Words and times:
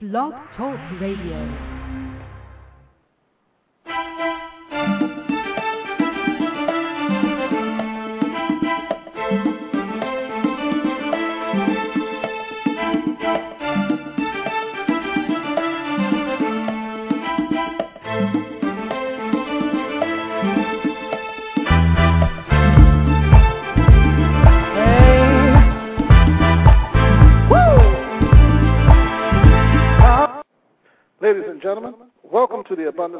Blog 0.00 0.32
Talk 0.56 0.78
Radio. 1.00 1.77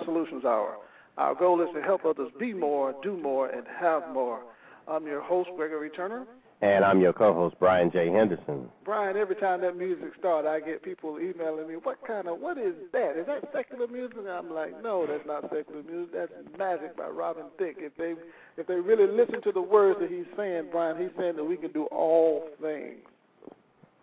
Solutions 0.05 0.45
Hour. 0.45 0.77
Our 1.17 1.35
goal 1.35 1.61
is 1.61 1.69
to 1.75 1.83
help 1.83 2.05
others 2.05 2.31
be 2.39 2.53
more, 2.53 2.95
do 3.03 3.17
more, 3.17 3.49
and 3.49 3.67
have 3.81 4.09
more. 4.13 4.41
I'm 4.87 5.07
your 5.07 5.21
host, 5.21 5.51
Gregory 5.57 5.91
Turner. 5.91 6.27
And 6.61 6.85
I'm 6.85 7.01
your 7.01 7.13
co-host, 7.13 7.55
Brian 7.61 7.89
J. 7.93 8.11
Henderson. 8.11 8.69
Brian, 8.85 9.17
every 9.17 9.37
time 9.37 9.61
that 9.61 9.77
music 9.77 10.11
starts, 10.19 10.49
I 10.49 10.59
get 10.59 10.83
people 10.83 11.19
emailing 11.21 11.69
me, 11.69 11.75
what 11.75 12.05
kind 12.05 12.27
of, 12.27 12.41
what 12.41 12.59
is 12.59 12.75
that? 12.93 13.17
Is 13.17 13.27
that 13.27 13.49
secular 13.53 13.87
music? 13.87 14.19
And 14.19 14.29
I'm 14.29 14.53
like, 14.53 14.83
no, 14.83 15.07
that's 15.07 15.25
not 15.25 15.43
secular 15.43 15.85
music. 15.85 16.15
That's 16.15 16.33
magic 16.59 16.97
by 16.97 17.07
Robin 17.07 17.45
Thicke. 17.59 17.77
If 17.79 17.97
they, 17.97 18.15
if 18.57 18.67
they 18.67 18.75
really 18.75 19.07
listen 19.07 19.41
to 19.43 19.53
the 19.53 19.63
words 19.63 20.01
that 20.01 20.11
he's 20.11 20.27
saying, 20.37 20.67
Brian, 20.73 21.01
he's 21.01 21.17
saying 21.17 21.37
that 21.37 21.45
we 21.45 21.57
can 21.57 21.71
do 21.71 21.85
all 21.93 22.49
things. 22.61 22.99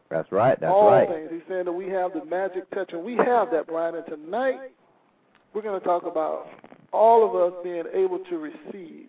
That's 0.10 0.32
right. 0.32 0.58
That's 0.58 0.72
all 0.72 0.92
right. 0.92 1.10
things. 1.10 1.30
He's 1.32 1.42
saying 1.50 1.66
that 1.66 1.74
we 1.74 1.90
have 1.90 2.14
the 2.14 2.24
magic 2.24 2.70
touch, 2.72 2.94
and 2.94 3.04
we 3.04 3.18
have 3.18 3.52
that, 3.52 3.68
Brian. 3.68 3.96
And 3.96 4.06
tonight, 4.06 4.72
we're 5.56 5.62
going 5.62 5.80
to 5.80 5.86
talk 5.86 6.04
about 6.06 6.48
all 6.92 7.28
of 7.28 7.34
us 7.34 7.58
being 7.64 7.86
able 7.94 8.20
to 8.30 8.38
receive. 8.38 9.06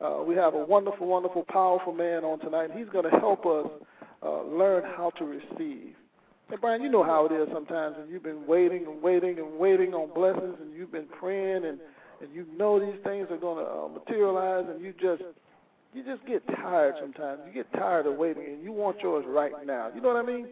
Uh, 0.00 0.22
we 0.26 0.36
have 0.36 0.54
a 0.54 0.64
wonderful, 0.64 1.08
wonderful, 1.08 1.44
powerful 1.48 1.92
man 1.92 2.24
on 2.24 2.38
tonight. 2.38 2.70
He's 2.74 2.88
going 2.88 3.10
to 3.10 3.18
help 3.18 3.44
us 3.44 3.66
uh, 4.22 4.42
learn 4.44 4.84
how 4.96 5.10
to 5.18 5.24
receive. 5.24 5.94
And 6.50 6.60
Brian, 6.60 6.82
you 6.82 6.90
know 6.90 7.02
how 7.02 7.26
it 7.26 7.32
is 7.32 7.48
sometimes, 7.52 7.96
and 7.98 8.08
you've 8.08 8.22
been 8.22 8.46
waiting 8.46 8.86
and 8.86 9.02
waiting 9.02 9.38
and 9.38 9.58
waiting 9.58 9.92
on 9.92 10.14
blessings, 10.14 10.56
and 10.60 10.72
you've 10.72 10.92
been 10.92 11.08
praying, 11.18 11.64
and 11.64 11.78
and 12.20 12.32
you 12.32 12.46
know 12.56 12.78
these 12.78 13.00
things 13.02 13.26
are 13.30 13.36
going 13.36 13.64
to 13.64 13.68
uh, 13.68 13.88
materialize, 13.88 14.66
and 14.68 14.80
you 14.80 14.92
just 14.92 15.22
you 15.94 16.04
just 16.04 16.24
get 16.26 16.46
tired 16.46 16.94
sometimes. 17.00 17.40
You 17.46 17.52
get 17.52 17.72
tired 17.72 18.06
of 18.06 18.16
waiting, 18.16 18.44
and 18.44 18.62
you 18.62 18.70
want 18.70 19.00
yours 19.02 19.24
right 19.26 19.52
now. 19.66 19.90
You 19.94 20.00
know 20.00 20.08
what 20.08 20.22
I 20.22 20.26
mean? 20.26 20.46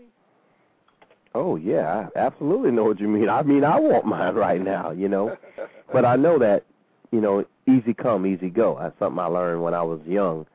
Oh 1.34 1.54
yeah, 1.56 2.08
I 2.14 2.18
absolutely 2.18 2.72
know 2.72 2.84
what 2.84 2.98
you 2.98 3.06
mean. 3.06 3.28
I 3.28 3.42
mean, 3.42 3.62
I 3.62 3.78
want 3.78 4.04
mine 4.04 4.34
right 4.34 4.60
now, 4.60 4.90
you 4.90 5.08
know. 5.08 5.36
but 5.92 6.04
I 6.04 6.16
know 6.16 6.38
that, 6.40 6.64
you 7.12 7.20
know, 7.20 7.44
easy 7.68 7.94
come, 7.94 8.26
easy 8.26 8.50
go. 8.50 8.78
That's 8.80 8.98
something 8.98 9.18
I 9.18 9.26
learned 9.26 9.62
when 9.62 9.74
I 9.74 9.82
was 9.82 10.00
young, 10.06 10.46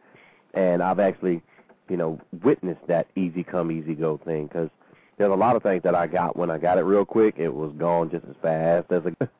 and 0.53 0.83
I've 0.83 0.99
actually, 0.99 1.41
you 1.87 1.95
know, 1.95 2.19
witnessed 2.43 2.85
that 2.87 3.07
easy 3.15 3.43
come, 3.43 3.71
easy 3.71 3.95
go 3.95 4.19
thing. 4.25 4.47
Because 4.47 4.69
there's 5.17 5.31
a 5.31 5.35
lot 5.35 5.55
of 5.55 5.63
things 5.63 5.83
that 5.83 5.95
I 5.95 6.07
got 6.07 6.35
when 6.35 6.51
I 6.51 6.57
got 6.57 6.77
it 6.77 6.81
real 6.81 7.05
quick, 7.05 7.35
it 7.37 7.53
was 7.53 7.73
gone 7.77 8.11
just 8.11 8.25
as 8.25 8.35
fast 8.41 8.91
as 8.91 9.03
a. 9.05 9.29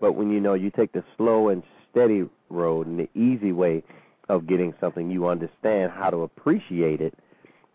But 0.00 0.12
when 0.12 0.30
you 0.30 0.38
know 0.38 0.54
you 0.54 0.70
take 0.70 0.92
the 0.92 1.02
slow 1.16 1.48
and 1.48 1.64
steady 1.90 2.22
road 2.50 2.86
and 2.86 3.00
the 3.00 3.08
easy 3.18 3.50
way 3.50 3.82
of 4.28 4.46
getting 4.46 4.72
something, 4.80 5.10
you 5.10 5.26
understand 5.26 5.90
how 5.90 6.08
to 6.10 6.18
appreciate 6.18 7.00
it, 7.00 7.14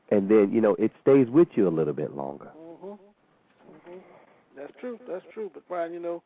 and 0.09 0.29
then 0.29 0.51
you 0.53 0.61
know 0.61 0.75
it 0.75 0.91
stays 1.01 1.27
with 1.29 1.49
you 1.55 1.67
a 1.67 1.69
little 1.69 1.93
bit 1.93 2.15
longer. 2.15 2.49
That's 4.63 4.79
true. 4.79 4.99
That's 5.09 5.25
true. 5.33 5.51
But 5.53 5.67
Brian, 5.67 5.93
you 5.93 5.99
know, 5.99 6.23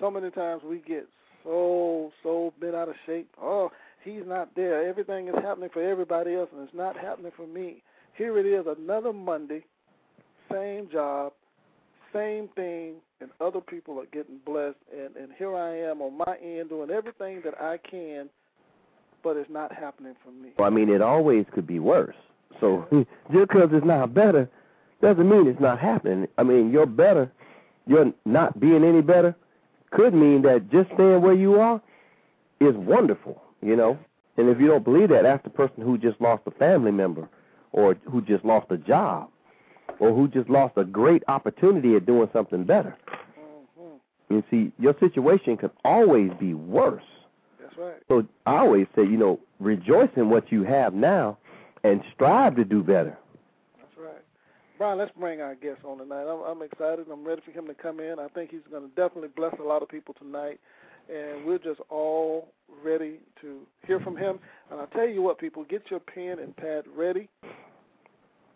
so 0.00 0.10
many 0.10 0.30
times 0.30 0.62
we 0.62 0.78
get 0.78 1.06
so 1.44 2.12
so 2.22 2.52
bent 2.60 2.74
out 2.74 2.88
of 2.90 2.94
shape. 3.06 3.28
Oh, 3.40 3.70
he's 4.04 4.22
not 4.26 4.54
there. 4.54 4.86
Everything 4.86 5.28
is 5.28 5.34
happening 5.36 5.70
for 5.72 5.82
everybody 5.82 6.34
else, 6.34 6.50
and 6.54 6.62
it's 6.62 6.76
not 6.76 6.96
happening 6.96 7.32
for 7.34 7.46
me. 7.46 7.82
Here 8.16 8.36
it 8.38 8.44
is, 8.44 8.66
another 8.66 9.14
Monday, 9.14 9.64
same 10.52 10.90
job, 10.92 11.32
same 12.12 12.48
thing, 12.54 12.96
and 13.22 13.30
other 13.40 13.62
people 13.62 13.98
are 13.98 14.06
getting 14.12 14.38
blessed. 14.44 14.76
And 14.94 15.16
and 15.16 15.32
here 15.38 15.56
I 15.56 15.78
am 15.78 16.02
on 16.02 16.18
my 16.18 16.36
end 16.42 16.68
doing 16.68 16.90
everything 16.90 17.40
that 17.46 17.58
I 17.58 17.78
can, 17.78 18.28
but 19.22 19.38
it's 19.38 19.50
not 19.50 19.72
happening 19.72 20.14
for 20.22 20.32
me. 20.32 20.50
Well, 20.58 20.66
I 20.66 20.70
mean, 20.70 20.90
it 20.90 21.00
always 21.00 21.46
could 21.54 21.66
be 21.66 21.78
worse. 21.78 22.16
So 22.60 22.84
just 23.32 23.48
because 23.48 23.70
it's 23.72 23.86
not 23.86 24.12
better 24.12 24.50
doesn't 25.00 25.28
mean 25.28 25.46
it's 25.46 25.60
not 25.60 25.78
happening. 25.78 26.28
I 26.36 26.42
mean, 26.42 26.70
you're 26.70 26.86
better, 26.86 27.32
you're 27.90 28.12
not 28.24 28.58
being 28.60 28.84
any 28.84 29.02
better 29.02 29.34
could 29.90 30.14
mean 30.14 30.42
that 30.42 30.70
just 30.70 30.88
staying 30.94 31.20
where 31.20 31.34
you 31.34 31.56
are 31.60 31.82
is 32.60 32.74
wonderful, 32.76 33.42
you 33.60 33.74
know. 33.74 33.98
And 34.36 34.48
if 34.48 34.60
you 34.60 34.68
don't 34.68 34.84
believe 34.84 35.08
that, 35.08 35.26
ask 35.26 35.42
the 35.42 35.50
person 35.50 35.82
who 35.82 35.98
just 35.98 36.20
lost 36.20 36.42
a 36.46 36.52
family 36.52 36.92
member 36.92 37.28
or 37.72 37.96
who 38.08 38.22
just 38.22 38.44
lost 38.44 38.70
a 38.70 38.76
job 38.76 39.28
or 39.98 40.14
who 40.14 40.28
just 40.28 40.48
lost 40.48 40.74
a 40.76 40.84
great 40.84 41.24
opportunity 41.26 41.96
at 41.96 42.06
doing 42.06 42.28
something 42.32 42.62
better. 42.62 42.96
hmm 43.36 43.96
You 44.28 44.44
see, 44.50 44.72
your 44.78 44.94
situation 45.00 45.56
could 45.56 45.72
always 45.84 46.30
be 46.38 46.54
worse. 46.54 47.02
That's 47.60 47.76
right. 47.76 48.02
So 48.08 48.24
I 48.46 48.58
always 48.58 48.86
say, 48.94 49.02
you 49.02 49.16
know, 49.16 49.40
rejoice 49.58 50.10
in 50.16 50.30
what 50.30 50.52
you 50.52 50.62
have 50.62 50.94
now 50.94 51.38
and 51.82 52.02
strive 52.14 52.54
to 52.54 52.64
do 52.64 52.84
better. 52.84 53.18
Brian, 54.80 54.96
let's 54.96 55.12
bring 55.20 55.42
our 55.42 55.54
guest 55.56 55.84
on 55.84 55.98
tonight. 55.98 56.22
I'm, 56.22 56.40
I'm 56.40 56.62
excited. 56.62 57.04
I'm 57.12 57.22
ready 57.22 57.42
for 57.44 57.50
him 57.50 57.66
to 57.66 57.74
come 57.74 58.00
in. 58.00 58.18
I 58.18 58.28
think 58.28 58.50
he's 58.50 58.62
going 58.70 58.82
to 58.82 58.88
definitely 58.96 59.28
bless 59.36 59.54
a 59.60 59.62
lot 59.62 59.82
of 59.82 59.90
people 59.90 60.14
tonight. 60.14 60.58
And 61.06 61.44
we're 61.44 61.58
just 61.58 61.80
all 61.90 62.48
ready 62.82 63.18
to 63.42 63.58
hear 63.86 64.00
from 64.00 64.16
him. 64.16 64.38
And 64.70 64.80
I'll 64.80 64.86
tell 64.86 65.06
you 65.06 65.20
what, 65.20 65.38
people, 65.38 65.64
get 65.64 65.82
your 65.90 66.00
pen 66.00 66.38
and 66.38 66.56
pad 66.56 66.84
ready 66.96 67.28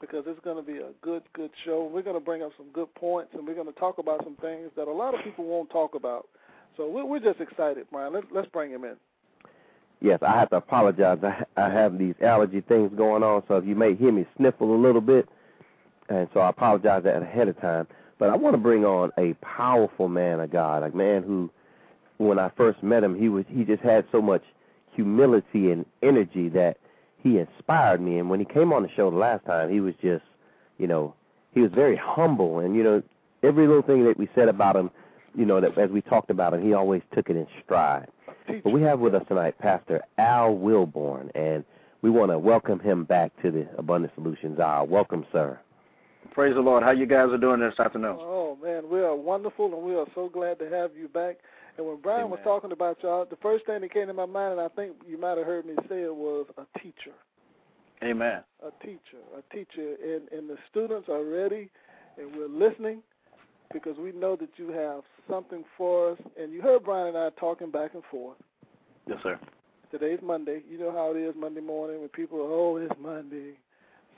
because 0.01 0.25
it's 0.27 0.43
going 0.43 0.57
to 0.57 0.63
be 0.63 0.79
a 0.79 0.93
good, 1.03 1.25
good 1.35 1.51
show. 1.63 1.91
We're 1.93 2.01
going 2.01 2.19
to 2.19 2.25
bring 2.25 2.43
up 2.43 2.53
some 2.57 2.69
good 2.73 2.95
points, 2.95 3.33
and 3.35 3.47
we're 3.47 3.53
going 3.53 3.71
to 3.71 3.79
talk 3.79 3.99
about 3.99 4.25
some 4.25 4.37
things 4.37 4.71
that 4.79 4.89
a 4.89 4.93
lot 4.93 5.13
of 5.13 5.23
people 5.25 5.45
won't 5.45 5.69
talk 5.69 5.95
about. 5.95 6.27
So 6.79 6.89
we're, 6.89 7.05
we're 7.05 7.21
just 7.21 7.43
excited, 7.43 7.87
Brian. 7.93 8.15
Let's, 8.15 8.27
let's 8.35 8.49
bring 8.49 8.71
him 8.71 8.85
in. 8.85 8.97
Yes, 10.01 10.21
I 10.27 10.39
have 10.41 10.49
to 10.51 10.57
apologize. 10.57 11.19
I, 11.23 11.45
I 11.61 11.69
have 11.69 11.99
these 11.99 12.15
allergy 12.23 12.63
things 12.63 12.93
going 12.97 13.23
on, 13.23 13.43
so 13.47 13.59
if 13.59 13.67
you 13.67 13.75
may 13.75 13.95
hear 13.95 14.11
me 14.11 14.25
sniffle 14.39 14.75
a 14.75 14.81
little 14.81 15.03
bit, 15.03 15.29
and 16.09 16.29
so 16.35 16.41
I 16.41 16.51
apologize 16.51 17.05
that 17.05 17.23
ahead 17.23 17.49
of 17.49 17.61
time. 17.61 17.87
But 18.19 18.31
I 18.31 18.37
want 18.37 18.55
to 18.55 18.59
bring 18.59 18.85
on 18.85 19.11
a 19.19 19.35
powerful 19.35 20.09
man 20.09 20.41
of 20.41 20.51
God, 20.51 20.83
a 20.83 20.95
man 20.95 21.23
who, 21.23 21.51
when 22.19 22.39
I 22.39 22.51
first 22.57 22.83
met 22.83 23.03
him, 23.03 23.19
he 23.19 23.29
was 23.29 23.45
he 23.49 23.65
just 23.65 23.83
had 23.83 24.05
so 24.13 24.23
much 24.23 24.43
humility 24.93 25.71
and 25.71 25.85
energy 26.03 26.49
that 26.51 26.77
he 27.23 27.39
inspired 27.39 28.01
me. 28.01 28.19
And 28.19 28.31
when 28.31 28.39
he 28.39 28.47
came 28.47 28.73
on 28.73 28.83
the 28.83 28.89
show 28.95 29.11
the 29.11 29.17
last 29.17 29.45
time, 29.47 29.71
he 29.71 29.81
was 29.81 29.95
just, 30.01 30.25
you 30.79 30.87
know, 30.87 31.15
he 31.53 31.61
was 31.61 31.73
very 31.73 31.97
humble, 31.97 32.59
and 32.59 32.75
you 32.75 32.83
know, 32.83 33.03
every 33.43 33.67
little 33.67 33.83
thing 33.83 34.05
that 34.05 34.19
we 34.19 34.29
said 34.35 34.49
about 34.49 34.77
him, 34.77 34.91
you 35.35 35.45
know, 35.45 35.61
that 35.61 35.77
as 35.79 35.91
we 35.91 36.03
talked 36.03 36.31
about 36.31 36.55
him, 36.55 36.63
he 36.63 36.73
always 36.73 37.03
took 37.15 37.31
it 37.31 37.37
in 37.37 37.47
stride. 37.65 38.09
But 38.47 38.73
we 38.73 38.83
have 38.83 39.01
with 39.01 39.15
us 39.15 39.25
tonight 39.29 39.59
Pastor 39.59 40.03
Al 40.19 40.55
Wilborn, 40.55 41.31
and 41.35 41.65
we 42.03 42.11
want 42.11 42.31
to 42.31 42.39
welcome 42.39 42.79
him 42.79 43.05
back 43.05 43.33
to 43.43 43.51
the 43.51 43.67
Abundant 43.79 44.13
Solutions 44.15 44.59
Hour. 44.59 44.85
Welcome, 44.85 45.25
sir. 45.33 45.59
Praise 46.33 46.55
the 46.55 46.61
Lord. 46.61 46.83
How 46.83 46.91
you 46.91 47.07
guys 47.07 47.29
are 47.31 47.39
doing 47.39 47.61
this 47.61 47.79
afternoon? 47.79 48.17
Oh 48.19 48.57
man, 48.63 48.89
we 48.89 49.01
are 49.01 49.15
wonderful, 49.15 49.73
and 49.75 49.83
we 49.83 49.95
are 49.95 50.07
so 50.15 50.29
glad 50.29 50.59
to 50.59 50.69
have 50.69 50.91
you 50.97 51.09
back. 51.09 51.37
And 51.77 51.87
when 51.87 52.01
Brian 52.01 52.31
was 52.31 52.41
talking 52.45 52.73
about 52.73 52.99
y'all, 53.03 53.27
the 53.29 53.37
first 53.37 53.67
thing 53.67 53.81
that 53.81 53.93
came 53.93 54.07
to 54.07 54.15
my 54.15 54.27
mind, 54.27 54.53
and 54.53 54.61
I 54.61 54.69
think 54.69 54.95
you 55.07 55.19
might 55.19 55.37
have 55.39 55.47
heard 55.47 55.67
me 55.67 55.75
say 55.89 56.03
it, 56.03 56.15
was 56.15 56.47
a 56.57 56.79
teacher, 56.79 57.15
Amen. 58.03 58.43
a 58.63 58.85
teacher, 58.85 59.23
a 59.37 59.55
teacher, 59.55 59.97
and 60.03 60.29
and 60.37 60.49
the 60.49 60.57
students 60.71 61.09
are 61.09 61.25
ready, 61.25 61.71
and 62.19 62.35
we're 62.37 62.49
listening 62.49 63.03
because 63.73 63.97
we 63.99 64.13
know 64.13 64.37
that 64.37 64.51
you 64.57 64.71
have 64.71 65.03
something 65.29 65.65
for 65.77 66.13
us. 66.13 66.19
And 66.41 66.53
you 66.53 66.63
heard 66.63 66.85
Brian 66.85 67.09
and 67.09 67.19
I 67.19 67.31
talking 67.39 67.71
back 67.71 67.95
and 67.95 68.03
forth. 68.11 68.39
Yes, 69.07 69.19
sir. 69.23 69.39
Today's 69.91 70.21
Monday. 70.23 70.63
You 70.69 70.79
know 70.79 70.93
how 70.93 71.15
it 71.15 71.19
is 71.19 71.35
Monday 71.39 71.61
morning 71.61 72.01
when 72.01 72.09
people 72.09 72.39
are, 72.39 72.51
oh, 72.51 72.77
it's 72.77 72.95
Monday. 73.01 73.55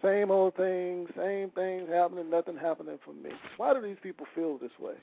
Same 0.02 0.30
old 0.30 0.54
thing, 0.56 1.06
same 1.16 1.50
things 1.50 1.88
happening, 1.90 2.30
nothing 2.30 2.56
happening 2.56 2.98
for 3.04 3.12
me. 3.12 3.30
Why 3.56 3.72
do 3.74 3.80
these 3.80 3.96
people 4.02 4.26
feel 4.34 4.58
this 4.58 4.70
way? 4.78 4.94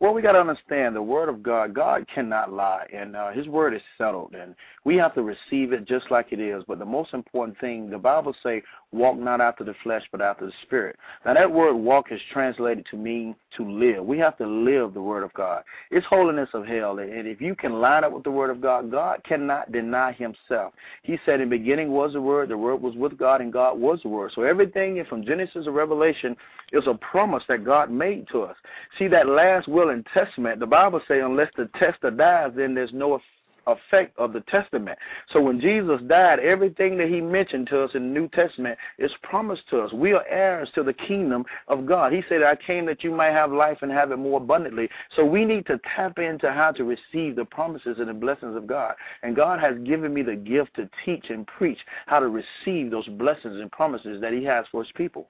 Well, 0.00 0.12
we 0.12 0.20
got 0.20 0.32
to 0.32 0.40
understand 0.40 0.94
the 0.94 1.02
Word 1.02 1.28
of 1.28 1.42
God. 1.42 1.72
God 1.72 2.06
cannot 2.12 2.52
lie, 2.52 2.86
and 2.92 3.16
uh, 3.16 3.30
His 3.30 3.46
Word 3.46 3.74
is 3.74 3.80
settled, 3.96 4.34
and 4.38 4.54
we 4.84 4.96
have 4.96 5.14
to 5.14 5.22
receive 5.22 5.72
it 5.72 5.86
just 5.86 6.10
like 6.10 6.28
it 6.30 6.40
is. 6.40 6.62
But 6.66 6.78
the 6.78 6.84
most 6.84 7.14
important 7.14 7.58
thing, 7.58 7.88
the 7.88 7.98
Bible 7.98 8.34
say, 8.42 8.62
"Walk 8.92 9.16
not 9.16 9.40
after 9.40 9.64
the 9.64 9.74
flesh, 9.82 10.04
but 10.12 10.20
after 10.20 10.46
the 10.46 10.52
Spirit." 10.62 10.96
Now, 11.24 11.34
that 11.34 11.50
word 11.50 11.74
"walk" 11.74 12.12
is 12.12 12.20
translated 12.30 12.86
to 12.86 12.96
mean 12.96 13.34
to 13.56 13.64
live. 13.64 14.04
We 14.04 14.18
have 14.18 14.36
to 14.38 14.46
live 14.46 14.94
the 14.94 15.02
Word 15.02 15.22
of 15.22 15.32
God. 15.34 15.64
It's 15.90 16.06
holiness 16.06 16.50
of 16.54 16.66
hell, 16.66 16.98
and 16.98 17.26
if 17.26 17.40
you 17.40 17.54
can 17.54 17.80
line 17.80 18.04
up 18.04 18.12
with 18.12 18.24
the 18.24 18.30
Word 18.30 18.50
of 18.50 18.60
God, 18.60 18.90
God 18.90 19.22
cannot 19.24 19.72
deny 19.72 20.12
Himself. 20.12 20.74
He 21.02 21.18
said, 21.24 21.40
"In 21.40 21.48
the 21.48 21.58
beginning 21.58 21.90
was 21.90 22.12
the 22.12 22.20
Word. 22.20 22.48
The 22.48 22.58
Word 22.58 22.82
was 22.82 22.94
with 22.94 23.16
God, 23.16 23.40
and 23.40 23.52
God 23.52 23.78
was 23.78 24.02
the 24.02 24.08
Word." 24.08 24.32
So 24.32 24.42
everything 24.42 25.02
from 25.04 25.24
Genesis 25.24 25.64
to 25.64 25.70
Revelation 25.70 26.36
is 26.72 26.86
a 26.86 26.94
promise 26.94 27.44
that 27.48 27.64
God 27.64 27.90
made 27.90 28.28
to 28.28 28.42
us. 28.42 28.56
See 28.98 29.08
that 29.08 29.28
last 29.28 29.68
will 29.68 29.90
and 29.90 30.06
testament, 30.06 30.60
the 30.60 30.66
Bible 30.66 31.00
says 31.08 31.22
unless 31.24 31.50
the 31.56 31.68
tester 31.78 32.10
dies, 32.10 32.52
then 32.54 32.74
there's 32.74 32.92
no 32.92 33.20
effect 33.66 34.18
of 34.18 34.32
the 34.32 34.40
testament. 34.42 34.98
So 35.32 35.40
when 35.40 35.60
Jesus 35.60 36.00
died, 36.06 36.40
everything 36.40 36.96
that 36.98 37.08
he 37.08 37.20
mentioned 37.20 37.68
to 37.68 37.82
us 37.82 37.90
in 37.94 38.12
the 38.12 38.20
New 38.20 38.28
Testament 38.28 38.78
is 38.98 39.10
promised 39.22 39.68
to 39.70 39.80
us. 39.80 39.92
We 39.92 40.12
are 40.12 40.26
heirs 40.26 40.70
to 40.74 40.82
the 40.82 40.92
kingdom 40.92 41.44
of 41.68 41.86
God. 41.86 42.12
He 42.12 42.22
said, 42.28 42.42
I 42.42 42.56
came 42.56 42.86
that 42.86 43.04
you 43.04 43.10
might 43.10 43.32
have 43.32 43.52
life 43.52 43.78
and 43.82 43.90
have 43.90 44.10
it 44.10 44.16
more 44.16 44.38
abundantly. 44.38 44.88
So 45.16 45.24
we 45.24 45.44
need 45.44 45.66
to 45.66 45.80
tap 45.96 46.18
into 46.18 46.50
how 46.50 46.72
to 46.72 46.84
receive 46.84 47.36
the 47.36 47.44
promises 47.44 47.96
and 47.98 48.08
the 48.08 48.14
blessings 48.14 48.56
of 48.56 48.66
God. 48.66 48.94
And 49.22 49.36
God 49.36 49.60
has 49.60 49.76
given 49.84 50.12
me 50.12 50.22
the 50.22 50.36
gift 50.36 50.74
to 50.76 50.88
teach 51.04 51.26
and 51.30 51.46
preach 51.46 51.78
how 52.06 52.20
to 52.20 52.28
receive 52.28 52.90
those 52.90 53.06
blessings 53.06 53.60
and 53.60 53.70
promises 53.70 54.20
that 54.20 54.32
he 54.32 54.44
has 54.44 54.66
for 54.70 54.82
his 54.82 54.92
people. 54.92 55.28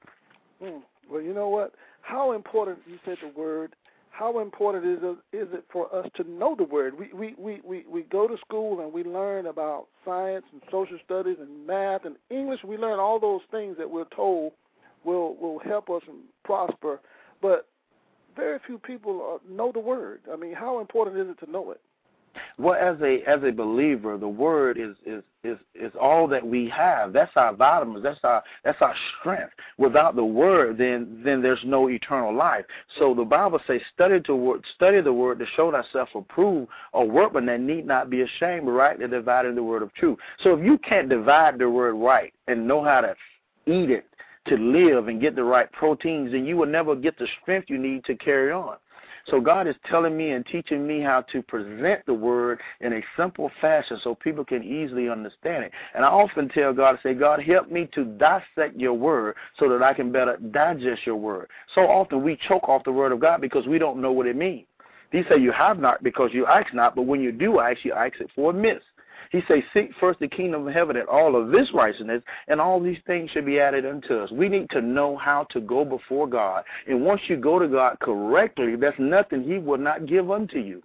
Mm. 0.63 0.83
Well, 1.11 1.21
you 1.21 1.35
know 1.35 1.49
what? 1.49 1.75
How 2.01 2.33
important 2.33 2.79
you 2.87 2.99
said 3.05 3.19
the 3.23 3.39
word. 3.39 3.75
How 4.13 4.41
important 4.41 4.85
is 4.85 4.99
it, 5.03 5.37
is 5.37 5.49
it 5.55 5.65
for 5.73 5.93
us 5.95 6.07
to 6.17 6.31
know 6.31 6.55
the 6.55 6.65
word? 6.65 6.95
We, 6.99 7.13
we 7.15 7.35
we 7.39 7.61
we 7.65 7.85
we 7.91 8.03
go 8.03 8.29
to 8.29 8.37
school 8.47 8.81
and 8.81 8.93
we 8.93 9.03
learn 9.03 9.47
about 9.47 9.87
science 10.05 10.45
and 10.53 10.61
social 10.71 10.99
studies 11.05 11.39
and 11.41 11.67
math 11.67 12.05
and 12.05 12.17
English. 12.31 12.61
We 12.63 12.77
learn 12.77 12.99
all 12.99 13.19
those 13.19 13.41
things 13.51 13.77
that 13.79 13.91
we're 13.91 14.09
told 14.15 14.53
will 15.05 15.35
will 15.37 15.59
help 15.61 15.89
us 15.89 16.03
and 16.07 16.19
prosper. 16.45 17.01
But 17.41 17.67
very 18.37 18.59
few 18.67 18.79
people 18.79 19.41
uh, 19.41 19.53
know 19.53 19.73
the 19.73 19.81
word. 19.81 20.21
I 20.33 20.37
mean, 20.37 20.55
how 20.55 20.81
important 20.81 21.17
is 21.17 21.29
it 21.29 21.45
to 21.45 21.51
know 21.51 21.71
it? 21.71 21.81
Well, 22.59 22.75
as 22.75 23.01
a 23.03 23.23
as 23.29 23.43
a 23.45 23.51
believer, 23.51 24.19
the 24.19 24.29
word 24.29 24.79
is 24.79 24.97
is 25.05 25.23
is 25.45 25.59
is 25.75 25.93
all 26.01 26.29
that 26.29 26.47
we 26.47 26.69
have. 26.69 27.13
That's 27.13 27.33
our 27.37 27.55
vitamins. 27.55 28.03
That's 28.03 28.21
our 28.23 28.43
that's 28.65 28.81
our 28.81 28.95
strength. 29.21 29.53
Without 29.79 30.17
the 30.17 30.25
word, 30.25 30.79
then 30.79 31.21
then 31.25 31.43
there's 31.43 31.63
no 31.65 31.89
eternal 31.89 32.35
life. 32.35 32.65
So 32.99 33.15
the 33.15 33.25
Bible 33.25 33.61
says, 33.67 33.81
study 33.95 34.21
to 34.21 34.37
word, 34.37 34.65
study 34.75 35.01
the 35.01 35.13
word 35.13 35.39
to 35.41 35.47
show 35.57 35.71
thyself 35.71 36.09
approved, 36.15 36.71
a 36.95 37.05
workman 37.05 37.47
that 37.47 37.61
need 37.61 37.87
not 37.87 38.11
be 38.11 38.23
ashamed, 38.23 38.69
rightly 38.69 39.09
dividing 39.09 39.55
the 39.55 39.63
word 39.63 39.83
of 39.83 39.93
truth. 39.95 40.19
So 40.43 40.55
if 40.55 40.65
you 40.65 40.79
can't 40.79 41.09
divide 41.09 41.59
the 41.59 41.69
word 41.69 41.95
right 41.95 42.33
and 42.49 42.67
know 42.67 42.83
how 42.83 43.01
to 43.01 43.15
eat 43.67 43.91
it 43.91 44.07
to 44.47 44.57
live 44.57 45.09
and 45.09 45.21
get 45.21 45.37
the 45.37 45.45
right 45.45 45.71
proteins, 45.73 46.33
then 46.33 46.45
you 46.45 46.57
will 46.57 46.67
never 46.67 46.97
get 46.97 47.19
the 47.19 47.29
strength 47.41 47.71
you 47.71 47.79
need 47.79 48.05
to 48.05 48.17
carry 48.17 48.51
on. 48.51 48.77
So 49.29 49.41
God 49.41 49.67
is 49.69 49.77
telling 49.89 50.17
me 50.17 50.33
and 50.33 50.45
teaching 50.45 50.87
me 50.87 51.01
how 51.01 51.23
to 51.33 51.43
present 51.43 52.05
the 52.07 52.15
word 52.15 52.61
in 52.81 52.95
a 52.95 53.01
simple 53.17 53.51
fashion 53.61 53.99
so 54.03 54.15
people 54.15 54.45
can 54.45 54.63
easily 54.63 55.09
understand 55.09 55.65
it. 55.65 55.73
And 55.95 56.05
I 56.05 56.09
often 56.09 56.49
tell 56.49 56.73
God, 56.73 56.99
I 56.99 57.03
say, 57.03 57.15
God, 57.15 57.43
help 57.43 57.71
me 57.71 57.89
to 57.95 58.05
dissect 58.05 58.77
your 58.77 58.95
word 58.95 59.37
so 59.59 59.69
that 59.69 59.83
I 59.83 59.95
can 59.95 60.11
better 60.11 60.37
digest 60.51 61.07
your 61.07 61.17
word. 61.17 61.49
So 61.75 61.83
often 61.83 62.23
we 62.23 62.39
choke 62.49 62.69
off 62.69 62.85
the 62.85 62.93
word 62.93 63.13
of 63.13 63.21
God 63.21 63.41
because 63.41 63.67
we 63.67 63.79
don't 63.79 64.01
know 64.01 64.13
what 64.13 64.27
it 64.27 64.37
means. 64.37 64.67
He 65.13 65.23
say 65.29 65.39
you 65.39 65.53
have 65.53 65.79
not 65.79 66.03
because 66.03 66.31
you 66.33 66.47
ask 66.47 66.73
not, 66.73 66.97
but 66.97 67.03
when 67.03 67.21
you 67.21 67.33
do 67.33 67.61
ask, 67.61 67.85
you 67.85 67.93
ask 67.93 68.19
it 68.19 68.31
for 68.35 68.51
a 68.51 68.55
miss. 68.55 68.81
He 69.33 69.41
says, 69.49 69.63
Seek 69.73 69.91
first 69.99 70.21
the 70.21 70.29
kingdom 70.29 70.69
of 70.69 70.75
heaven 70.75 70.97
and 70.97 71.09
all 71.09 71.35
of 71.35 71.49
this 71.51 71.73
righteousness, 71.73 72.23
and 72.49 72.61
all 72.61 72.79
these 72.79 72.99
things 73.07 73.31
should 73.31 73.47
be 73.47 73.59
added 73.59 73.87
unto 73.87 74.19
us. 74.19 74.31
We 74.31 74.49
need 74.49 74.69
to 74.71 74.83
know 74.83 75.17
how 75.17 75.45
to 75.51 75.61
go 75.61 75.87
before 75.87 76.27
God. 76.27 76.65
And 76.87 77.03
once 77.03 77.23
you 77.29 77.37
go 77.37 77.59
to 77.59 77.67
God 77.67 77.99
correctly, 78.01 78.77
there's 78.77 78.95
nothing 78.99 79.43
He 79.43 79.57
will 79.57 79.79
not 79.79 80.07
give 80.07 80.31
unto 80.31 80.59
you. 80.59 80.83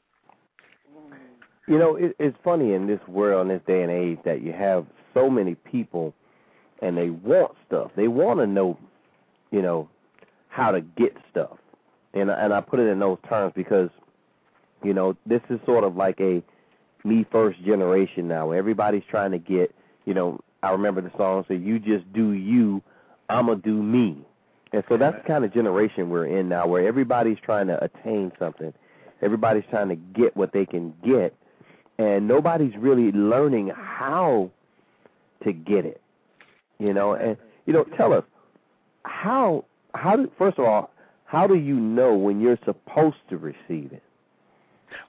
You 1.67 1.77
know, 1.77 1.97
it, 1.97 2.15
it's 2.19 2.37
funny 2.45 2.73
in 2.73 2.87
this 2.87 3.01
world, 3.09 3.47
in 3.49 3.53
this 3.53 3.61
day 3.67 3.81
and 3.81 3.91
age, 3.91 4.17
that 4.23 4.41
you 4.41 4.53
have 4.53 4.85
so 5.13 5.29
many 5.29 5.55
people 5.55 6.13
and 6.81 6.97
they 6.97 7.09
want 7.09 7.51
stuff. 7.67 7.91
They 7.97 8.07
want 8.07 8.39
to 8.39 8.47
know, 8.47 8.79
you 9.51 9.61
know, 9.61 9.89
how 10.47 10.71
to 10.71 10.79
get 10.79 11.17
stuff. 11.29 11.57
And 12.13 12.29
and 12.29 12.53
I 12.53 12.61
put 12.61 12.79
it 12.79 12.87
in 12.87 12.99
those 12.99 13.17
terms 13.27 13.51
because, 13.55 13.89
you 14.83 14.93
know, 14.93 15.17
this 15.25 15.41
is 15.49 15.59
sort 15.65 15.83
of 15.83 15.97
like 15.97 16.21
a 16.21 16.41
me 17.07 17.25
first 17.31 17.63
generation 17.63 18.27
now. 18.27 18.51
Everybody's 18.51 19.03
trying 19.09 19.31
to 19.31 19.37
get, 19.39 19.73
you 20.05 20.13
know, 20.13 20.39
I 20.63 20.71
remember 20.71 21.01
the 21.01 21.11
song 21.17 21.45
say, 21.47 21.55
"You 21.55 21.79
just 21.79 22.11
do 22.13 22.31
you, 22.31 22.81
I'ma 23.29 23.55
do 23.55 23.81
me," 23.81 24.17
and 24.73 24.83
so 24.89 24.97
that's 24.97 25.17
the 25.17 25.27
kind 25.27 25.45
of 25.45 25.53
generation 25.53 26.09
we're 26.09 26.25
in 26.25 26.49
now, 26.49 26.67
where 26.67 26.85
everybody's 26.87 27.37
trying 27.39 27.67
to 27.67 27.83
attain 27.83 28.31
something, 28.39 28.73
everybody's 29.21 29.65
trying 29.69 29.89
to 29.89 29.95
get 29.95 30.35
what 30.35 30.51
they 30.51 30.65
can 30.65 30.93
get, 31.03 31.35
and 31.97 32.27
nobody's 32.27 32.75
really 32.77 33.11
learning 33.11 33.69
how 33.69 34.49
to 35.43 35.53
get 35.53 35.85
it. 35.85 36.01
You 36.79 36.93
know, 36.93 37.13
and 37.13 37.37
you 37.65 37.73
know, 37.73 37.83
tell 37.83 38.13
us 38.13 38.23
how 39.03 39.65
how 39.93 40.15
do 40.15 40.31
first 40.37 40.57
of 40.57 40.65
all, 40.65 40.91
how 41.25 41.47
do 41.47 41.55
you 41.55 41.75
know 41.75 42.15
when 42.15 42.39
you're 42.39 42.59
supposed 42.65 43.17
to 43.29 43.37
receive 43.37 43.91
it? 43.93 44.03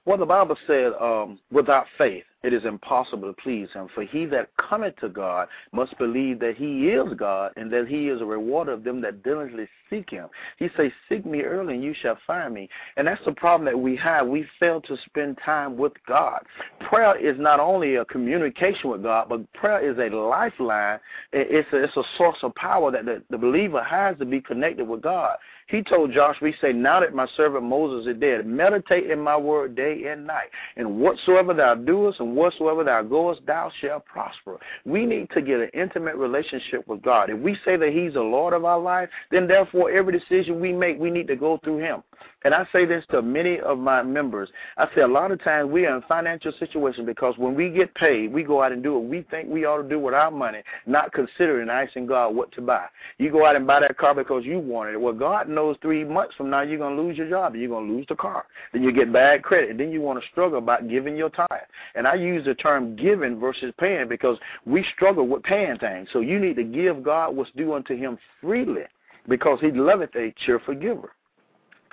Well, 0.05 0.17
the 0.17 0.25
Bible 0.25 0.57
said, 0.67 0.91
um, 0.99 1.39
without 1.51 1.85
faith, 1.97 2.23
it 2.41 2.53
is 2.53 2.63
impossible 2.63 3.27
to 3.27 3.41
please 3.41 3.67
him. 3.73 3.87
For 3.93 4.03
he 4.03 4.25
that 4.27 4.49
cometh 4.57 4.95
to 4.97 5.09
God 5.09 5.47
must 5.73 5.97
believe 5.97 6.39
that 6.39 6.55
he 6.55 6.89
is 6.89 7.13
God 7.17 7.51
and 7.57 7.71
that 7.73 7.87
he 7.87 8.07
is 8.07 8.21
a 8.21 8.25
rewarder 8.25 8.71
of 8.71 8.83
them 8.83 9.01
that 9.01 9.23
diligently 9.23 9.67
seek 9.89 10.09
him. 10.09 10.27
He 10.57 10.69
says, 10.77 10.91
Seek 11.09 11.25
me 11.25 11.41
early 11.41 11.75
and 11.75 11.83
you 11.83 11.93
shall 12.01 12.17
find 12.25 12.53
me. 12.53 12.69
And 12.95 13.07
that's 13.07 13.23
the 13.25 13.33
problem 13.33 13.65
that 13.65 13.77
we 13.77 13.95
have. 13.97 14.27
We 14.27 14.45
fail 14.59 14.79
to 14.81 14.97
spend 15.05 15.37
time 15.43 15.77
with 15.77 15.93
God. 16.07 16.41
Prayer 16.89 17.17
is 17.17 17.39
not 17.39 17.59
only 17.59 17.95
a 17.95 18.05
communication 18.05 18.89
with 18.89 19.03
God, 19.03 19.27
but 19.27 19.51
prayer 19.53 19.89
is 19.89 19.97
a 19.97 20.15
lifeline. 20.15 20.99
It's 21.33 21.67
a, 21.73 21.83
it's 21.83 21.97
a 21.97 22.03
source 22.17 22.37
of 22.43 22.55
power 22.55 22.91
that 22.91 23.05
the, 23.05 23.21
the 23.29 23.37
believer 23.37 23.83
has 23.83 24.17
to 24.19 24.25
be 24.25 24.39
connected 24.39 24.87
with 24.87 25.01
God. 25.01 25.35
He 25.69 25.83
told 25.83 26.11
Joshua, 26.11 26.47
he 26.47 26.53
said, 26.59 26.75
Now 26.75 26.99
that 26.99 27.13
my 27.13 27.27
servant 27.37 27.63
Moses 27.63 28.07
is 28.07 28.19
dead, 28.19 28.47
meditate 28.47 29.11
in 29.11 29.19
my 29.19 29.37
word 29.37 29.75
day 29.75 30.05
and 30.07 30.25
night. 30.25 30.49
And 30.77 30.99
whatsoever 30.99 31.53
thou 31.53 31.75
doest 31.75 32.19
and 32.19 32.28
whatsoever 32.35 32.83
thou 32.83 33.01
goest, 33.03 33.41
thou 33.45 33.71
shalt 33.81 34.05
prosper. 34.05 34.57
We 34.85 35.05
need 35.05 35.29
to 35.31 35.41
get 35.41 35.59
an 35.59 35.69
intimate 35.73 36.15
relationship 36.15 36.87
with 36.87 37.01
God. 37.01 37.29
If 37.29 37.39
we 37.39 37.57
say 37.65 37.77
that 37.77 37.93
he's 37.93 38.13
the 38.13 38.21
Lord 38.21 38.53
of 38.53 38.65
our 38.65 38.79
life, 38.79 39.09
then 39.31 39.47
therefore 39.47 39.91
every 39.91 40.17
decision 40.17 40.59
we 40.59 40.73
make, 40.73 40.99
we 40.99 41.11
need 41.11 41.27
to 41.27 41.35
go 41.35 41.59
through 41.63 41.79
him. 41.79 42.03
And 42.45 42.53
I 42.53 42.65
say 42.71 42.85
this 42.85 43.03
to 43.11 43.21
many 43.21 43.59
of 43.59 43.77
my 43.77 44.01
members. 44.01 44.49
I 44.77 44.87
say 44.95 45.01
a 45.01 45.07
lot 45.07 45.31
of 45.31 45.43
times 45.43 45.69
we 45.69 45.85
are 45.85 45.97
in 45.97 46.01
financial 46.03 46.53
situations 46.57 47.05
because 47.05 47.37
when 47.37 47.53
we 47.53 47.69
get 47.69 47.93
paid, 47.95 48.31
we 48.31 48.43
go 48.43 48.63
out 48.63 48.71
and 48.71 48.81
do 48.81 48.93
what 48.93 49.03
we 49.03 49.23
think 49.23 49.49
we 49.49 49.65
ought 49.65 49.81
to 49.81 49.89
do 49.89 49.99
with 49.99 50.13
our 50.13 50.31
money, 50.31 50.59
not 50.85 51.11
considering 51.11 51.69
asking 51.69 52.05
God 52.05 52.29
what 52.29 52.49
to 52.53 52.61
buy. 52.61 52.85
You 53.17 53.29
go 53.29 53.45
out 53.45 53.57
and 53.57 53.67
buy 53.67 53.81
that 53.81 53.97
car 53.97 54.15
because 54.15 54.45
you 54.45 54.57
wanted 54.59 54.93
it. 54.93 55.01
Well, 55.01 55.13
God 55.13 55.49
knows 55.49 55.75
three 55.81 56.05
months 56.05 56.33
from 56.35 56.49
now 56.49 56.61
you're 56.61 56.77
going 56.77 56.95
to 56.95 57.01
lose 57.01 57.17
your 57.17 57.29
job 57.29 57.53
and 57.53 57.61
you're 57.61 57.71
going 57.71 57.87
to 57.87 57.93
lose 57.93 58.05
the 58.07 58.15
car. 58.15 58.45
Then 58.71 58.83
you 58.83 58.93
get 58.93 59.11
bad 59.11 59.43
credit. 59.43 59.77
Then 59.77 59.91
you 59.91 59.99
want 59.99 60.21
to 60.21 60.29
struggle 60.29 60.59
about 60.59 60.87
giving 60.87 61.17
your 61.17 61.29
tithe. 61.29 61.49
And 61.95 62.07
I 62.07 62.15
use 62.15 62.45
the 62.45 62.55
term 62.55 62.95
giving 62.95 63.37
versus 63.37 63.73
paying 63.77 64.07
because 64.07 64.37
we 64.65 64.85
struggle 64.95 65.27
with 65.27 65.43
paying 65.43 65.77
things. 65.77 66.07
So 66.13 66.21
you 66.21 66.39
need 66.39 66.55
to 66.55 66.63
give 66.63 67.03
God 67.03 67.35
what's 67.35 67.51
due 67.51 67.73
unto 67.73 67.97
him 67.97 68.17
freely 68.39 68.83
because 69.27 69.59
he 69.59 69.71
loveth 69.71 70.15
a 70.15 70.33
cheerful 70.45 70.75
giver. 70.75 71.11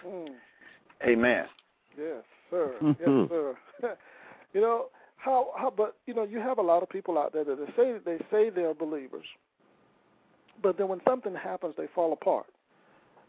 Mm. 0.06 0.28
Amen. 1.06 1.44
Yes, 1.98 2.22
sir. 2.50 2.75
Mm-hmm. 2.82 3.20
Yes, 3.20 3.28
sir. 3.28 3.56
you 4.54 4.60
know 4.60 4.86
how 5.16 5.48
how, 5.56 5.72
but 5.75 5.96
you 6.06 6.14
know 6.14 6.25
you 6.25 6.38
have 6.38 6.58
a 6.58 6.62
lot 6.62 6.82
of 6.82 6.88
people 6.88 7.18
out 7.18 7.32
there 7.32 7.44
that 7.44 7.58
they 7.58 7.72
say 7.76 7.98
they 8.04 8.18
say 8.30 8.50
they're 8.50 8.75
believers, 8.75 9.26
but 10.62 10.78
then 10.78 10.88
when 10.88 11.00
something 11.06 11.34
happens, 11.34 11.75
they 11.76 11.86
fall 11.94 12.12
apart. 12.12 12.46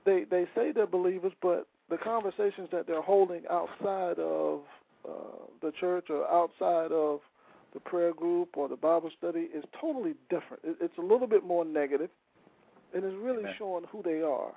They 0.06 0.26
they 0.30 0.46
say 0.56 0.72
they're 0.72 0.88
believers, 0.88 1.34
but 1.42 1.68
the 1.90 1.98
conversations 1.98 2.70
that 2.72 2.88
they're 2.88 3.02
holding 3.02 3.44
outside 3.50 4.20
of 4.20 4.62
uh, 5.08 5.12
the 5.62 5.72
church 5.80 6.08
or 6.10 6.28
outside 6.30 6.92
of 6.92 7.20
the 7.74 7.80
prayer 7.80 8.14
group 8.14 8.56
or 8.56 8.68
the 8.68 8.76
Bible 8.76 9.10
study 9.18 9.48
is 9.54 9.64
totally 9.80 10.14
different. 10.30 10.64
It, 10.64 10.78
it's 10.82 10.98
a 10.98 11.02
little 11.02 11.28
bit 11.28 11.44
more 11.44 11.66
negative, 11.66 12.10
and 12.94 13.04
it's 13.04 13.16
really 13.20 13.44
Amen. 13.44 13.54
showing 13.58 13.86
who 13.92 14.02
they 14.04 14.22
are. 14.22 14.54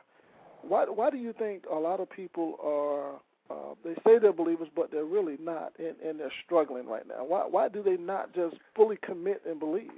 Why 0.62 0.85
why 0.85 1.11
do 1.11 1.17
you 1.17 1.33
think 1.33 1.64
a 1.71 1.75
lot 1.79 2.00
of 2.00 2.09
people 2.11 2.57
are 2.62 3.14
uh, 3.50 3.75
they 3.85 3.95
say 4.05 4.19
they're 4.19 4.33
believers 4.33 4.69
but 4.76 4.90
they're 4.90 5.05
really 5.05 5.37
not 5.40 5.73
and, 5.79 5.95
and 6.07 6.19
they're 6.21 6.33
struggling 6.45 6.87
right 6.87 7.07
now? 7.07 7.25
Why 7.25 7.43
why 7.49 7.69
do 7.69 7.83
they 7.83 7.97
not 7.97 8.35
just 8.35 8.57
fully 8.76 8.99
commit 9.02 9.43
and 9.47 9.59
believe? 9.59 9.90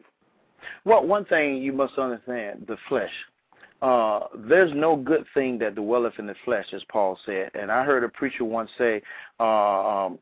Well, 0.84 1.04
one 1.06 1.24
thing 1.24 1.56
you 1.56 1.72
must 1.72 1.98
understand 1.98 2.66
the 2.68 2.76
flesh. 2.88 3.10
uh, 3.82 4.20
there's 4.48 4.72
no 4.74 4.94
good 4.96 5.26
thing 5.34 5.58
that 5.58 5.74
dwelleth 5.74 6.18
in 6.18 6.26
the 6.26 6.36
flesh, 6.44 6.66
as 6.72 6.82
Paul 6.88 7.18
said. 7.26 7.50
And 7.54 7.70
I 7.70 7.84
heard 7.84 8.04
a 8.04 8.08
preacher 8.08 8.44
once 8.44 8.70
say, 8.78 9.02
uh, 9.40 10.06
um, 10.06 10.18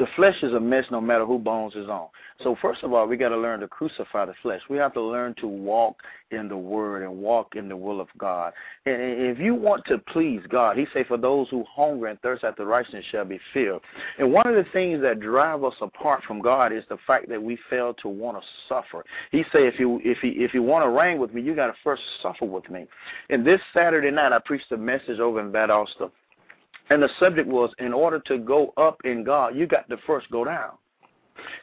the 0.00 0.06
flesh 0.16 0.42
is 0.42 0.54
a 0.54 0.60
mess 0.60 0.86
no 0.90 0.98
matter 0.98 1.26
who 1.26 1.38
bones 1.38 1.74
is 1.76 1.86
on. 1.88 2.08
So 2.42 2.56
first 2.62 2.82
of 2.82 2.94
all, 2.94 3.06
we 3.06 3.18
got 3.18 3.28
to 3.28 3.36
learn 3.36 3.60
to 3.60 3.68
crucify 3.68 4.24
the 4.24 4.32
flesh. 4.40 4.62
We 4.70 4.78
have 4.78 4.94
to 4.94 5.00
learn 5.00 5.34
to 5.40 5.46
walk 5.46 5.96
in 6.30 6.48
the 6.48 6.56
Word 6.56 7.02
and 7.02 7.18
walk 7.18 7.54
in 7.54 7.68
the 7.68 7.76
will 7.76 8.00
of 8.00 8.08
God. 8.16 8.54
And 8.86 8.96
if 8.98 9.38
you 9.38 9.54
want 9.54 9.84
to 9.88 9.98
please 9.98 10.40
God, 10.48 10.78
He 10.78 10.86
say, 10.94 11.04
"For 11.04 11.18
those 11.18 11.50
who 11.50 11.64
hunger 11.64 12.06
and 12.06 12.18
thirst 12.22 12.44
after 12.44 12.64
righteousness 12.64 13.04
shall 13.10 13.26
be 13.26 13.38
filled." 13.52 13.82
And 14.16 14.32
one 14.32 14.46
of 14.46 14.54
the 14.54 14.64
things 14.72 15.02
that 15.02 15.20
drive 15.20 15.62
us 15.64 15.74
apart 15.82 16.24
from 16.24 16.40
God 16.40 16.72
is 16.72 16.84
the 16.88 16.96
fact 17.06 17.28
that 17.28 17.42
we 17.42 17.56
fail 17.68 17.92
to 17.94 18.08
want 18.08 18.40
to 18.40 18.48
suffer. 18.68 19.04
He 19.30 19.42
say, 19.52 19.66
"If 19.66 19.78
you 19.78 20.00
if 20.02 20.24
you 20.24 20.32
if 20.34 20.54
you 20.54 20.62
want 20.62 20.82
to 20.82 20.88
reign 20.88 21.18
with 21.18 21.34
me, 21.34 21.42
you 21.42 21.54
got 21.54 21.66
to 21.66 21.76
first 21.84 22.02
suffer 22.22 22.46
with 22.46 22.70
me." 22.70 22.86
And 23.28 23.44
this 23.44 23.60
Saturday 23.74 24.10
night, 24.10 24.32
I 24.32 24.38
preached 24.38 24.72
a 24.72 24.78
message 24.78 25.20
over 25.20 25.40
in 25.40 25.52
Valdosta 25.52 26.10
and 26.90 27.02
the 27.02 27.08
subject 27.18 27.48
was 27.48 27.72
in 27.78 27.92
order 27.92 28.18
to 28.26 28.38
go 28.38 28.72
up 28.76 29.00
in 29.04 29.24
God, 29.24 29.56
you 29.56 29.66
got 29.66 29.88
to 29.88 29.96
first 30.06 30.30
go 30.30 30.44
down. 30.44 30.72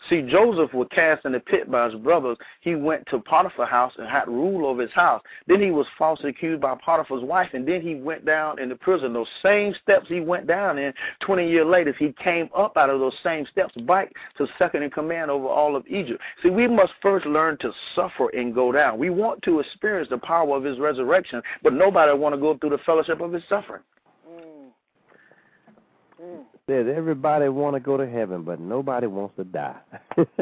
See, 0.09 0.21
Joseph 0.21 0.73
was 0.73 0.87
cast 0.91 1.25
in 1.25 1.33
the 1.33 1.39
pit 1.39 1.69
by 1.69 1.85
his 1.89 1.95
brothers. 1.95 2.37
He 2.61 2.75
went 2.75 3.05
to 3.07 3.19
Potiphar's 3.19 3.69
house 3.69 3.93
and 3.97 4.07
had 4.07 4.27
rule 4.27 4.65
over 4.65 4.81
his 4.81 4.91
house. 4.91 5.21
Then 5.47 5.61
he 5.61 5.71
was 5.71 5.85
falsely 5.97 6.31
accused 6.31 6.61
by 6.61 6.75
Potiphar's 6.83 7.23
wife, 7.23 7.49
and 7.53 7.67
then 7.67 7.81
he 7.81 7.95
went 7.95 8.25
down 8.25 8.59
in 8.59 8.69
the 8.69 8.75
prison. 8.75 9.13
Those 9.13 9.27
same 9.43 9.75
steps 9.83 10.07
he 10.07 10.19
went 10.19 10.47
down 10.47 10.77
in 10.77 10.93
20 11.21 11.47
years 11.47 11.67
later, 11.67 11.93
he 11.93 12.13
came 12.13 12.49
up 12.55 12.77
out 12.77 12.89
of 12.89 12.99
those 12.99 13.15
same 13.23 13.45
steps 13.51 13.75
back 13.81 14.11
to 14.37 14.47
second 14.57 14.83
in 14.83 14.89
command 14.89 15.29
over 15.29 15.47
all 15.47 15.75
of 15.75 15.85
Egypt. 15.87 16.21
See, 16.41 16.49
we 16.49 16.67
must 16.67 16.93
first 17.01 17.25
learn 17.25 17.57
to 17.57 17.71
suffer 17.93 18.29
and 18.29 18.55
go 18.55 18.71
down. 18.71 18.97
We 18.97 19.09
want 19.09 19.41
to 19.43 19.59
experience 19.59 20.09
the 20.09 20.17
power 20.17 20.55
of 20.55 20.63
his 20.63 20.79
resurrection, 20.79 21.41
but 21.61 21.73
nobody 21.73 22.17
want 22.17 22.33
to 22.33 22.41
go 22.41 22.57
through 22.57 22.71
the 22.71 22.79
fellowship 22.79 23.21
of 23.21 23.33
his 23.33 23.43
suffering. 23.47 23.81
Says 26.69 26.87
everybody 26.93 27.47
want 27.49 27.75
to 27.75 27.79
go 27.79 27.95
to 27.95 28.09
heaven, 28.09 28.43
but 28.43 28.59
nobody 28.59 29.07
wants 29.07 29.35
to 29.37 29.43
die. 29.43 29.77
and, 30.17 30.35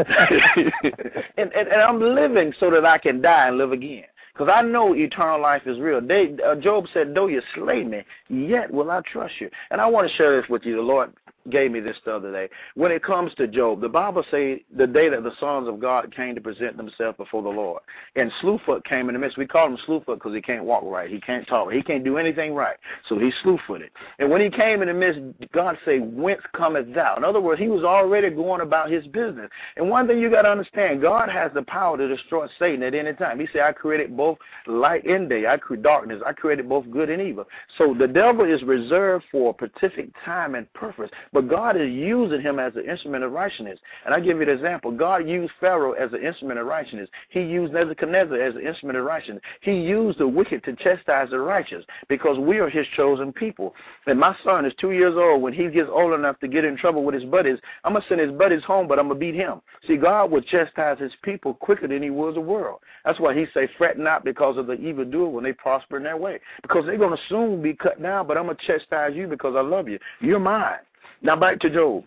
and 1.38 1.52
and 1.54 1.82
I'm 1.82 2.00
living 2.00 2.54
so 2.60 2.72
that 2.72 2.86
I 2.86 2.98
can 2.98 3.22
die 3.22 3.48
and 3.48 3.58
live 3.58 3.72
again. 3.72 4.06
Because 4.34 4.52
I 4.54 4.62
know 4.62 4.94
eternal 4.94 5.42
life 5.42 5.62
is 5.66 5.80
real. 5.80 6.02
They, 6.02 6.36
uh, 6.46 6.56
Job 6.56 6.86
said, 6.94 7.14
though 7.16 7.28
you 7.28 7.42
slay 7.54 7.86
me, 7.86 8.04
yet 8.28 8.70
will 8.70 8.92
I 8.92 9.00
trust 9.10 9.36
you. 9.40 9.50
And 9.72 9.80
I 9.80 9.86
want 9.86 10.10
to 10.10 10.18
share 10.18 10.42
this 10.42 10.50
with 10.50 10.64
you. 10.66 10.76
The 10.76 10.82
Lord 10.82 11.14
gave 11.50 11.72
me 11.72 11.80
this 11.80 11.98
the 12.06 12.16
other 12.16 12.32
day. 12.32 12.50
When 12.76 12.92
it 12.92 13.04
comes 13.04 13.34
to 13.36 13.48
Job, 13.48 13.82
the 13.82 13.90
Bible 13.90 14.24
says 14.32 14.60
the 14.76 14.88
day 14.88 15.10
that 15.10 15.24
the 15.24 15.34
sons 15.40 15.68
of 15.68 15.80
God 15.80 16.14
came 16.16 16.36
to 16.36 16.42
present 16.42 16.78
themselves 16.78 17.18
before 17.18 17.44
the 17.44 17.50
Lord. 17.50 17.82
And 18.16 18.32
Slewfoot 18.42 18.84
came 18.86 19.10
in 19.10 19.14
the 19.14 19.20
midst. 19.20 19.38
We 19.38 19.46
call 19.46 19.68
him 19.68 19.78
Slewfoot 19.88 20.16
because 20.16 20.34
he 20.34 20.42
can't 20.42 20.64
walk 20.64 20.84
right. 20.86 21.10
He 21.10 21.20
can't 21.20 21.48
talk. 21.48 21.72
He 21.72 21.82
can't 21.82 22.04
do 22.04 22.18
anything 22.18 22.54
right. 22.54 22.78
So 23.08 23.20
he's 23.20 23.34
slew-footed. 23.44 23.92
And 24.20 24.30
when 24.30 24.42
he 24.42 24.50
came 24.50 24.82
in 24.82 24.88
the 24.88 24.94
midst, 24.94 25.20
God 25.54 25.78
said, 25.86 26.02
whence 26.16 26.42
cometh 26.54 26.94
thou? 26.94 27.16
In 27.16 27.24
other 27.24 27.42
words, 27.42 27.62
he 27.62 27.68
was 27.68 27.84
already 27.84 28.30
going 28.30 28.62
about 28.62 28.90
his 28.92 29.06
business. 29.08 29.50
And 29.78 29.90
one 29.90 30.08
thing 30.08 30.20
you 30.20 30.30
got 30.30 30.44
to 30.44 30.50
understand, 30.50 31.02
God 31.02 31.30
has 31.30 31.52
the 31.54 31.64
power 31.64 31.98
to 31.98 32.08
destroy 32.08 32.48
Satan 32.58 32.84
at 32.84 32.96
any 32.96 33.14
time. 33.14 33.40
He 33.40 33.48
said, 33.54 33.62
I 33.62 33.72
created 33.72 34.16
both 34.16 34.38
light 34.68 35.06
and 35.06 35.30
day. 35.30 35.46
I 35.48 35.58
created 35.58 35.84
darkness. 35.84 36.22
I 36.26 36.34
created 36.34 36.68
both 36.68 36.90
good 36.90 37.10
and 37.10 37.22
evil. 37.22 37.46
So 37.78 37.96
the 37.98 38.08
devil 38.08 38.46
is 38.46 38.64
reserved 38.64 39.26
for 39.32 39.56
a 39.62 39.70
specific 39.70 40.10
time 40.24 40.56
and 40.56 40.72
purpose. 40.74 41.10
But 41.36 41.50
God 41.50 41.76
is 41.76 41.92
using 41.92 42.40
him 42.40 42.60
as 42.60 42.78
an 42.78 42.90
instrument 42.90 43.26
of 43.26 43.34
righteousness. 43.34 43.78
And 44.06 44.14
I 44.14 44.22
give 44.22 44.38
you 44.38 44.44
an 44.44 44.50
example. 44.50 44.90
God 44.90 45.28
used 45.28 45.52
Pharaoh 45.60 45.92
as 45.92 46.14
an 46.14 46.24
instrument 46.24 46.62
of 46.62 46.66
righteousness. 46.66 47.10
He 47.28 47.42
used 47.42 47.74
Nebuchadnezzar 47.74 48.38
as 48.38 48.56
an 48.56 48.66
instrument 48.66 48.98
of 48.98 49.04
righteousness. 49.04 49.42
He 49.60 49.74
used 49.74 50.18
the 50.18 50.28
wicked 50.30 50.64
to 50.64 50.78
chastise 50.78 51.32
the 51.32 51.40
righteous 51.40 51.84
because 52.08 52.40
we 52.40 52.60
are 52.60 52.70
his 52.70 52.88
chosen 52.96 53.34
people. 53.34 53.76
And 54.08 54.18
my 54.18 54.34
son 54.46 54.66
is 54.66 54.72
two 54.80 54.92
years 54.92 55.16
old. 55.18 55.42
When 55.42 55.52
he 55.52 55.68
gets 55.68 55.90
old 55.92 56.14
enough 56.14 56.40
to 56.40 56.48
get 56.48 56.64
in 56.64 56.78
trouble 56.78 57.04
with 57.04 57.16
his 57.16 57.26
buddies, 57.26 57.60
I'm 57.84 57.92
going 57.92 58.04
to 58.04 58.08
send 58.08 58.22
his 58.22 58.32
buddies 58.32 58.64
home, 58.64 58.88
but 58.88 58.98
I'm 58.98 59.10
going 59.10 59.20
to 59.20 59.26
beat 59.26 59.36
him. 59.36 59.60
See, 59.86 59.98
God 59.98 60.32
will 60.32 60.42
chastise 60.42 61.00
his 61.00 61.12
people 61.22 61.54
quicker 61.56 61.90
than 61.90 62.02
he 62.02 62.12
will 62.12 62.34
the 62.34 62.40
world. 62.40 62.80
That's 63.04 63.20
why 63.20 63.34
he 63.34 63.46
say, 63.54 63.68
fret 63.78 64.00
not 64.00 64.24
because 64.24 64.56
of 64.56 64.68
the 64.68 64.76
evildoer 64.76 65.28
when 65.28 65.44
they 65.44 65.52
prosper 65.52 65.98
in 65.98 66.04
their 66.04 66.16
way. 66.16 66.40
Because 66.62 66.86
they're 66.86 66.98
going 66.98 67.18
to 67.18 67.24
soon 67.28 67.62
be 67.62 67.74
cut 67.74 68.02
down, 68.02 68.26
but 68.26 68.38
I'm 68.38 68.46
going 68.46 68.56
to 68.56 68.66
chastise 68.66 69.12
you 69.16 69.28
because 69.28 69.56
I 69.58 69.62
love 69.62 69.90
you. 69.90 70.00
You're 70.22 70.40
mine. 70.40 70.80
Now 71.26 71.36
back 71.36 71.60
to 71.62 71.72
Job. 71.72 72.04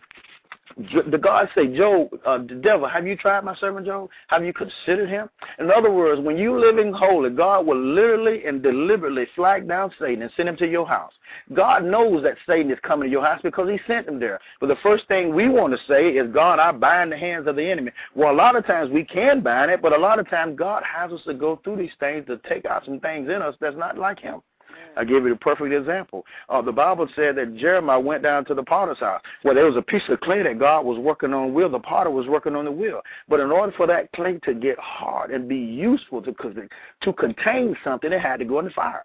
The 0.76 1.18
God 1.18 1.48
say, 1.52 1.66
Job, 1.76 2.10
uh, 2.25 2.38
the 2.38 2.54
devil, 2.54 2.87
have 2.87 3.04
you 3.04 3.16
tried 3.16 3.42
my 3.42 3.56
servant 3.56 3.84
Job? 3.84 4.08
Have 4.28 4.44
you 4.44 4.52
considered 4.52 5.08
him? 5.08 5.28
In 5.58 5.72
other 5.72 5.90
words, 5.90 6.20
when 6.20 6.37
you 6.37 6.56
living 6.56 6.92
holy, 6.92 7.30
God 7.30 7.66
will 7.66 7.84
literally 7.84 8.44
and 8.46 8.62
deliberately 8.62 9.26
flag 9.34 9.66
down 9.66 9.90
Satan 9.98 10.22
and 10.22 10.30
send 10.37 10.48
him 10.48 10.56
to 10.58 10.68
your 10.68 10.87
house. 10.87 11.12
God 11.52 11.82
knows 11.82 12.22
that 12.22 12.37
Satan 12.46 12.70
is 12.70 12.78
coming 12.84 13.08
to 13.08 13.10
your 13.10 13.25
house 13.25 13.40
because 13.42 13.68
he 13.68 13.80
sent 13.88 14.06
him 14.06 14.20
there. 14.20 14.38
But 14.60 14.68
the 14.68 14.76
first 14.84 15.08
thing 15.08 15.34
we 15.34 15.48
want 15.48 15.72
to 15.72 15.80
say 15.88 16.10
is, 16.10 16.32
God, 16.32 16.60
I 16.60 16.70
bind 16.70 17.10
the 17.10 17.18
hands 17.18 17.48
of 17.48 17.56
the 17.56 17.68
enemy. 17.68 17.90
Well, 18.14 18.32
a 18.32 18.37
lot 18.37 18.54
of 18.54 18.64
times 18.64 18.92
we 18.92 19.02
can 19.02 19.40
bind 19.40 19.72
it, 19.72 19.82
but 19.82 19.92
a 19.92 19.98
lot 19.98 20.20
of 20.20 20.30
times 20.30 20.56
God 20.56 20.84
has 20.84 21.10
us 21.10 21.25
to 21.25 21.34
go 21.34 21.60
through 21.64 21.78
these 21.78 21.96
things 21.98 22.25
to 22.26 22.40
take 22.48 22.66
out 22.66 22.84
some 22.84 23.00
things 23.00 23.28
in 23.28 23.42
us 23.42 23.56
that's 23.60 23.76
not 23.76 23.98
like 23.98 24.20
him. 24.20 24.42
I 24.98 25.04
give 25.04 25.24
you 25.24 25.32
a 25.32 25.36
perfect 25.36 25.72
example. 25.72 26.26
Uh, 26.48 26.60
the 26.60 26.72
Bible 26.72 27.08
said 27.14 27.36
that 27.36 27.56
Jeremiah 27.56 28.00
went 28.00 28.22
down 28.22 28.44
to 28.46 28.54
the 28.54 28.64
potter's 28.64 28.98
house. 28.98 29.22
Well, 29.44 29.54
there 29.54 29.64
was 29.64 29.76
a 29.76 29.82
piece 29.82 30.02
of 30.08 30.20
clay 30.20 30.42
that 30.42 30.58
God 30.58 30.84
was 30.84 30.98
working 30.98 31.32
on 31.32 31.48
the 31.48 31.52
wheel. 31.52 31.70
The 31.70 31.78
potter 31.78 32.10
was 32.10 32.26
working 32.26 32.56
on 32.56 32.64
the 32.64 32.72
wheel. 32.72 33.00
But 33.28 33.40
in 33.40 33.52
order 33.52 33.72
for 33.76 33.86
that 33.86 34.10
clay 34.12 34.38
to 34.44 34.54
get 34.54 34.78
hard 34.78 35.30
and 35.30 35.48
be 35.48 35.56
useful 35.56 36.20
to, 36.22 36.34
to 37.02 37.12
contain 37.12 37.76
something, 37.84 38.12
it 38.12 38.20
had 38.20 38.38
to 38.38 38.44
go 38.44 38.58
in 38.58 38.64
the 38.64 38.70
fire. 38.72 39.04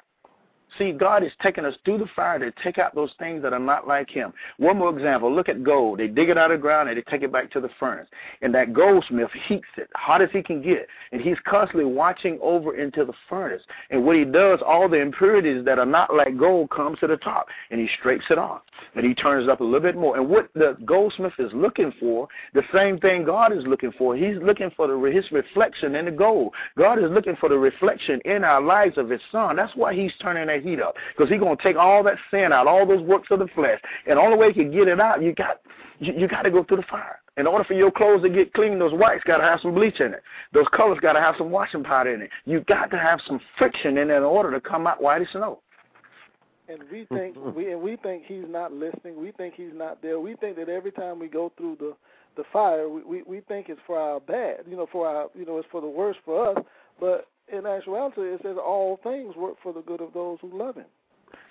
See, 0.77 0.91
God 0.91 1.23
is 1.23 1.31
taking 1.41 1.65
us 1.65 1.75
through 1.85 1.99
the 1.99 2.07
fire 2.15 2.39
to 2.39 2.51
take 2.63 2.77
out 2.77 2.95
those 2.95 3.11
things 3.19 3.43
that 3.43 3.53
are 3.53 3.59
not 3.59 3.87
like 3.87 4.09
Him. 4.09 4.33
One 4.57 4.77
more 4.77 4.95
example. 4.95 5.33
Look 5.33 5.49
at 5.49 5.63
gold. 5.63 5.99
They 5.99 6.07
dig 6.07 6.29
it 6.29 6.37
out 6.37 6.51
of 6.51 6.57
the 6.57 6.61
ground 6.61 6.89
and 6.89 6.97
they 6.97 7.01
take 7.03 7.21
it 7.21 7.31
back 7.31 7.51
to 7.51 7.59
the 7.59 7.69
furnace. 7.79 8.07
And 8.41 8.53
that 8.55 8.73
goldsmith 8.73 9.29
heats 9.47 9.67
it 9.77 9.89
hot 9.95 10.21
as 10.21 10.29
he 10.31 10.41
can 10.41 10.61
get. 10.61 10.87
And 11.11 11.21
he's 11.21 11.37
constantly 11.45 11.85
watching 11.85 12.39
over 12.41 12.75
into 12.75 13.05
the 13.05 13.13
furnace. 13.29 13.61
And 13.91 14.05
what 14.05 14.15
he 14.15 14.25
does, 14.25 14.59
all 14.65 14.89
the 14.89 14.99
impurities 14.99 15.63
that 15.65 15.79
are 15.79 15.85
not 15.85 16.13
like 16.13 16.37
gold 16.37 16.71
comes 16.71 16.99
to 16.99 17.07
the 17.07 17.17
top. 17.17 17.47
And 17.69 17.79
he 17.79 17.87
scrapes 17.99 18.25
it 18.29 18.37
off. 18.37 18.61
And 18.95 19.05
he 19.05 19.13
turns 19.13 19.43
it 19.43 19.49
up 19.49 19.61
a 19.61 19.63
little 19.63 19.79
bit 19.79 19.95
more. 19.95 20.17
And 20.17 20.27
what 20.27 20.49
the 20.55 20.77
goldsmith 20.85 21.33
is 21.37 21.51
looking 21.53 21.93
for, 21.99 22.27
the 22.53 22.63
same 22.73 22.99
thing 22.99 23.25
God 23.25 23.55
is 23.55 23.63
looking 23.67 23.91
for. 23.97 24.15
He's 24.15 24.37
looking 24.41 24.71
for 24.75 24.87
the, 24.87 25.11
his 25.11 25.31
reflection 25.31 25.95
in 25.95 26.05
the 26.05 26.11
gold. 26.11 26.53
God 26.77 26.97
is 26.97 27.11
looking 27.11 27.35
for 27.35 27.49
the 27.49 27.57
reflection 27.57 28.19
in 28.25 28.43
our 28.43 28.61
lives 28.61 28.97
of 28.97 29.09
his 29.09 29.21
son. 29.31 29.55
That's 29.55 29.75
why 29.75 29.93
he's 29.93 30.11
turning 30.21 30.47
that 30.47 30.62
heat 30.63 30.81
up 30.81 30.95
because 31.15 31.29
he's 31.29 31.39
going 31.39 31.55
to 31.55 31.63
take 31.63 31.75
all 31.75 32.03
that 32.03 32.17
sin 32.31 32.51
out, 32.51 32.67
all 32.67 32.85
those 32.85 33.01
works 33.01 33.27
of 33.31 33.39
the 33.39 33.47
flesh. 33.53 33.79
And 34.07 34.17
the 34.17 34.21
only 34.21 34.37
way 34.37 34.53
he 34.53 34.63
can 34.63 34.71
get 34.71 34.87
it 34.87 34.99
out, 34.99 35.21
you 35.21 35.33
got 35.33 35.61
you, 35.99 36.13
you 36.13 36.27
got 36.27 36.43
to 36.43 36.51
go 36.51 36.63
through 36.63 36.77
the 36.77 36.83
fire. 36.83 37.19
In 37.35 37.47
order 37.47 37.63
for 37.63 37.73
your 37.73 37.91
clothes 37.91 38.21
to 38.23 38.29
get 38.29 38.53
clean, 38.53 38.77
those 38.77 38.93
whites 38.93 39.23
got 39.25 39.37
to 39.37 39.43
have 39.43 39.59
some 39.61 39.73
bleach 39.73 39.99
in 39.99 40.13
it. 40.13 40.21
Those 40.53 40.67
colors 40.71 40.99
got 41.01 41.13
to 41.13 41.19
have 41.19 41.35
some 41.37 41.49
washing 41.49 41.83
powder 41.83 42.13
in 42.13 42.21
it. 42.21 42.29
You 42.45 42.61
got 42.61 42.91
to 42.91 42.97
have 42.97 43.19
some 43.25 43.39
friction 43.57 43.97
in 43.97 44.11
it 44.11 44.17
in 44.17 44.23
order 44.23 44.51
to 44.51 44.61
come 44.61 44.85
out 44.85 45.01
white 45.01 45.21
as 45.21 45.27
snow. 45.31 45.59
And 46.69 46.79
we 46.91 47.05
think 47.05 47.35
we 47.55 47.71
and 47.71 47.81
we 47.81 47.97
think 47.97 48.23
he's 48.25 48.45
not 48.47 48.71
listening. 48.71 49.21
We 49.21 49.31
think 49.31 49.55
he's 49.55 49.73
not 49.73 50.01
there. 50.01 50.19
We 50.19 50.35
think 50.35 50.55
that 50.57 50.69
every 50.69 50.91
time 50.91 51.19
we 51.19 51.27
go 51.27 51.51
through 51.57 51.77
the 51.79 51.95
the 52.37 52.43
fire, 52.53 52.87
we 52.87 53.03
we, 53.03 53.23
we 53.23 53.41
think 53.41 53.67
it's 53.67 53.81
for 53.85 53.99
our 53.99 54.19
bad. 54.19 54.59
You 54.67 54.77
know, 54.77 54.87
for 54.91 55.07
our 55.07 55.27
you 55.35 55.45
know, 55.45 55.57
it's 55.57 55.67
for 55.71 55.81
the 55.81 55.87
worst 55.87 56.19
for 56.23 56.51
us. 56.51 56.63
But 56.99 57.27
in 57.53 57.65
actuality, 57.65 58.21
it 58.21 58.41
says 58.43 58.57
all 58.57 58.99
things 59.03 59.35
work 59.35 59.55
for 59.61 59.73
the 59.73 59.81
good 59.81 60.01
of 60.01 60.13
those 60.13 60.39
who 60.41 60.57
love 60.57 60.75
Him. 60.75 60.85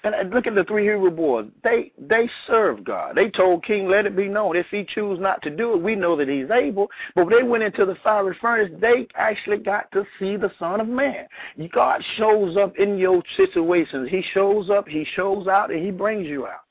And 0.05 0.31
look 0.31 0.49
at 0.49 0.57
the 0.57 0.65
three 0.65 0.83
Hebrew 0.83 1.13
boys. 1.13 1.47
They 1.63 1.93
they 1.97 2.29
served 2.49 2.85
God. 2.85 3.15
They 3.15 3.31
told 3.31 3.65
King, 3.65 3.89
"Let 3.89 4.05
it 4.05 4.17
be 4.17 4.27
known. 4.27 4.57
If 4.57 4.67
he 4.69 4.85
choose 4.85 5.21
not 5.21 5.41
to 5.43 5.51
do 5.51 5.75
it, 5.75 5.81
we 5.81 5.95
know 5.95 6.17
that 6.17 6.29
he's 6.29 6.51
able." 6.51 6.91
But 7.15 7.27
when 7.27 7.37
they 7.37 7.45
went 7.45 7.63
into 7.63 7.85
the 7.85 7.95
fiery 8.03 8.37
furnace, 8.41 8.73
they 8.81 9.07
actually 9.15 9.59
got 9.59 9.91
to 9.93 10.05
see 10.19 10.37
the 10.37 10.51
Son 10.59 10.81
of 10.81 10.89
Man. 10.89 11.29
God 11.73 12.03
shows 12.17 12.57
up 12.57 12.77
in 12.79 12.99
your 12.99 13.23
situations. 13.37 14.09
He 14.11 14.23
shows 14.35 14.71
up, 14.71 14.89
He 14.89 15.05
shows 15.05 15.47
out, 15.47 15.71
and 15.71 15.85
He 15.85 15.93
brings 15.93 16.27
you 16.27 16.49
out. 16.49 16.65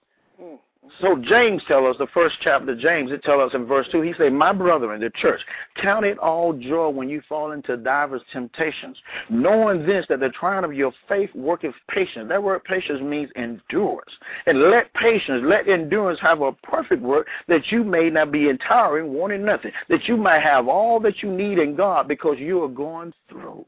So 1.00 1.16
James 1.16 1.62
tell 1.68 1.86
us, 1.86 1.96
the 1.98 2.08
first 2.08 2.36
chapter 2.42 2.72
of 2.72 2.80
James, 2.80 3.12
it 3.12 3.24
tell 3.24 3.40
us 3.40 3.54
in 3.54 3.66
verse 3.66 3.88
2, 3.92 4.02
he 4.02 4.14
say, 4.18 4.30
My 4.30 4.52
brethren, 4.52 5.00
the 5.00 5.12
church, 5.12 5.40
count 5.76 6.06
it 6.06 6.18
all 6.18 6.54
joy 6.54 6.90
when 6.90 7.08
you 7.08 7.22
fall 7.30 7.52
into 7.52 7.78
divers 7.78 8.24
temptations, 8.34 8.98
knowing 9.30 9.86
this, 9.86 10.06
that 10.10 10.20
the 10.20 10.30
trying 10.30 10.64
of 10.64 10.74
your 10.74 10.92
faith 11.08 11.30
worketh 11.36 11.76
patience. 11.88 12.30
That 12.30 12.42
word 12.42 12.64
patience 12.64 13.00
means 13.02 13.30
endurance. 13.36 14.12
And 14.48 14.72
let 14.72 14.92
patience, 14.96 15.44
let 15.46 15.70
endurance 15.70 16.20
have 16.20 16.42
a 16.42 16.52
perfect 16.52 17.02
work, 17.02 17.28
that 17.48 17.72
you 17.72 17.84
may 17.84 18.10
not 18.10 18.32
be 18.32 18.50
entire 18.50 19.06
wanting 19.06 19.46
nothing, 19.46 19.72
that 19.90 20.06
you 20.06 20.18
might 20.18 20.42
have 20.42 20.68
all 20.68 21.00
that 21.02 21.22
you 21.22 21.32
need 21.32 21.60
in 21.60 21.76
God 21.76 22.08
because 22.08 22.38
you 22.40 22.64
are 22.64 22.68
going 22.68 23.14
through. 23.30 23.66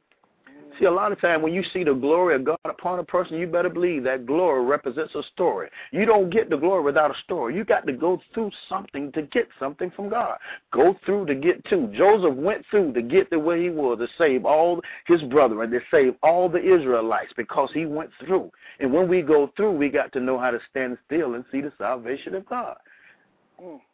See, 0.80 0.86
a 0.86 0.92
lot 0.92 1.12
of 1.12 1.22
time 1.22 1.42
when 1.42 1.54
you 1.54 1.64
see 1.72 1.84
the 1.84 1.94
glory 1.94 2.36
of 2.36 2.46
God 2.46 2.58
upon 2.66 2.98
a 2.98 3.04
person, 3.04 3.38
you 3.38 3.46
better 3.46 3.70
believe 3.70 4.04
that 4.04 4.26
glory 4.26 4.66
represents 4.66 5.14
a 5.14 5.22
story. 5.32 5.70
You 5.92 6.06
don't 6.06 6.32
get 6.32 6.50
the 6.50 6.58
glory 6.58 6.84
without 6.84 7.12
a 7.12 7.20
story. 7.24 7.56
You 7.56 7.64
got 7.64 7.86
to 7.86 7.94
go 7.94 8.20
through 8.34 8.50
something 8.68 9.12
to 9.12 9.22
get 9.24 9.48
something 9.60 9.92
from 9.92 10.10
God. 10.10 10.38
Go 10.72 10.96
through 11.06 11.28
to 11.28 11.36
get 11.36 11.64
to. 11.66 11.92
Joseph 11.96 12.36
went 12.36 12.66
through 12.72 12.94
to 12.94 13.02
get 13.04 13.30
to 13.32 13.40
where 13.40 13.58
he 13.58 13.70
was 13.70 14.00
to 14.00 14.08
save 14.18 14.46
all 14.46 14.82
his 15.06 15.22
brethren, 15.24 15.70
to 15.70 15.80
save 15.92 16.16
all 16.24 16.50
the 16.50 16.60
Israelites 16.60 17.34
because 17.38 17.70
he 17.74 17.86
went 17.86 18.10
through. 18.26 18.52
And 18.80 18.92
when 18.92 19.08
we 19.08 19.22
go 19.22 19.52
through, 19.56 19.74
we 19.74 19.90
got 19.90 20.12
to 20.14 20.20
know 20.20 20.40
how 20.40 20.50
to 20.50 20.60
stand 20.72 20.98
still 21.06 21.36
and 21.36 21.46
see 21.52 21.62
the 21.62 21.74
salvation 21.78 22.34
of 22.34 22.48
God. 22.48 22.78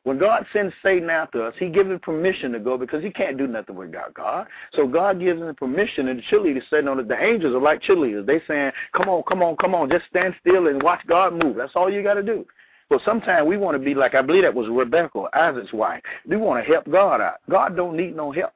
When 0.03 0.17
God 0.17 0.45
sends 0.53 0.73
Satan 0.81 1.09
after 1.09 1.45
us, 1.45 1.53
he 1.59 1.69
gives 1.69 1.89
him 1.89 1.99
permission 1.99 2.51
to 2.53 2.59
go 2.59 2.77
because 2.77 3.03
he 3.03 3.11
can't 3.11 3.37
do 3.37 3.47
nothing 3.47 3.75
without 3.75 4.13
God. 4.13 4.47
So 4.73 4.87
God 4.87 5.19
gives 5.19 5.41
him 5.41 5.53
permission, 5.55 6.07
and 6.07 6.19
the 6.19 6.23
cheerleaders 6.23 6.63
said, 6.69 6.85
no, 6.85 7.01
the 7.01 7.21
angels 7.21 7.53
are 7.53 7.61
like 7.61 7.81
cheerleaders. 7.81 8.25
They 8.25 8.41
saying, 8.47 8.71
come 8.95 9.09
on, 9.09 9.23
come 9.27 9.43
on, 9.43 9.55
come 9.57 9.75
on, 9.75 9.89
just 9.89 10.05
stand 10.09 10.33
still 10.39 10.67
and 10.67 10.81
watch 10.81 11.05
God 11.07 11.33
move. 11.33 11.57
That's 11.57 11.73
all 11.75 11.91
you 11.91 12.01
got 12.01 12.15
to 12.15 12.23
do. 12.23 12.45
But 12.89 13.01
sometimes 13.05 13.47
we 13.47 13.57
want 13.57 13.77
to 13.77 13.83
be 13.83 13.93
like, 13.93 14.15
I 14.15 14.21
believe 14.21 14.43
that 14.43 14.55
was 14.55 14.67
Rebecca, 14.67 15.25
Isaac's 15.33 15.73
wife. 15.73 16.01
We 16.27 16.37
want 16.37 16.65
to 16.65 16.71
help 16.71 16.89
God 16.89 17.21
out. 17.21 17.35
God 17.49 17.75
don't 17.75 17.95
need 17.95 18.15
no 18.15 18.31
help. 18.31 18.53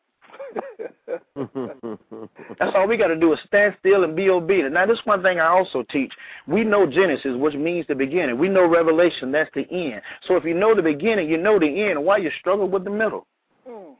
That's 1.36 2.72
all 2.75 2.88
we 2.88 2.98
got 2.98 3.07
to 3.07 3.15
do 3.15 3.33
is 3.33 3.39
stand 3.48 3.75
still 3.79 4.03
and 4.03 4.15
be 4.15 4.29
obedient. 4.29 4.74
Now, 4.74 4.86
this 4.86 5.00
one 5.03 5.22
thing 5.24 5.39
I 5.39 5.48
also 5.48 5.83
teach. 5.91 6.13
We 6.48 6.63
know 6.63 6.86
Genesis, 6.86 7.36
which 7.36 7.55
means 7.55 7.86
the 7.88 7.95
beginning. 7.95 8.38
We 8.38 8.50
know 8.50 8.67
Revelation, 8.67 9.31
that's 9.31 9.50
the 9.53 9.69
end. 9.69 10.01
So 10.27 10.36
if 10.36 10.43
you 10.45 10.53
know 10.53 10.75
the 10.75 10.81
beginning, 10.81 11.29
you 11.29 11.38
know 11.38 11.60
the 11.60 11.89
end. 11.89 12.03
Why 12.03 12.17
you 12.17 12.31
struggle 12.39 12.67
with 12.69 12.83
the 12.83 12.91
middle? 12.91 13.25
Hmm. 13.67 13.93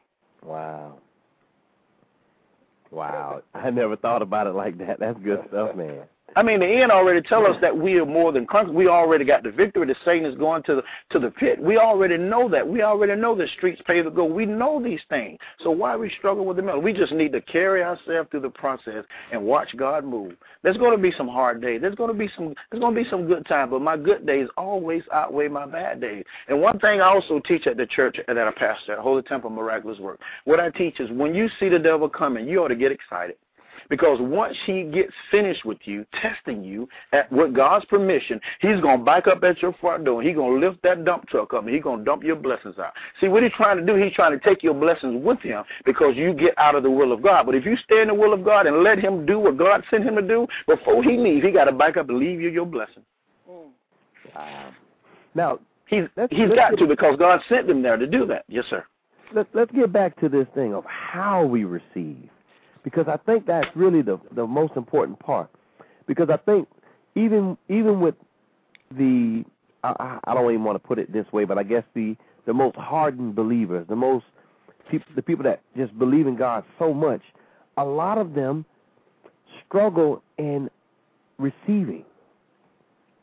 Wow. 0.44 0.98
Wow. 2.90 3.42
I 3.54 3.70
never 3.70 3.96
thought 3.96 4.22
about 4.22 4.46
it 4.46 4.54
like 4.54 4.78
that. 4.78 5.00
That's 5.00 5.18
good 5.20 5.40
stuff, 5.48 5.74
man. 5.74 6.02
I 6.36 6.42
mean, 6.42 6.58
the 6.58 6.66
end 6.66 6.90
already 6.90 7.20
tell 7.20 7.46
us 7.46 7.56
that 7.60 7.76
we 7.76 7.94
are 7.98 8.06
more 8.06 8.32
than 8.32 8.44
conquerors. 8.46 8.74
We 8.74 8.88
already 8.88 9.24
got 9.24 9.44
the 9.44 9.52
victory. 9.52 9.86
The 9.86 9.94
Satan 10.04 10.26
is 10.28 10.36
going 10.36 10.64
to 10.64 10.76
the 10.76 10.82
to 11.10 11.20
the 11.20 11.30
pit. 11.30 11.60
We 11.60 11.78
already 11.78 12.16
know 12.16 12.48
that. 12.48 12.66
We 12.66 12.82
already 12.82 13.14
know 13.14 13.36
the 13.36 13.46
streets 13.56 13.80
pay 13.86 14.02
the 14.02 14.10
go. 14.10 14.24
We 14.24 14.44
know 14.44 14.82
these 14.82 15.00
things. 15.08 15.38
So 15.60 15.70
why 15.70 15.96
we 15.96 16.12
struggle 16.18 16.44
with 16.44 16.56
the 16.56 16.62
middle? 16.62 16.80
We 16.80 16.92
just 16.92 17.12
need 17.12 17.32
to 17.32 17.40
carry 17.40 17.84
ourselves 17.84 18.30
through 18.30 18.40
the 18.40 18.50
process 18.50 19.04
and 19.32 19.42
watch 19.42 19.76
God 19.76 20.04
move. 20.04 20.32
There's 20.62 20.76
going 20.76 20.96
to 20.96 21.02
be 21.02 21.12
some 21.16 21.28
hard 21.28 21.62
days. 21.62 21.80
There's 21.80 21.94
going 21.94 22.12
to 22.12 22.18
be 22.18 22.28
some. 22.34 22.54
There's 22.70 22.80
going 22.80 22.94
to 22.94 23.04
be 23.04 23.08
some 23.08 23.26
good 23.26 23.46
times. 23.46 23.70
But 23.70 23.82
my 23.82 23.96
good 23.96 24.26
days 24.26 24.48
always 24.56 25.02
outweigh 25.12 25.48
my 25.48 25.66
bad 25.66 26.00
days. 26.00 26.24
And 26.48 26.60
one 26.60 26.80
thing 26.80 27.00
I 27.00 27.06
also 27.06 27.40
teach 27.46 27.68
at 27.68 27.76
the 27.76 27.86
church 27.86 28.18
that 28.26 28.36
I 28.36 28.50
pastor 28.50 28.94
at 28.94 28.98
Holy 28.98 29.22
Temple 29.22 29.50
Miraculous 29.50 30.00
Work. 30.00 30.20
What 30.44 30.58
I 30.58 30.70
teach 30.70 30.98
is 30.98 31.10
when 31.12 31.34
you 31.34 31.48
see 31.60 31.68
the 31.68 31.78
devil 31.78 32.08
coming, 32.08 32.48
you 32.48 32.64
ought 32.64 32.68
to 32.68 32.76
get 32.76 32.90
excited. 32.90 33.36
Because 33.90 34.18
once 34.20 34.56
he 34.66 34.84
gets 34.84 35.12
finished 35.30 35.64
with 35.64 35.78
you, 35.84 36.04
testing 36.20 36.62
you 36.62 36.88
at 37.12 37.30
with 37.30 37.54
God's 37.54 37.84
permission, 37.86 38.40
he's 38.60 38.80
gonna 38.80 39.02
back 39.02 39.26
up 39.26 39.42
at 39.44 39.60
your 39.62 39.72
front 39.74 40.04
door. 40.04 40.22
He's 40.22 40.36
gonna 40.36 40.58
lift 40.58 40.82
that 40.82 41.04
dump 41.04 41.28
truck 41.28 41.54
up 41.54 41.64
and 41.64 41.74
he's 41.74 41.82
gonna 41.82 42.04
dump 42.04 42.22
your 42.22 42.36
blessings 42.36 42.78
out. 42.78 42.92
See 43.20 43.28
what 43.28 43.42
he's 43.42 43.52
trying 43.52 43.78
to 43.78 43.84
do, 43.84 43.94
he's 43.94 44.12
trying 44.12 44.38
to 44.38 44.44
take 44.44 44.62
your 44.62 44.74
blessings 44.74 45.24
with 45.24 45.40
him 45.40 45.64
because 45.84 46.16
you 46.16 46.34
get 46.34 46.54
out 46.58 46.74
of 46.74 46.82
the 46.82 46.90
will 46.90 47.12
of 47.12 47.22
God. 47.22 47.46
But 47.46 47.54
if 47.54 47.64
you 47.64 47.76
stay 47.84 48.02
in 48.02 48.08
the 48.08 48.14
will 48.14 48.32
of 48.32 48.44
God 48.44 48.66
and 48.66 48.82
let 48.82 48.98
him 48.98 49.26
do 49.26 49.38
what 49.38 49.56
God 49.56 49.82
sent 49.90 50.04
him 50.04 50.16
to 50.16 50.22
do, 50.22 50.46
before 50.66 51.02
he 51.02 51.16
leaves, 51.16 51.44
he 51.44 51.50
gotta 51.50 51.72
back 51.72 51.96
up 51.96 52.08
and 52.08 52.18
leave 52.18 52.40
you 52.40 52.50
your 52.50 52.66
blessing. 52.66 53.04
Wow. 54.34 54.70
Now 55.34 55.58
he's 55.86 56.04
he's 56.30 56.50
got 56.54 56.76
to 56.78 56.86
because 56.86 57.16
God 57.18 57.40
sent 57.48 57.68
him 57.68 57.82
there 57.82 57.96
to 57.96 58.06
do 58.06 58.26
that. 58.26 58.44
Yes, 58.48 58.64
sir. 58.70 58.84
Let's 59.32 59.48
let's 59.54 59.72
get 59.72 59.92
back 59.92 60.18
to 60.20 60.28
this 60.28 60.46
thing 60.54 60.74
of 60.74 60.84
how 60.84 61.44
we 61.44 61.64
receive 61.64 62.30
because 62.84 63.06
I 63.08 63.16
think 63.16 63.46
that's 63.46 63.68
really 63.74 64.02
the 64.02 64.20
the 64.36 64.46
most 64.46 64.74
important 64.76 65.18
part. 65.18 65.50
Because 66.06 66.28
I 66.30 66.36
think 66.36 66.68
even 67.16 67.56
even 67.68 67.98
with 68.00 68.14
the 68.96 69.44
I, 69.82 70.18
I 70.24 70.34
don't 70.34 70.50
even 70.50 70.64
want 70.64 70.80
to 70.80 70.86
put 70.86 70.98
it 70.98 71.12
this 71.12 71.26
way, 71.32 71.44
but 71.44 71.58
I 71.58 71.62
guess 71.62 71.82
the 71.94 72.14
the 72.46 72.52
most 72.52 72.76
hardened 72.76 73.34
believers, 73.34 73.86
the 73.88 73.96
most 73.96 74.26
people, 74.90 75.06
the 75.16 75.22
people 75.22 75.44
that 75.44 75.62
just 75.76 75.98
believe 75.98 76.26
in 76.26 76.36
God 76.36 76.62
so 76.78 76.92
much, 76.92 77.22
a 77.78 77.84
lot 77.84 78.18
of 78.18 78.34
them 78.34 78.64
struggle 79.66 80.22
in 80.38 80.70
receiving 81.38 82.04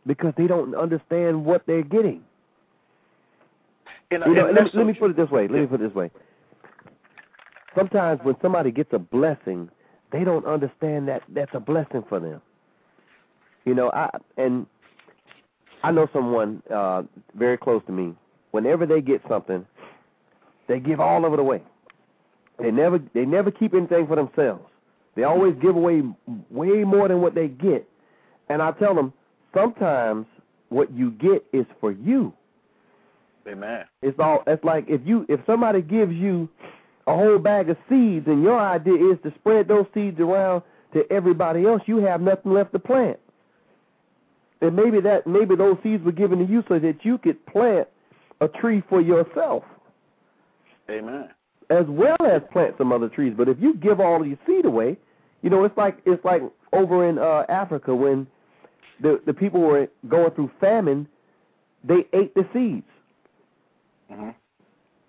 because 0.07 0.33
they 0.37 0.47
don't 0.47 0.73
understand 0.75 1.45
what 1.45 1.63
they're 1.67 1.83
getting. 1.83 2.23
And, 4.09 4.23
you 4.25 4.33
know, 4.33 4.51
let, 4.51 4.73
let 4.75 4.85
me 4.85 4.93
put 4.93 5.11
it 5.11 5.15
this 5.15 5.29
way. 5.29 5.47
Let 5.47 5.61
me 5.61 5.67
put 5.67 5.79
it 5.79 5.87
this 5.87 5.95
way 5.95 6.09
sometimes 7.75 8.19
when 8.23 8.35
somebody 8.41 8.71
gets 8.71 8.91
a 8.93 8.99
blessing, 8.99 9.69
they 10.11 10.23
don't 10.23 10.45
understand 10.45 11.07
that 11.07 11.23
that's 11.29 11.51
a 11.53 11.59
blessing 11.59 12.03
for 12.07 12.19
them. 12.19 12.41
You 13.65 13.75
know, 13.75 13.91
I 13.93 14.09
and 14.37 14.65
I 15.83 15.91
know 15.91 16.07
someone 16.13 16.61
uh 16.73 17.03
very 17.35 17.57
close 17.57 17.81
to 17.87 17.91
me. 17.91 18.13
Whenever 18.51 18.85
they 18.85 19.01
get 19.01 19.21
something, 19.29 19.65
they 20.67 20.79
give 20.79 20.99
all 20.99 21.25
of 21.25 21.33
it 21.33 21.39
away. 21.39 21.61
They 22.59 22.71
never 22.71 22.99
they 23.13 23.25
never 23.25 23.51
keep 23.51 23.73
anything 23.73 24.07
for 24.07 24.15
themselves. 24.15 24.63
They 25.15 25.23
always 25.23 25.55
give 25.61 25.75
away 25.75 26.03
way 26.49 26.83
more 26.83 27.07
than 27.07 27.21
what 27.21 27.35
they 27.35 27.47
get. 27.47 27.87
And 28.49 28.61
I 28.61 28.71
tell 28.71 28.95
them, 28.95 29.13
sometimes 29.53 30.25
what 30.69 30.91
you 30.91 31.11
get 31.11 31.45
is 31.53 31.65
for 31.79 31.91
you. 31.91 32.33
Amen. 33.47 33.85
It's 34.01 34.17
all 34.19 34.43
it's 34.47 34.63
like 34.63 34.85
if 34.87 35.01
you 35.05 35.25
if 35.29 35.39
somebody 35.45 35.81
gives 35.81 36.13
you 36.13 36.47
a 37.07 37.15
whole 37.15 37.39
bag 37.39 37.69
of 37.69 37.77
seeds, 37.89 38.27
and 38.27 38.43
your 38.43 38.59
idea 38.59 39.11
is 39.11 39.17
to 39.23 39.33
spread 39.39 39.67
those 39.67 39.85
seeds 39.93 40.19
around 40.19 40.63
to 40.93 41.03
everybody 41.11 41.65
else, 41.65 41.81
you 41.85 41.97
have 41.97 42.21
nothing 42.21 42.53
left 42.53 42.73
to 42.73 42.79
plant. 42.79 43.19
And 44.61 44.75
maybe 44.75 45.01
that 45.01 45.25
maybe 45.25 45.55
those 45.55 45.77
seeds 45.81 46.03
were 46.03 46.11
given 46.11 46.39
to 46.39 46.45
you 46.45 46.63
so 46.67 46.77
that 46.77 47.03
you 47.03 47.17
could 47.17 47.43
plant 47.47 47.87
a 48.41 48.47
tree 48.47 48.83
for 48.89 49.01
yourself. 49.01 49.63
Amen. 50.89 51.29
As 51.69 51.85
well 51.87 52.17
as 52.19 52.41
plant 52.51 52.75
some 52.77 52.91
other 52.91 53.09
trees. 53.09 53.33
But 53.35 53.49
if 53.49 53.57
you 53.59 53.75
give 53.75 53.99
all 53.99 54.21
of 54.21 54.27
your 54.27 54.37
seed 54.45 54.65
away, 54.65 54.97
you 55.41 55.49
know, 55.49 55.63
it's 55.63 55.77
like 55.77 55.97
it's 56.05 56.23
like 56.23 56.43
over 56.73 57.07
in 57.09 57.17
uh 57.17 57.45
Africa 57.49 57.95
when 57.95 58.27
the 58.99 59.19
the 59.25 59.33
people 59.33 59.61
were 59.61 59.87
going 60.07 60.31
through 60.31 60.51
famine, 60.59 61.07
they 61.83 62.05
ate 62.13 62.35
the 62.35 62.45
seeds. 62.53 62.85
Mm-hmm. 64.11 64.29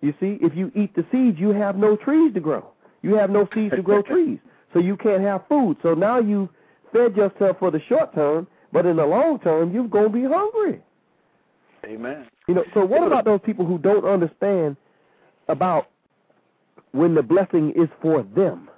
You 0.03 0.13
see, 0.21 0.37
if 0.43 0.55
you 0.55 0.71
eat 0.75 0.95
the 0.95 1.07
seeds, 1.11 1.39
you 1.39 1.51
have 1.51 1.77
no 1.77 1.97
trees 1.97 2.35
to 2.35 2.41
grow. 2.41 2.67
You 3.01 3.15
have 3.15 3.31
no 3.31 3.49
seeds 3.55 3.75
to 3.75 3.83
grow 3.83 4.03
trees. 4.13 4.39
So 4.75 4.81
you 4.81 4.97
can't 4.97 5.23
have 5.23 5.43
food. 5.49 5.77
So 5.83 5.95
now 5.95 6.19
you've 6.19 6.49
fed 6.93 7.17
yourself 7.17 7.59
for 7.59 7.71
the 7.71 7.81
short 7.89 8.15
term, 8.15 8.47
but 8.73 8.85
in 8.85 8.97
the 8.97 9.07
long 9.07 9.39
term, 9.39 9.73
you're 9.73 9.89
going 9.89 10.07
to 10.07 10.11
be 10.11 10.25
hungry. 10.25 10.83
Amen. 11.85 12.27
You 12.49 12.55
know, 12.55 12.65
so 12.75 12.85
what 12.85 13.07
about 13.07 13.25
those 13.25 13.41
people 13.45 13.65
who 13.65 13.79
don't 13.79 14.05
understand 14.05 14.77
about 15.49 15.89
when 16.93 17.15
the 17.15 17.23
blessing 17.23 17.73
is 17.77 17.89
for 18.01 18.23
them? 18.23 18.69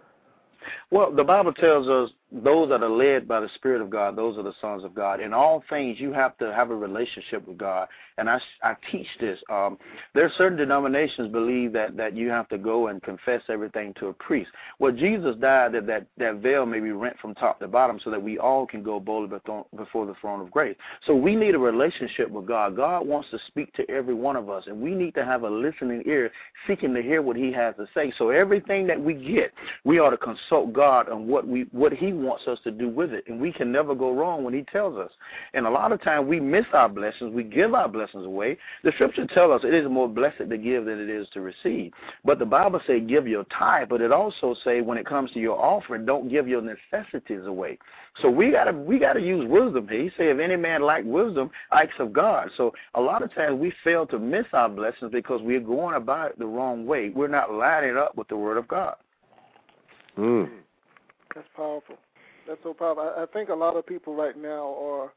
Well, 0.91 1.15
the 1.15 1.25
Bible 1.25 1.53
tells 1.53 1.89
us 1.89 2.11
those 2.43 2.69
that 2.71 2.83
are 2.83 2.91
led 2.91 3.29
by 3.29 3.41
the 3.41 3.49
Spirit 3.55 3.81
of 3.81 3.91
God, 3.91 4.17
those 4.17 4.37
are 4.37 4.43
the 4.43 4.55
sons 4.61 4.83
of 4.83 4.95
God. 4.95 5.21
In 5.21 5.33
all 5.33 5.63
things, 5.71 6.01
you 6.01 6.13
have 6.13 6.37
to 6.39 6.53
have 6.53 6.71
a 6.71 6.77
relationship 6.77 7.47
with 7.47 7.59
God. 7.59 7.87
And 8.19 8.29
I, 8.31 8.41
I 8.63 8.75
teach 8.91 9.07
this. 9.21 9.39
Um, 9.51 9.79
there 10.15 10.25
are 10.25 10.33
certain 10.37 10.57
denominations 10.59 11.31
believe 11.33 11.73
that, 11.73 11.97
that 11.97 12.17
you 12.17 12.31
have 12.31 12.49
to 12.49 12.59
go 12.59 12.89
and 12.89 13.03
confess 13.03 13.43
everything 13.49 13.95
to 13.99 14.09
a 14.09 14.13
priest. 14.13 14.51
Well, 14.79 14.93
Jesus 14.93 15.37
died 15.37 15.73
that, 15.73 15.87
that 15.87 16.07
that 16.19 16.37
veil 16.37 16.67
may 16.67 16.81
be 16.81 16.93
rent 16.93 17.17
from 17.21 17.35
top 17.35 17.59
to 17.61 17.69
bottom 17.69 18.01
so 18.03 18.11
that 18.11 18.23
we 18.23 18.39
all 18.39 18.67
can 18.67 18.83
go 18.83 19.01
boldly 19.01 19.39
before 19.77 20.07
the 20.07 20.15
throne 20.21 20.41
of 20.41 20.51
grace. 20.51 20.77
So 21.07 21.15
we 21.15 21.35
need 21.35 21.55
a 21.55 21.59
relationship 21.59 22.31
with 22.31 22.47
God. 22.47 22.77
God 22.77 23.07
wants 23.07 23.31
to 23.31 23.39
speak 23.49 23.73
to 23.75 23.91
every 23.91 24.15
one 24.15 24.37
of 24.37 24.49
us, 24.49 24.65
and 24.67 24.81
we 24.81 24.95
need 24.95 25.15
to 25.15 25.25
have 25.25 25.43
a 25.43 25.51
listening 25.51 26.03
ear 26.07 26.31
seeking 26.67 26.95
to 26.95 27.03
hear 27.03 27.23
what 27.23 27.37
he 27.37 27.53
has 27.53 27.75
to 27.77 27.87
say. 27.95 28.13
So 28.17 28.31
everything 28.31 28.87
that 28.87 29.01
we 29.01 29.15
get, 29.15 29.53
we 29.85 29.99
ought 29.99 30.11
to 30.11 30.17
consult 30.17 30.73
God 30.73 31.09
on 31.09 31.27
what 31.27 31.47
we 31.47 31.67
what 31.73 31.93
he 31.93 32.13
wants 32.25 32.47
us 32.47 32.59
to 32.65 32.71
do 32.71 32.89
with 32.89 33.13
it. 33.13 33.25
And 33.29 33.41
we 33.41 33.53
can 33.53 33.71
never 33.71 33.95
go 33.95 34.13
wrong 34.13 34.45
when 34.45 34.55
he 34.55 34.63
tells 34.63 34.97
us. 34.97 35.11
And 35.53 35.67
a 35.67 35.71
lot 35.71 35.93
of 35.93 36.03
times 36.03 36.27
we 36.29 36.41
miss 36.41 36.65
our 36.73 36.89
blessings. 36.89 37.35
We 37.35 37.43
give 37.43 37.75
our 37.75 37.89
blessings 37.89 38.27
away. 38.27 38.59
The 38.83 38.93
scripture 38.93 39.27
tells 39.27 39.53
us 39.53 39.67
it 39.67 39.75
is 39.75 39.89
more 39.89 40.09
blessed 40.09 40.49
to 40.51 40.59
give 40.59 40.85
than 40.87 41.01
it 41.01 41.11
is 41.11 41.29
to 41.35 41.41
receive. 41.41 41.93
But 42.25 42.39
the 42.39 42.47
Bible 42.47 42.81
says 42.87 43.03
give 43.07 43.27
your 43.27 43.45
tithe, 43.57 43.89
but 43.89 44.01
it 44.01 44.13
also 44.13 44.55
say 44.65 44.81
when 44.81 44.99
it 44.99 45.07
comes 45.07 45.31
to 45.33 45.41
your 45.41 45.59
offering, 45.59 46.07
don't 46.07 46.29
give 46.29 46.49
your 46.49 46.63
necessities 46.63 47.47
away. 47.47 47.79
So 48.23 48.31
we 48.31 48.51
gotta 48.51 48.73
we 48.73 48.99
gotta 48.99 49.21
use 49.21 49.49
wisdom 49.49 49.89
here. 49.89 50.03
He 50.03 50.09
say 50.11 50.31
if 50.31 50.39
any 50.39 50.57
man 50.57 50.83
lack 50.83 51.03
wisdom, 51.05 51.51
acts 51.73 51.97
of 51.99 52.13
God. 52.13 52.51
So 52.57 52.73
a 52.95 53.01
lot 53.01 53.23
of 53.23 53.35
times 53.35 53.61
we 53.61 53.73
fail 53.83 54.07
to 54.07 54.19
miss 54.19 54.47
our 54.53 54.69
blessings 54.69 55.11
because 55.13 55.41
we're 55.43 55.61
going 55.61 55.97
about 55.97 56.31
it 56.31 56.39
the 56.39 56.47
wrong 56.47 56.87
way. 56.87 57.11
We're 57.11 57.29
not 57.29 57.53
lining 57.53 57.97
up 57.97 58.17
with 58.17 58.29
the 58.29 58.37
word 58.37 58.57
of 58.57 58.69
God. 58.69 58.97
Mm. 60.17 60.49
That's 61.35 61.49
powerful. 61.57 61.97
That's 62.47 62.61
so 62.63 62.75
powerful. 62.75 63.03
I, 63.17 63.23
I 63.23 63.27
think 63.27 63.49
a 63.49 63.55
lot 63.55 63.77
of 63.77 63.87
people 63.87 64.15
right 64.15 64.37
now 64.37 64.75
are 64.81 65.13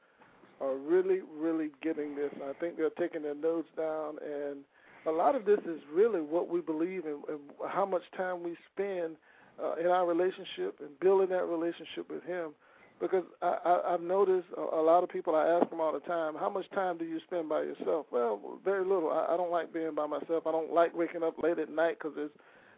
are 0.59 0.75
really, 0.75 1.19
really 1.37 1.69
getting 1.83 2.15
this. 2.15 2.31
I 2.43 2.53
think 2.59 2.77
they're 2.77 2.89
taking 2.91 3.21
their 3.21 3.35
notes 3.35 3.67
down, 3.77 4.15
and 4.23 4.57
a 5.05 5.11
lot 5.11 5.35
of 5.35 5.45
this 5.45 5.59
is 5.59 5.79
really 5.93 6.19
what 6.19 6.49
we 6.49 6.61
believe 6.61 7.05
and, 7.05 7.23
and 7.29 7.39
how 7.69 7.85
much 7.85 8.01
time 8.15 8.41
we 8.43 8.55
spend 8.73 9.17
uh, 9.63 9.75
in 9.79 9.87
our 9.87 10.07
relationship 10.07 10.79
and 10.79 10.99
building 10.99 11.29
that 11.29 11.45
relationship 11.45 12.09
with 12.09 12.23
Him. 12.23 12.51
Because 12.99 13.23
I, 13.43 13.57
I, 13.63 13.93
I've 13.93 14.01
noticed 14.01 14.47
a, 14.57 14.61
a 14.61 14.81
lot 14.81 15.03
of 15.03 15.09
people, 15.09 15.35
I 15.35 15.45
ask 15.47 15.69
them 15.69 15.79
all 15.79 15.93
the 15.93 15.99
time, 15.99 16.33
how 16.33 16.49
much 16.49 16.67
time 16.71 16.97
do 16.97 17.05
you 17.05 17.19
spend 17.27 17.47
by 17.47 17.61
yourself? 17.61 18.07
Well, 18.11 18.59
very 18.65 18.83
little. 18.83 19.11
I, 19.11 19.33
I 19.33 19.37
don't 19.37 19.51
like 19.51 19.71
being 19.71 19.93
by 19.93 20.07
myself. 20.07 20.47
I 20.47 20.51
don't 20.51 20.73
like 20.73 20.97
waking 20.97 21.21
up 21.21 21.35
late 21.41 21.59
at 21.59 21.69
night 21.69 21.97
because 21.99 22.17
it's 22.17 22.33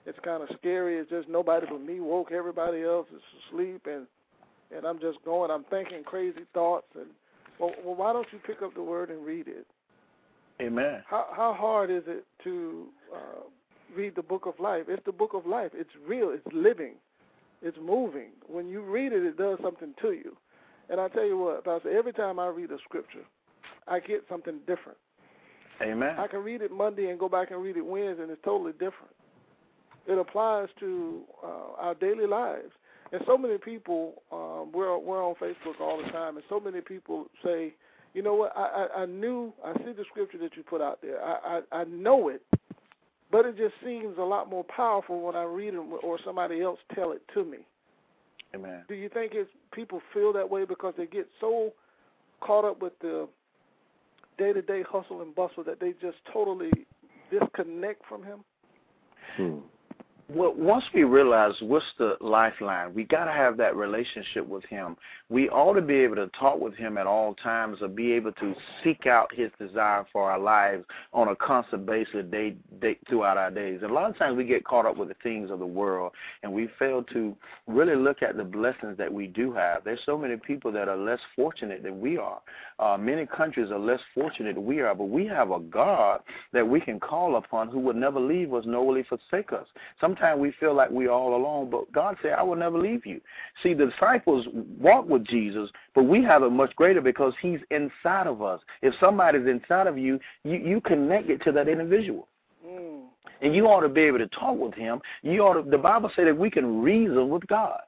it's 0.05 0.19
kind 0.23 0.41
of 0.41 0.49
scary. 0.57 0.97
It's 0.97 1.09
just 1.09 1.29
nobody 1.29 1.65
but 1.69 1.81
me 1.81 1.99
woke. 1.99 2.31
Everybody 2.31 2.83
else 2.83 3.07
is 3.13 3.21
asleep, 3.47 3.85
and 3.85 4.07
and 4.75 4.85
I'm 4.85 4.99
just 4.99 5.17
going. 5.25 5.51
I'm 5.51 5.65
thinking 5.65 6.03
crazy 6.03 6.45
thoughts. 6.53 6.87
And 6.95 7.07
well, 7.59 7.71
well 7.83 7.95
why 7.95 8.13
don't 8.13 8.27
you 8.31 8.39
pick 8.45 8.61
up 8.61 8.73
the 8.73 8.83
word 8.83 9.09
and 9.09 9.25
read 9.25 9.47
it? 9.47 9.67
Amen. 10.61 11.03
How 11.07 11.27
how 11.31 11.53
hard 11.53 11.89
is 11.89 12.03
it 12.07 12.25
to 12.43 12.87
uh, 13.15 13.41
read 13.95 14.15
the 14.15 14.23
book 14.23 14.45
of 14.45 14.59
life? 14.59 14.83
It's 14.87 15.05
the 15.05 15.11
book 15.11 15.31
of 15.33 15.45
life. 15.45 15.71
It's 15.73 15.89
real. 16.07 16.31
It's 16.31 16.45
living. 16.53 16.95
It's 17.61 17.77
moving. 17.81 18.29
When 18.47 18.67
you 18.67 18.81
read 18.81 19.11
it, 19.11 19.23
it 19.23 19.37
does 19.37 19.57
something 19.61 19.93
to 20.01 20.11
you. 20.11 20.35
And 20.89 20.99
I 20.99 21.07
tell 21.09 21.25
you 21.25 21.37
what, 21.37 21.63
Pastor, 21.65 21.95
every 21.95 22.13
time 22.13 22.39
I 22.39 22.47
read 22.47 22.71
a 22.71 22.77
scripture, 22.83 23.25
I 23.87 23.99
get 23.99 24.23
something 24.29 24.59
different. 24.65 24.97
Amen. 25.81 26.15
I 26.17 26.27
can 26.27 26.39
read 26.43 26.61
it 26.61 26.71
Monday 26.71 27.09
and 27.09 27.19
go 27.19 27.29
back 27.29 27.51
and 27.51 27.61
read 27.61 27.77
it 27.77 27.85
Wednesday, 27.85 28.23
and 28.23 28.31
it's 28.31 28.41
totally 28.43 28.73
different. 28.73 29.13
It 30.07 30.17
applies 30.17 30.67
to 30.79 31.21
uh, 31.43 31.81
our 31.81 31.95
daily 31.95 32.25
lives. 32.25 32.71
And 33.11 33.21
so 33.25 33.37
many 33.37 33.57
people, 33.57 34.21
um, 34.31 34.71
we're 34.71 34.97
we're 34.97 35.25
on 35.25 35.35
Facebook 35.35 35.79
all 35.81 35.97
the 35.97 36.09
time, 36.11 36.35
and 36.35 36.45
so 36.47 36.59
many 36.59 36.81
people 36.81 37.25
say, 37.43 37.73
you 38.13 38.21
know 38.21 38.35
what, 38.35 38.55
I, 38.55 38.87
I, 38.95 39.01
I 39.01 39.05
knew, 39.05 39.51
I 39.65 39.73
see 39.79 39.93
the 39.93 40.05
scripture 40.09 40.37
that 40.39 40.55
you 40.55 40.63
put 40.63 40.81
out 40.81 40.99
there, 41.01 41.23
I, 41.23 41.61
I 41.71 41.79
I 41.79 41.83
know 41.85 42.29
it, 42.29 42.43
but 43.31 43.45
it 43.45 43.57
just 43.57 43.73
seems 43.83 44.17
a 44.19 44.23
lot 44.23 44.49
more 44.49 44.63
powerful 44.63 45.21
when 45.21 45.35
I 45.35 45.43
read 45.43 45.73
it 45.73 45.77
or 45.77 46.19
somebody 46.23 46.61
else 46.61 46.79
tell 46.93 47.11
it 47.11 47.21
to 47.33 47.43
me. 47.43 47.59
Amen. 48.53 48.83
Do 48.87 48.93
you 48.95 49.09
think 49.09 49.33
it's 49.33 49.49
people 49.73 50.01
feel 50.13 50.31
that 50.33 50.49
way 50.49 50.65
because 50.65 50.93
they 50.97 51.05
get 51.05 51.27
so 51.39 51.73
caught 52.41 52.65
up 52.65 52.81
with 52.81 52.93
the 52.99 53.27
day 54.37 54.53
to 54.53 54.61
day 54.61 54.83
hustle 54.87 55.21
and 55.21 55.33
bustle 55.33 55.63
that 55.63 55.79
they 55.79 55.93
just 56.01 56.17
totally 56.31 56.71
disconnect 57.31 58.03
from 58.07 58.23
him? 58.23 58.39
Hmm 59.35 59.59
well, 60.31 60.53
once 60.55 60.83
we 60.93 61.03
realize 61.05 61.53
what's 61.59 61.85
the 61.97 62.15
lifeline, 62.21 62.93
we 62.93 63.03
got 63.03 63.25
to 63.25 63.31
have 63.31 63.57
that 63.57 63.75
relationship 63.75 64.47
with 64.47 64.63
Him. 64.65 64.95
We 65.27 65.49
ought 65.49 65.73
to 65.73 65.81
be 65.81 65.95
able 65.95 66.17
to 66.17 66.27
talk 66.39 66.59
with 66.59 66.75
Him 66.75 66.99
at 66.99 67.07
all 67.07 67.33
times, 67.33 67.79
or 67.81 67.87
be 67.87 68.11
able 68.11 68.33
to 68.33 68.53
seek 68.83 69.07
out 69.07 69.33
His 69.33 69.49
desire 69.57 70.05
for 70.13 70.29
our 70.31 70.37
lives 70.37 70.85
on 71.13 71.29
a 71.29 71.35
constant 71.35 71.87
basis, 71.87 72.25
day, 72.29 72.55
day 72.79 72.99
throughout 73.09 73.37
our 73.37 73.49
days. 73.49 73.79
And 73.81 73.89
a 73.89 73.93
lot 73.93 74.07
of 74.07 74.19
times 74.19 74.37
we 74.37 74.43
get 74.43 74.63
caught 74.65 74.85
up 74.85 74.97
with 74.97 75.07
the 75.07 75.15
things 75.23 75.49
of 75.49 75.57
the 75.57 75.65
world, 75.65 76.11
and 76.43 76.53
we 76.53 76.69
fail 76.77 77.01
to 77.11 77.35
really 77.65 77.95
look 77.95 78.21
at 78.21 78.37
the 78.37 78.43
blessings 78.43 78.99
that 78.99 79.11
we 79.11 79.25
do 79.25 79.51
have. 79.53 79.83
There's 79.83 79.99
so 80.05 80.15
many 80.15 80.37
people 80.37 80.71
that 80.73 80.87
are 80.87 80.97
less 80.97 81.19
fortunate 81.35 81.81
than 81.81 81.99
we 81.99 82.19
are. 82.19 82.39
Uh, 82.77 82.97
many 82.99 83.25
countries 83.25 83.71
are 83.71 83.79
less 83.79 83.99
fortunate 84.13 84.53
than 84.55 84.65
we 84.65 84.79
are, 84.81 84.93
but 84.93 85.05
we 85.05 85.25
have 85.25 85.49
a 85.49 85.59
God 85.59 86.21
that 86.53 86.67
we 86.67 86.79
can 86.79 86.99
call 86.99 87.37
upon 87.37 87.69
who 87.69 87.79
would 87.79 87.95
never 87.95 88.19
leave 88.19 88.53
us, 88.53 88.65
nor 88.67 88.85
will 88.85 88.95
He 88.95 89.03
forsake 89.03 89.51
us. 89.51 89.65
Sometimes 89.99 90.18
sometimes 90.19 90.41
we 90.41 90.51
feel 90.59 90.73
like 90.73 90.89
we're 90.89 91.11
all 91.11 91.35
alone, 91.35 91.69
but 91.69 91.91
God 91.91 92.17
said, 92.21 92.33
I 92.33 92.43
will 92.43 92.55
never 92.55 92.77
leave 92.77 93.05
you. 93.05 93.21
See, 93.63 93.73
the 93.73 93.87
disciples 93.87 94.47
walk 94.79 95.07
with 95.07 95.25
Jesus, 95.25 95.69
but 95.95 96.03
we 96.03 96.23
have 96.23 96.43
it 96.43 96.51
much 96.51 96.75
greater 96.75 97.01
because 97.01 97.33
he's 97.41 97.59
inside 97.71 98.27
of 98.27 98.41
us. 98.41 98.61
If 98.81 98.93
somebody's 98.99 99.47
inside 99.47 99.87
of 99.87 99.97
you, 99.97 100.19
you, 100.43 100.57
you 100.57 100.81
connect 100.81 101.29
it 101.29 101.43
to 101.43 101.51
that 101.53 101.67
individual. 101.67 102.27
Mm. 102.65 103.03
And 103.41 103.55
you 103.55 103.67
ought 103.67 103.81
to 103.81 103.89
be 103.89 104.01
able 104.01 104.17
to 104.19 104.27
talk 104.27 104.57
with 104.57 104.73
him. 104.73 104.99
You 105.21 105.41
ought 105.41 105.63
to, 105.63 105.69
the 105.69 105.77
Bible 105.77 106.11
says 106.15 106.25
that 106.25 106.37
we 106.37 106.51
can 106.51 106.81
reason 106.81 107.29
with 107.29 107.45
God 107.47 107.79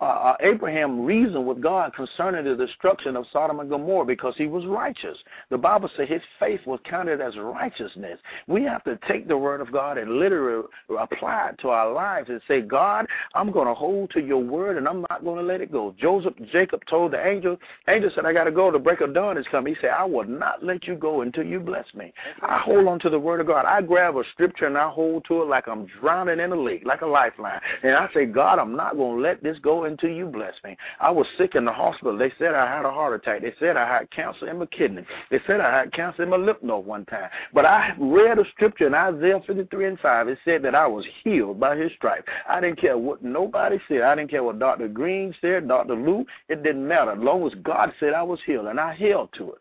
uh, 0.00 0.04
uh, 0.04 0.36
Abraham 0.40 1.04
reasoned 1.04 1.46
with 1.46 1.60
God 1.60 1.94
concerning 1.94 2.44
the 2.44 2.66
destruction 2.66 3.16
of 3.16 3.26
Sodom 3.32 3.60
and 3.60 3.70
Gomorrah 3.70 4.04
because 4.04 4.34
he 4.36 4.46
was 4.46 4.66
righteous. 4.66 5.18
The 5.50 5.58
Bible 5.58 5.90
says 5.96 6.08
his 6.08 6.22
faith 6.40 6.60
was 6.66 6.80
counted 6.88 7.20
as 7.20 7.36
righteousness. 7.36 8.18
We 8.46 8.62
have 8.64 8.82
to 8.84 8.98
take 9.08 9.28
the 9.28 9.36
word 9.36 9.60
of 9.60 9.72
God 9.72 9.98
and 9.98 10.18
literally 10.18 10.64
apply 10.98 11.50
it 11.50 11.58
to 11.60 11.68
our 11.68 11.92
lives 11.92 12.28
and 12.30 12.40
say, 12.48 12.60
God, 12.60 13.06
I'm 13.34 13.52
going 13.52 13.68
to 13.68 13.74
hold 13.74 14.10
to 14.10 14.20
your 14.20 14.42
word 14.42 14.76
and 14.76 14.88
I'm 14.88 15.04
not 15.10 15.24
going 15.24 15.38
to 15.38 15.44
let 15.44 15.60
it 15.60 15.70
go. 15.70 15.94
Joseph, 15.98 16.34
Jacob 16.50 16.82
told 16.86 17.12
the 17.12 17.26
angel, 17.26 17.58
angel 17.88 18.10
said, 18.14 18.26
I 18.26 18.32
got 18.32 18.44
to 18.44 18.50
go. 18.50 18.70
The 18.70 18.78
break 18.78 19.00
of 19.00 19.14
dawn 19.14 19.38
is 19.38 19.46
coming. 19.50 19.74
He 19.74 19.80
said, 19.80 19.90
I 19.90 20.04
will 20.04 20.24
not 20.24 20.64
let 20.64 20.86
you 20.86 20.94
go 20.94 21.22
until 21.22 21.44
you 21.44 21.60
bless 21.60 21.86
me. 21.94 22.12
I 22.42 22.58
hold 22.58 22.86
on 22.88 22.98
to 23.00 23.10
the 23.10 23.18
word 23.18 23.40
of 23.40 23.46
God. 23.46 23.66
I 23.66 23.82
grab 23.82 24.16
a 24.16 24.24
scripture 24.32 24.66
and 24.66 24.76
I 24.76 24.88
hold 24.88 25.24
to 25.26 25.42
it 25.42 25.48
like 25.48 25.68
I'm 25.68 25.86
drowning 26.00 26.40
in 26.40 26.52
a 26.52 26.56
lake, 26.56 26.82
like 26.84 27.02
a 27.02 27.06
lifeline. 27.06 27.60
And 27.82 27.94
I 27.94 28.08
say, 28.12 28.26
God, 28.26 28.58
I'm 28.58 28.76
not 28.76 28.96
going 28.96 29.16
to 29.16 29.22
let 29.22 29.42
this 29.42 29.58
go 29.58 29.81
until 29.84 30.10
you 30.10 30.26
bless 30.26 30.54
me. 30.64 30.76
I 31.00 31.10
was 31.10 31.26
sick 31.38 31.54
in 31.54 31.64
the 31.64 31.72
hospital. 31.72 32.16
They 32.16 32.32
said 32.38 32.54
I 32.54 32.66
had 32.66 32.84
a 32.84 32.90
heart 32.90 33.20
attack. 33.20 33.42
They 33.42 33.54
said 33.58 33.76
I 33.76 33.86
had 33.86 34.10
cancer 34.10 34.48
in 34.48 34.58
my 34.58 34.66
kidney. 34.66 35.04
They 35.30 35.40
said 35.46 35.60
I 35.60 35.76
had 35.76 35.92
cancer 35.92 36.22
in 36.22 36.30
my 36.30 36.36
lymph 36.36 36.62
node 36.62 36.86
one 36.86 37.04
time. 37.06 37.30
But 37.52 37.64
I 37.64 37.92
read 37.98 38.38
a 38.38 38.44
scripture 38.54 38.86
in 38.86 38.94
Isaiah 38.94 39.40
53 39.46 39.86
and 39.86 39.98
5. 40.00 40.28
It 40.28 40.38
said 40.44 40.62
that 40.62 40.74
I 40.74 40.86
was 40.86 41.04
healed 41.22 41.60
by 41.60 41.76
his 41.76 41.92
stripes. 41.96 42.26
I 42.48 42.60
didn't 42.60 42.80
care 42.80 42.98
what 42.98 43.22
nobody 43.22 43.78
said. 43.88 44.02
I 44.02 44.14
didn't 44.14 44.30
care 44.30 44.42
what 44.42 44.58
Dr. 44.58 44.88
Green 44.88 45.34
said, 45.40 45.68
Dr. 45.68 45.94
Lou. 45.94 46.24
It 46.48 46.62
didn't 46.62 46.86
matter. 46.86 47.12
As 47.12 47.18
long 47.18 47.46
as 47.46 47.54
God 47.62 47.92
said 48.00 48.14
I 48.14 48.22
was 48.22 48.40
healed, 48.46 48.66
and 48.66 48.80
I 48.80 48.94
held 48.94 49.30
to 49.38 49.52
it. 49.52 49.58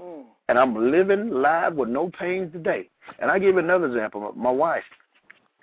Mm. 0.00 0.24
And 0.48 0.58
I'm 0.58 0.90
living 0.90 1.30
live 1.30 1.74
with 1.74 1.88
no 1.88 2.10
pains 2.18 2.52
today. 2.52 2.88
And 3.18 3.30
I 3.30 3.38
give 3.38 3.56
another 3.56 3.86
example. 3.86 4.32
My 4.36 4.50
wife, 4.50 4.82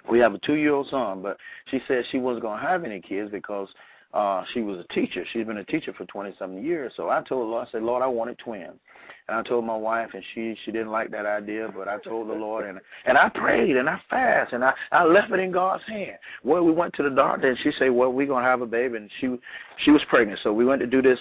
we 0.09 0.19
have 0.19 0.33
a 0.33 0.39
two-year-old 0.39 0.87
son, 0.89 1.21
but 1.21 1.37
she 1.69 1.81
said 1.87 2.03
she 2.11 2.17
wasn't 2.17 2.43
going 2.43 2.59
to 2.59 2.65
have 2.65 2.83
any 2.83 3.01
kids 3.01 3.31
because 3.31 3.67
uh, 4.13 4.43
she 4.53 4.61
was 4.61 4.79
a 4.79 4.93
teacher. 4.93 5.23
She's 5.31 5.45
been 5.45 5.57
a 5.57 5.65
teacher 5.65 5.93
for 5.93 6.05
20 6.05 6.33
something 6.39 6.63
years. 6.63 6.93
So 6.95 7.09
I 7.09 7.21
told 7.21 7.47
the 7.47 7.51
Lord, 7.51 7.67
I 7.67 7.71
said, 7.71 7.83
Lord, 7.83 8.01
I 8.01 8.07
wanted 8.07 8.37
twins. 8.39 8.79
And 9.27 9.37
I 9.37 9.43
told 9.43 9.63
my 9.63 9.77
wife, 9.77 10.09
and 10.15 10.23
she 10.33 10.57
she 10.65 10.71
didn't 10.71 10.89
like 10.89 11.11
that 11.11 11.27
idea, 11.27 11.69
but 11.75 11.87
I 11.87 11.99
told 11.99 12.29
the 12.29 12.33
Lord, 12.33 12.65
and 12.65 12.79
and 13.05 13.15
I 13.15 13.29
prayed 13.29 13.77
and 13.77 13.87
I 13.87 14.01
fasted 14.09 14.55
and 14.55 14.63
I 14.63 14.73
I 14.91 15.03
left 15.03 15.31
it 15.31 15.39
in 15.39 15.51
God's 15.51 15.83
hand. 15.85 16.17
Well, 16.43 16.63
we 16.63 16.71
went 16.71 16.95
to 16.95 17.03
the 17.03 17.11
doctor, 17.11 17.47
and 17.47 17.59
she 17.59 17.71
said, 17.77 17.91
well, 17.91 18.11
we're 18.11 18.25
gonna 18.25 18.47
have 18.47 18.61
a 18.61 18.65
baby, 18.65 18.97
and 18.97 19.07
she 19.21 19.37
she 19.85 19.91
was 19.91 20.01
pregnant, 20.09 20.39
so 20.41 20.51
we 20.51 20.65
went 20.65 20.81
to 20.81 20.87
do 20.87 21.03
this 21.03 21.19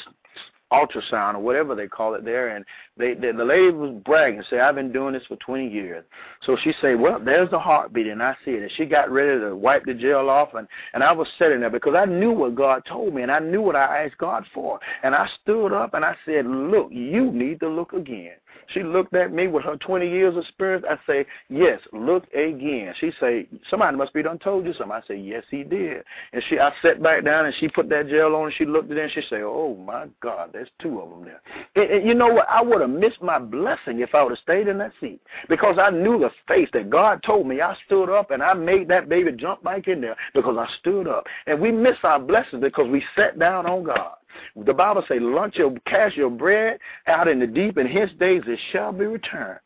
ultrasound 0.73 1.35
or 1.35 1.41
whatever 1.41 1.75
they 1.75 1.87
call 1.87 2.15
it 2.15 2.25
there, 2.25 2.57
and 2.57 2.65
they, 2.97 3.15
they 3.15 3.33
the 3.33 3.45
lady 3.45 3.71
was 3.71 4.01
bragging, 4.05 4.43
say 4.51 4.61
I've 4.61 4.75
been 4.75 4.93
doing 4.93 5.15
this 5.15 5.23
for 5.27 5.37
20 5.37 5.69
years. 5.69 6.05
So 6.45 6.57
she 6.63 6.73
said, 6.81 7.01
well, 7.01 7.19
there's 7.19 7.51
the 7.51 7.59
heartbeat, 7.59 8.07
and 8.07 8.23
I 8.23 8.37
see 8.45 8.53
it. 8.53 8.63
And 8.63 8.73
she 8.77 8.85
got 8.85 9.11
ready 9.11 9.41
to 9.41 9.57
wipe 9.57 9.85
the 9.85 9.95
gel 9.95 10.29
off, 10.29 10.55
and 10.55 10.69
and 10.95 11.03
I 11.03 11.13
was 11.13 11.29
sitting 11.39 11.61
there 11.61 11.71
because 11.71 11.95
I 11.95 12.05
knew 12.05 12.33
what 12.33 12.55
God 12.55 12.83
told 12.87 13.15
me, 13.15 13.23
and 13.23 13.33
I 13.33 13.39
knew 13.39 13.63
what 13.63 13.77
I 13.77 14.05
asked 14.05 14.19
God 14.19 14.45
for, 14.53 14.79
and 15.03 15.15
I 15.15 15.29
stood 15.43 15.73
up 15.73 15.95
and 15.95 16.05
I 16.05 16.17
said, 16.25 16.47
look, 16.47 16.89
you 16.91 17.31
need 17.33 17.61
to 17.61 17.69
look 17.69 17.93
again. 17.93 18.33
She 18.75 18.83
looked 18.83 19.15
at 19.15 19.33
me 19.33 19.47
with 19.47 19.65
her 19.65 19.77
20 19.77 20.09
years 20.09 20.37
experience. 20.37 20.85
I 20.89 20.99
say, 21.07 21.27
yes, 21.49 21.81
look 21.93 22.25
again. 22.35 22.95
She 23.01 23.13
say, 23.19 23.47
somebody 23.71 23.97
must 23.97 24.13
be 24.13 24.23
done 24.23 24.39
told 24.39 24.67
you 24.67 24.75
something. 24.75 24.93
I 24.93 25.07
say, 25.07 25.17
yes, 25.17 25.45
he 25.51 25.65
did. 25.65 26.05
And 26.33 26.43
she, 26.49 26.59
I 26.59 26.73
sat 26.83 27.03
back 27.03 27.25
down 27.25 27.47
and 27.47 27.55
she 27.59 27.69
put 27.69 27.89
that 27.89 28.09
gel 28.09 28.35
on 28.35 28.47
and 28.47 28.55
she 28.55 28.67
looked 28.67 28.91
at 28.91 28.99
it 28.99 29.05
and 29.05 29.13
she 29.13 29.23
say, 29.29 29.43
oh 29.43 29.75
my 29.77 30.07
God, 30.21 30.51
there's 30.53 30.69
two 30.81 31.01
of 31.01 31.11
them 31.11 31.25
there. 31.25 31.41
And, 31.77 31.99
and 31.99 32.09
you 32.09 32.15
know 32.15 32.29
what? 32.29 32.47
I 32.51 32.63
would 32.63 32.81
have 32.81 32.91
missed 32.91 33.23
my 33.23 33.39
blessing 33.39 34.01
if 34.01 34.15
I 34.15 34.23
would 34.23 34.33
have 34.33 34.39
stayed 34.39 34.69
in 34.69 34.79
that 34.79 34.93
seat 35.01 35.21
because 35.49 35.79
I 35.81 35.91
knew 35.91 36.19
the 36.19 36.31
faith 36.47 36.69
that 36.75 36.91
God 36.91 37.23
told 37.23 37.47
me. 37.47 37.61
I 37.61 37.75
stood 37.87 38.11
up 38.11 38.31
and 38.31 38.43
I 38.43 38.55
made 38.55 38.89
that 38.89 39.09
baby 39.09 39.33
jump 39.33 39.63
back 39.65 39.89
in 39.89 40.01
there 40.01 40.17
because 40.35 40.57
I 40.59 40.69
stood 40.81 41.09
up. 41.09 41.27
And 41.47 41.61
we 41.61 41.73
miss 41.73 41.97
our 42.03 42.19
blessings 42.19 42.63
because 42.63 42.89
we 42.89 43.03
sat 43.17 43.39
down 43.39 43.67
on 43.67 43.85
God. 43.85 44.18
The 44.57 44.75
Bible 44.75 45.05
say, 45.09 45.19
"Lunch 45.19 45.57
your 45.57 45.75
cast 45.87 46.17
your 46.17 46.31
bread 46.31 46.79
out 47.07 47.29
in 47.29 47.39
the 47.39 47.47
deep, 47.47 47.77
and 47.77 47.89
his 47.89 48.11
days 48.19 48.43
it 48.47 48.59
shall 48.73 48.93
be 48.93 49.07
returned." 49.07 49.61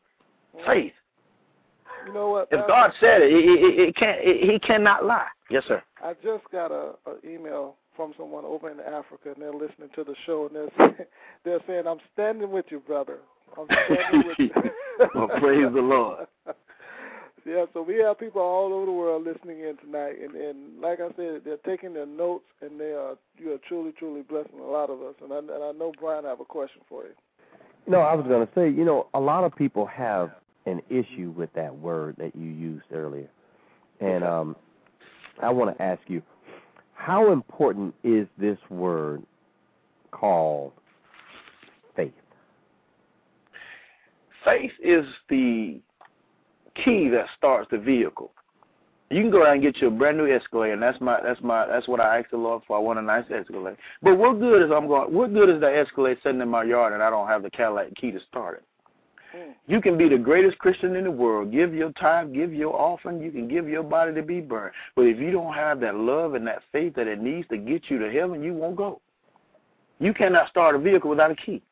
Faith. 0.66 0.92
You 2.06 2.12
know 2.12 2.30
what? 2.30 2.48
If 2.50 2.66
God 2.66 2.92
said 3.00 3.22
it, 3.22 3.32
it, 3.32 3.38
it, 3.38 3.88
it 3.88 3.96
can't. 3.96 4.18
It, 4.20 4.50
he 4.50 4.58
cannot 4.58 5.04
lie. 5.04 5.28
Yes, 5.50 5.64
sir. 5.68 5.82
I 6.02 6.14
just 6.14 6.44
got 6.50 6.72
a, 6.72 6.94
a 7.06 7.26
email 7.26 7.76
from 7.96 8.12
someone 8.16 8.44
over 8.44 8.70
in 8.70 8.80
Africa, 8.80 9.32
and 9.35 9.37
they're 9.37 9.52
listening 9.52 9.90
to 9.94 10.04
the 10.04 10.14
show, 10.26 10.48
and 10.48 10.56
they're 10.56 11.06
they're 11.44 11.61
saying, 11.66 11.87
"I'm 11.87 12.00
standing 12.12 12.50
with 12.50 12.66
you, 12.70 12.80
brother. 12.80 13.18
I'm 13.56 13.66
standing 13.66 14.24
with 14.26 14.38
you." 14.38 14.50
well, 15.14 15.28
praise 15.28 15.72
the 15.72 15.80
Lord. 15.80 16.26
Yeah, 17.44 17.64
so 17.72 17.83
we 17.83 17.96
have 17.98 18.20
people 18.20 18.40
all 18.40 18.72
over 18.72 18.87
the 18.87 18.92
world 18.92 19.24
listening 19.24 19.61
in 19.61 19.76
tonight, 19.78 20.14
and 20.22 20.37
and 20.37 20.81
like 20.81 21.00
I 21.00 21.09
said, 21.16 21.42
they're 21.44 21.57
taking 21.66 21.92
their 21.92 22.07
notes, 22.07 22.44
and 22.61 22.78
they 22.78 22.92
are 22.92 23.16
you 23.37 23.52
are 23.52 23.59
truly 23.66 23.92
truly 23.98 24.22
blessing 24.22 24.61
a 24.61 24.64
lot 24.64 24.90
of 24.90 25.02
us. 25.02 25.14
And 25.20 25.33
I 25.33 25.38
and 25.38 25.50
I 25.50 25.72
know 25.72 25.92
Brian, 25.98 26.24
I 26.24 26.28
have 26.28 26.40
a 26.40 26.44
question 26.44 26.83
for 26.88 27.02
you. 27.02 27.11
No, 27.88 27.98
I 27.98 28.14
was 28.14 28.26
going 28.28 28.46
to 28.46 28.52
say, 28.55 28.70
you 28.70 28.85
know, 28.85 29.09
a 29.14 29.20
lot 29.20 29.42
of 29.42 29.57
people 29.57 29.87
have 29.87 30.31
an 30.66 30.81
issue 30.88 31.35
with 31.37 31.52
that 31.55 31.76
word 31.76 32.14
that 32.18 32.37
you 32.37 32.46
used 32.46 32.85
earlier, 32.92 33.28
and 34.00 34.22
um, 34.22 34.55
I 35.42 35.50
want 35.50 35.76
to 35.76 35.83
ask 35.83 36.00
you, 36.07 36.22
how 36.94 37.33
important 37.33 37.92
is 38.05 38.28
this 38.38 38.59
word 38.70 39.24
called 40.12 40.72
faith? 41.96 42.12
Faith 44.44 44.72
is 44.81 45.05
the 45.28 45.81
key 46.74 47.08
that 47.08 47.26
starts 47.37 47.68
the 47.70 47.78
vehicle. 47.78 48.32
You 49.11 49.20
can 49.20 49.30
go 49.30 49.46
out 49.46 49.52
and 49.52 49.62
get 49.62 49.76
you 49.76 49.88
a 49.88 49.90
brand 49.90 50.16
new 50.16 50.32
Escalade, 50.32 50.72
and 50.72 50.82
that's 50.82 50.98
my 51.00 51.20
that's 51.22 51.40
my 51.42 51.66
that's 51.66 51.87
what 51.87 52.00
I 52.00 52.18
asked 52.18 52.30
the 52.30 52.38
Lord 52.38 52.62
for. 52.66 52.76
I 52.78 52.80
want 52.80 52.98
a 52.98 53.02
nice 53.02 53.24
Escalade. 53.30 53.76
But 54.02 54.16
what 54.16 54.40
good 54.40 54.62
is 54.62 54.70
I'm 54.70 54.87
going? 54.87 55.12
What 55.12 55.35
good 55.35 55.50
is 55.50 55.61
that 55.61 55.74
Escalade 55.74 56.16
sitting 56.22 56.40
in 56.40 56.48
my 56.48 56.64
yard 56.64 56.94
and 56.94 57.02
I 57.02 57.11
don't 57.11 57.28
have 57.28 57.42
the 57.42 57.50
Cadillac 57.50 57.94
key 57.94 58.11
to 58.11 58.20
start 58.20 58.58
it? 58.58 58.64
Mm. 59.37 59.52
You 59.66 59.82
can 59.82 59.98
be 59.98 60.08
the 60.08 60.16
greatest 60.16 60.58
Christian 60.58 60.96
in 60.96 61.04
the 61.04 61.11
world. 61.11 61.52
Give 61.52 61.74
your 61.74 61.92
time, 61.92 62.32
give 62.32 62.54
your 62.54 62.74
offering. 62.74 63.20
You 63.20 63.30
can 63.30 63.48
give 63.48 63.68
your 63.68 63.82
body 63.82 64.14
to 64.14 64.22
be 64.22 64.40
burned. 64.40 64.72
But 64.96 65.02
if 65.02 65.18
you 65.18 65.30
don't 65.30 65.52
have 65.52 65.80
that 65.80 65.94
love 65.94 66.32
and 66.32 66.46
that 66.46 66.62
faith 66.72 66.94
that 66.94 67.06
it 67.06 67.20
needs 67.20 67.46
to 67.48 67.58
get 67.58 67.90
you 67.90 67.98
to 67.98 68.11
heaven, 68.11 68.42
you 68.42 68.54
won't 68.54 68.76
go. 68.76 69.00
You 69.98 70.14
cannot 70.14 70.48
start 70.48 70.74
a 70.74 70.78
vehicle 70.78 71.11
without 71.11 71.30
a 71.30 71.37
key. 71.37 71.62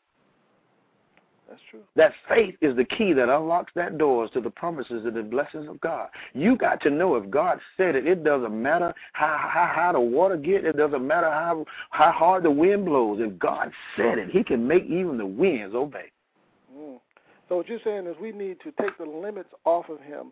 That's 1.50 1.60
true. 1.68 1.80
That 1.96 2.12
faith 2.28 2.54
is 2.60 2.76
the 2.76 2.84
key 2.84 3.12
that 3.12 3.28
unlocks 3.28 3.72
that 3.74 3.98
doors 3.98 4.30
to 4.34 4.40
the 4.40 4.50
promises 4.50 5.04
and 5.04 5.16
the 5.16 5.22
blessings 5.22 5.68
of 5.68 5.80
God. 5.80 6.08
You 6.32 6.56
got 6.56 6.80
to 6.82 6.90
know 6.90 7.16
if 7.16 7.28
God 7.28 7.58
said 7.76 7.96
it, 7.96 8.06
it 8.06 8.22
doesn't 8.22 8.62
matter 8.62 8.94
how 9.14 9.36
how 9.36 9.68
high 9.74 9.92
the 9.92 10.00
water 10.00 10.36
get, 10.36 10.64
it 10.64 10.76
doesn't 10.76 11.04
matter 11.04 11.28
how 11.28 11.66
how 11.90 12.12
hard 12.12 12.44
the 12.44 12.50
wind 12.52 12.84
blows. 12.84 13.18
If 13.20 13.36
God 13.40 13.72
said 13.96 14.18
it, 14.18 14.30
He 14.30 14.44
can 14.44 14.66
make 14.66 14.84
even 14.84 15.18
the 15.18 15.26
winds 15.26 15.74
obey. 15.74 16.12
Mm. 16.72 17.00
So 17.48 17.56
what 17.56 17.68
you're 17.68 17.80
saying 17.82 18.06
is 18.06 18.14
we 18.22 18.30
need 18.30 18.58
to 18.60 18.70
take 18.80 18.96
the 18.96 19.04
limits 19.04 19.50
off 19.64 19.88
of 19.88 20.00
him 20.00 20.30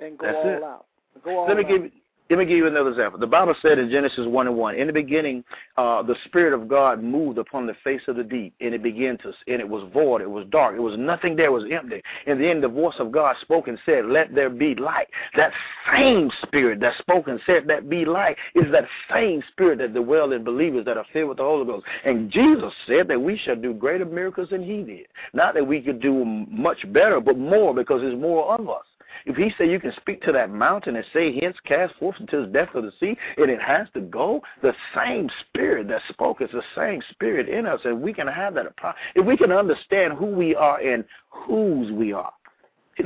and 0.00 0.16
go 0.16 0.26
That's 0.26 0.38
all 0.38 0.56
it. 0.56 0.62
out. 0.62 0.86
Go 1.22 1.38
all 1.38 1.48
Let 1.48 1.58
me 1.58 1.64
out. 1.64 1.68
give 1.68 1.92
let 2.30 2.38
me 2.38 2.44
give 2.44 2.56
you 2.56 2.68
another 2.68 2.90
example. 2.90 3.18
The 3.18 3.26
Bible 3.26 3.54
said 3.60 3.78
in 3.78 3.90
Genesis 3.90 4.26
one 4.26 4.46
and 4.46 4.56
one, 4.56 4.76
in 4.76 4.86
the 4.86 4.92
beginning, 4.92 5.42
uh, 5.76 6.02
the 6.02 6.14
Spirit 6.26 6.54
of 6.54 6.68
God 6.68 7.02
moved 7.02 7.38
upon 7.38 7.66
the 7.66 7.74
face 7.82 8.02
of 8.06 8.14
the 8.14 8.22
deep, 8.22 8.54
and 8.60 8.72
it 8.72 8.82
began 8.82 9.18
to, 9.18 9.32
and 9.48 9.60
it 9.60 9.68
was 9.68 9.90
void, 9.92 10.22
it 10.22 10.30
was 10.30 10.46
dark, 10.50 10.76
it 10.76 10.80
was 10.80 10.96
nothing 10.96 11.34
there, 11.34 11.46
it 11.46 11.52
was 11.52 11.64
empty. 11.72 12.00
And 12.26 12.40
then 12.40 12.60
the 12.60 12.68
voice 12.68 12.94
of 13.00 13.10
God 13.10 13.34
spoke 13.40 13.66
and 13.66 13.78
said, 13.84 14.06
"Let 14.06 14.32
there 14.32 14.48
be 14.48 14.76
light." 14.76 15.08
That 15.36 15.52
same 15.92 16.30
Spirit 16.42 16.80
that 16.80 16.96
spoke 16.98 17.26
and 17.28 17.40
said, 17.46 17.66
That 17.66 17.88
be 17.88 18.04
light," 18.04 18.36
is 18.54 18.70
that 18.70 18.86
same 19.12 19.42
Spirit 19.50 19.78
that 19.78 19.94
dwells 19.94 20.32
in 20.32 20.44
believers 20.44 20.84
that 20.84 20.96
are 20.96 21.06
filled 21.12 21.30
with 21.30 21.38
the 21.38 21.44
Holy 21.44 21.66
Ghost. 21.66 21.86
And 22.04 22.30
Jesus 22.30 22.72
said 22.86 23.08
that 23.08 23.20
we 23.20 23.38
shall 23.38 23.56
do 23.56 23.72
greater 23.72 24.04
miracles 24.04 24.50
than 24.50 24.62
He 24.62 24.82
did. 24.82 25.06
Not 25.32 25.54
that 25.54 25.66
we 25.66 25.80
could 25.80 26.00
do 26.00 26.24
much 26.24 26.78
better, 26.92 27.20
but 27.20 27.38
more 27.38 27.74
because 27.74 28.02
there's 28.02 28.18
more 28.18 28.54
of 28.54 28.68
us. 28.68 28.84
If 29.26 29.36
he 29.36 29.52
said 29.56 29.70
you 29.70 29.80
can 29.80 29.92
speak 29.96 30.22
to 30.22 30.32
that 30.32 30.50
mountain 30.50 30.96
and 30.96 31.04
say, 31.12 31.38
hence 31.40 31.56
cast 31.64 31.94
forth 31.96 32.16
into 32.20 32.42
the 32.42 32.46
depth 32.46 32.74
of 32.74 32.84
the 32.84 32.92
sea, 33.00 33.16
and 33.36 33.50
it 33.50 33.60
has 33.60 33.88
to 33.94 34.00
go, 34.00 34.42
the 34.62 34.74
same 34.94 35.28
spirit 35.40 35.88
that 35.88 36.02
spoke 36.08 36.40
is 36.40 36.50
the 36.52 36.62
same 36.76 37.02
spirit 37.10 37.48
in 37.48 37.66
us, 37.66 37.80
and 37.84 38.00
we 38.00 38.12
can 38.12 38.26
have 38.26 38.54
that. 38.54 38.66
If 39.14 39.26
we 39.26 39.36
can 39.36 39.52
understand 39.52 40.14
who 40.14 40.26
we 40.26 40.54
are 40.54 40.80
and 40.80 41.04
whose 41.30 41.92
we 41.92 42.12
are. 42.12 42.32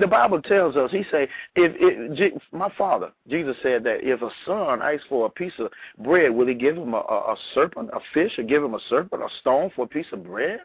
The 0.00 0.07
Bible 0.07 0.42
tells 0.42 0.77
us, 0.77 0.90
he 0.90 1.05
say, 1.11 1.29
if, 1.55 1.72
if 1.79 2.42
my 2.53 2.72
father, 2.77 3.12
Jesus 3.29 3.57
said 3.62 3.85
that 3.85 3.98
if 4.03 4.22
a 4.22 4.31
son 4.44 4.83
asks 4.83 5.05
for 5.09 5.27
a 5.27 5.31
piece 5.31 5.53
of 5.59 5.70
bread, 5.98 6.35
will 6.35 6.48
he 6.48 6.55
give 6.55 6.77
him 6.77 6.94
a, 6.94 6.98
a, 6.98 7.33
a 7.33 7.37
serpent, 7.55 7.90
a 7.92 8.00
fish, 8.12 8.37
or 8.38 8.42
give 8.42 8.64
him 8.64 8.74
a 8.74 8.81
serpent, 8.88 9.22
a 9.22 9.29
stone 9.40 9.70
for 9.77 9.85
a 9.85 9.88
piece 9.88 10.07
of 10.12 10.24
bread? 10.24 10.61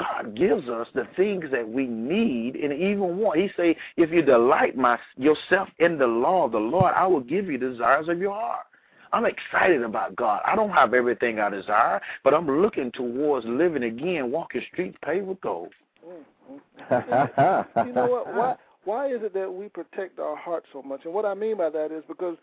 God 0.00 0.34
gives 0.34 0.68
us 0.68 0.86
the 0.94 1.06
things 1.16 1.44
that 1.52 1.68
we 1.68 1.86
need 1.86 2.56
and 2.56 2.72
even 2.72 3.18
want. 3.18 3.38
He 3.40 3.48
say, 3.56 3.76
if 3.96 4.10
you 4.10 4.22
delight 4.22 4.76
my, 4.76 4.98
yourself 5.16 5.68
in 5.78 5.98
the 5.98 6.06
law 6.06 6.44
of 6.46 6.52
the 6.52 6.58
Lord, 6.58 6.92
I 6.96 7.06
will 7.06 7.20
give 7.20 7.46
you 7.46 7.58
the 7.58 7.70
desires 7.70 8.08
of 8.08 8.18
your 8.18 8.32
heart. 8.32 8.66
I'm 9.12 9.26
excited 9.26 9.82
about 9.82 10.14
God. 10.14 10.40
I 10.46 10.54
don't 10.54 10.70
have 10.70 10.94
everything 10.94 11.40
I 11.40 11.50
desire, 11.50 12.00
but 12.22 12.32
I'm 12.32 12.48
looking 12.62 12.92
towards 12.92 13.44
living 13.46 13.82
again, 13.82 14.30
walking 14.30 14.62
streets 14.72 14.96
paved 15.04 15.26
with 15.26 15.40
gold. 15.40 15.72
Mm-hmm. 16.06 17.86
you 17.88 17.92
know 17.92 18.06
what? 18.06 18.34
Why, 18.34 18.54
why 18.84 19.08
is 19.08 19.20
it 19.22 19.34
that 19.34 19.52
we 19.52 19.68
protect 19.68 20.18
our 20.18 20.36
heart 20.36 20.64
so 20.72 20.82
much? 20.82 21.00
And 21.04 21.12
what 21.12 21.24
I 21.24 21.34
mean 21.34 21.56
by 21.58 21.70
that 21.70 21.92
is 21.92 22.04
because 22.06 22.36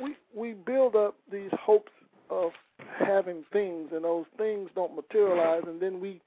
we 0.00 0.16
we 0.34 0.52
build 0.52 0.94
up 0.94 1.16
these 1.30 1.50
hopes 1.60 1.92
of 2.30 2.52
having 2.98 3.44
things, 3.52 3.90
and 3.92 4.04
those 4.04 4.26
things 4.38 4.70
don't 4.74 4.94
materialize, 4.94 5.62
and 5.66 5.80
then 5.80 6.00
we 6.00 6.20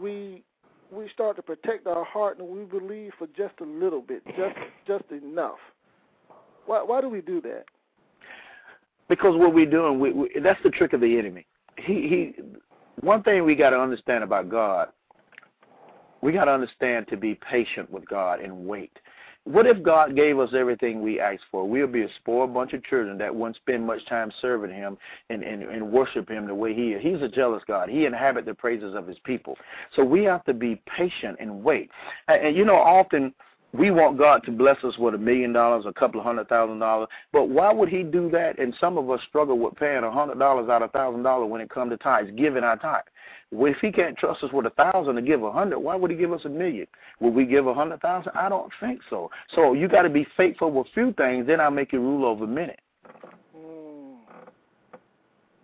we 0.00 0.42
we 0.92 1.08
start 1.14 1.36
to 1.36 1.42
protect 1.42 1.86
our 1.86 2.04
heart, 2.04 2.38
and 2.38 2.48
we 2.48 2.64
believe 2.64 3.12
for 3.18 3.28
just 3.28 3.54
a 3.60 3.64
little 3.64 4.00
bit, 4.00 4.24
just 4.26 4.56
just 4.86 5.04
enough. 5.10 5.58
Why 6.66 6.82
why 6.82 7.00
do 7.00 7.08
we 7.08 7.20
do 7.20 7.40
that? 7.42 7.64
Because 9.08 9.36
what 9.36 9.52
we're 9.52 9.66
doing, 9.68 9.98
we, 9.98 10.12
we, 10.12 10.30
that's 10.40 10.62
the 10.62 10.70
trick 10.70 10.92
of 10.92 11.00
the 11.00 11.18
enemy. 11.18 11.46
He 11.76 11.94
he. 12.08 12.34
One 13.00 13.22
thing 13.22 13.44
we 13.44 13.54
got 13.54 13.70
to 13.70 13.80
understand 13.80 14.22
about 14.22 14.50
God, 14.50 14.88
we 16.20 16.32
got 16.32 16.44
to 16.44 16.52
understand 16.52 17.08
to 17.08 17.16
be 17.16 17.34
patient 17.34 17.90
with 17.90 18.06
God 18.06 18.40
and 18.40 18.66
wait. 18.66 18.92
What 19.44 19.66
if 19.66 19.82
God 19.82 20.14
gave 20.14 20.38
us 20.38 20.50
everything 20.54 21.02
we 21.02 21.18
asked 21.18 21.44
for? 21.50 21.66
We'll 21.66 21.86
be 21.86 22.02
a 22.02 22.08
spoiled 22.20 22.52
bunch 22.52 22.72
of 22.74 22.84
children 22.84 23.16
that 23.18 23.34
wouldn't 23.34 23.56
spend 23.56 23.86
much 23.86 24.04
time 24.06 24.30
serving 24.40 24.74
Him 24.74 24.98
and, 25.30 25.42
and, 25.42 25.62
and 25.62 25.90
worship 25.90 26.28
Him 26.28 26.46
the 26.46 26.54
way 26.54 26.74
He 26.74 26.92
is. 26.92 27.02
He's 27.02 27.22
a 27.22 27.28
jealous 27.28 27.62
God. 27.66 27.88
He 27.88 28.04
inhabits 28.04 28.46
the 28.46 28.54
praises 28.54 28.94
of 28.94 29.06
His 29.06 29.18
people. 29.24 29.56
So 29.96 30.04
we 30.04 30.24
have 30.24 30.44
to 30.44 30.52
be 30.52 30.80
patient 30.96 31.38
and 31.40 31.64
wait. 31.64 31.90
And, 32.28 32.48
and 32.48 32.56
you 32.56 32.66
know, 32.66 32.76
often 32.76 33.32
we 33.72 33.90
want 33.90 34.18
God 34.18 34.42
to 34.44 34.50
bless 34.50 34.82
us 34.82 34.98
with 34.98 35.14
a 35.14 35.18
million 35.18 35.52
dollars, 35.52 35.84
a 35.86 35.92
couple 35.92 36.20
of 36.20 36.26
hundred 36.26 36.48
thousand 36.48 36.80
dollars. 36.80 37.08
But 37.32 37.48
why 37.48 37.72
would 37.72 37.88
He 37.88 38.02
do 38.02 38.28
that? 38.30 38.58
And 38.58 38.74
some 38.80 38.98
of 38.98 39.08
us 39.10 39.20
struggle 39.28 39.58
with 39.58 39.76
paying 39.76 40.02
a 40.02 40.10
hundred 40.10 40.38
dollars 40.38 40.68
out 40.68 40.82
of 40.82 40.90
thousand 40.90 41.22
dollars 41.22 41.50
when 41.50 41.60
it 41.60 41.70
comes 41.70 41.92
to 41.92 41.96
tithes, 41.96 42.30
giving 42.36 42.64
our 42.64 42.76
tithe. 42.76 43.02
If 43.52 43.78
He 43.80 43.90
can't 43.90 44.16
trust 44.16 44.42
us 44.44 44.52
with 44.52 44.66
a 44.66 44.70
thousand 44.70 45.16
to 45.16 45.22
give 45.22 45.42
a 45.42 45.52
hundred, 45.52 45.80
why 45.80 45.96
would 45.96 46.10
He 46.10 46.16
give 46.16 46.32
us 46.32 46.44
a 46.44 46.48
million? 46.48 46.86
Will 47.20 47.32
we 47.32 47.46
give 47.46 47.66
a 47.66 47.74
hundred 47.74 48.00
thousand? 48.00 48.32
I 48.34 48.48
don't 48.48 48.72
think 48.80 49.00
so. 49.10 49.30
So 49.54 49.72
you 49.72 49.88
got 49.88 50.02
to 50.02 50.10
be 50.10 50.26
faithful 50.36 50.70
with 50.70 50.86
few 50.94 51.12
things, 51.14 51.46
then 51.46 51.60
I'll 51.60 51.70
make 51.70 51.92
you 51.92 52.00
rule 52.00 52.24
over 52.24 52.46
many. 52.46 52.76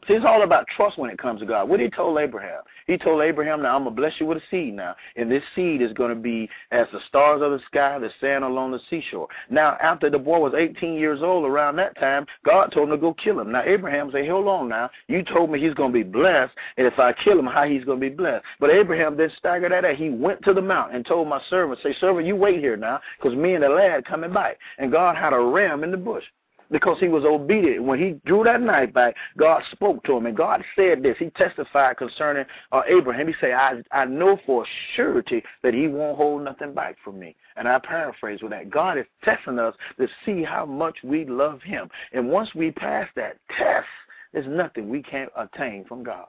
See, 0.07 0.14
it's 0.14 0.25
all 0.25 0.42
about 0.42 0.66
trust 0.77 0.99
when 0.99 1.11
it 1.11 1.19
comes 1.19 1.40
to 1.40 1.47
God. 1.47 1.69
What 1.69 1.81
he 1.81 1.90
told 1.90 2.19
Abraham? 2.19 2.62
He 2.87 2.97
told 2.97 3.23
Abraham, 3.23 3.62
now 3.62 3.75
I'm 3.75 3.83
going 3.83 3.97
to 3.97 4.01
bless 4.01 4.12
you 4.21 4.27
with 4.27 4.38
a 4.38 4.42
seed 4.53 4.75
now. 4.75 4.95
And 5.16 5.29
this 5.29 5.42
seed 5.57 5.83
is 5.83 5.92
going 5.95 6.11
to 6.11 6.21
be 6.21 6.49
as 6.71 6.87
the 6.92 7.01
stars 7.09 7.42
of 7.42 7.51
the 7.51 7.59
sky, 7.66 7.99
the 7.99 8.11
sand 8.21 8.45
along 8.45 8.71
the 8.71 8.81
seashore. 8.88 9.27
Now, 9.51 9.77
after 9.83 10.09
the 10.09 10.19
boy 10.19 10.38
was 10.38 10.55
18 10.57 10.95
years 10.95 11.23
old, 11.23 11.45
around 11.45 11.75
that 11.77 11.99
time, 11.99 12.25
God 12.45 12.69
told 12.69 12.88
him 12.88 12.95
to 12.95 13.01
go 13.01 13.14
kill 13.14 13.40
him. 13.40 13.51
Now, 13.51 13.62
Abraham 13.64 14.11
said, 14.12 14.29
hold 14.29 14.47
on 14.47 14.69
now. 14.69 14.90
You 15.09 15.25
told 15.25 15.51
me 15.51 15.61
he's 15.61 15.75
going 15.75 15.92
to 15.92 15.99
be 15.99 16.05
blessed, 16.05 16.55
and 16.77 16.87
if 16.87 16.99
I 17.01 17.12
kill 17.12 17.38
him, 17.38 17.47
how 17.47 17.64
he's 17.64 17.85
going 17.85 18.01
to 18.01 18.09
be 18.09 18.14
blessed. 18.14 18.45
But 18.61 18.71
Abraham 18.71 19.16
then 19.16 19.33
staggered 19.37 19.73
at 19.73 19.83
that. 19.83 19.97
He 19.97 20.11
went 20.11 20.42
to 20.45 20.55
the 20.55 20.62
mountain 20.62 20.97
and 20.97 21.05
told 21.05 21.27
my 21.27 21.40
servant, 21.51 21.81
say, 21.83 21.95
servant, 22.01 22.27
you 22.27 22.37
wait 22.37 22.61
here 22.61 22.77
now, 22.77 23.01
because 23.19 23.37
me 23.37 23.55
and 23.55 23.64
the 23.64 23.69
lad 23.69 24.05
coming 24.05 24.33
back. 24.33 24.59
And 24.79 24.92
God 24.92 25.16
had 25.16 25.33
a 25.33 25.40
ram 25.40 25.83
in 25.83 25.90
the 25.90 25.97
bush 25.97 26.25
because 26.70 26.98
he 27.00 27.09
was 27.09 27.24
obedient. 27.24 27.85
When 27.85 27.98
he 27.98 28.20
drew 28.26 28.44
that 28.44 28.61
knife 28.61 28.92
back, 28.92 29.14
God 29.37 29.62
spoke 29.70 30.02
to 30.05 30.16
him, 30.16 30.26
and 30.26 30.37
God 30.37 30.62
said 30.74 31.02
this. 31.02 31.16
He 31.18 31.31
testified 31.31 31.96
concerning 31.96 32.44
uh, 32.72 32.83
Abraham. 32.88 33.29
He 33.29 33.35
said, 33.40 33.52
I, 33.52 33.83
I 33.92 34.05
know 34.05 34.38
for 34.46 34.66
surety 34.94 35.42
that 35.62 35.74
he 35.74 35.88
won't 35.88 36.16
hold 36.16 36.42
nothing 36.42 36.74
back 36.74 36.96
from 37.05 37.18
me. 37.18 37.37
And 37.57 37.68
I 37.68 37.79
paraphrase 37.79 38.40
with 38.42 38.50
that. 38.52 38.70
God 38.70 38.98
is 38.98 39.07
testing 39.24 39.59
us 39.59 39.74
to 39.98 40.09
see 40.24 40.42
how 40.42 40.66
much 40.66 40.96
we 41.02 41.24
love 41.24 41.62
him. 41.62 41.88
And 42.12 42.29
once 42.29 42.55
we 42.55 42.70
pass 42.70 43.09
that 43.16 43.38
test, 43.57 43.87
there's 44.33 44.46
nothing 44.48 44.88
we 44.88 45.02
can't 45.02 45.31
attain 45.37 45.85
from 45.87 46.02
God. 46.02 46.26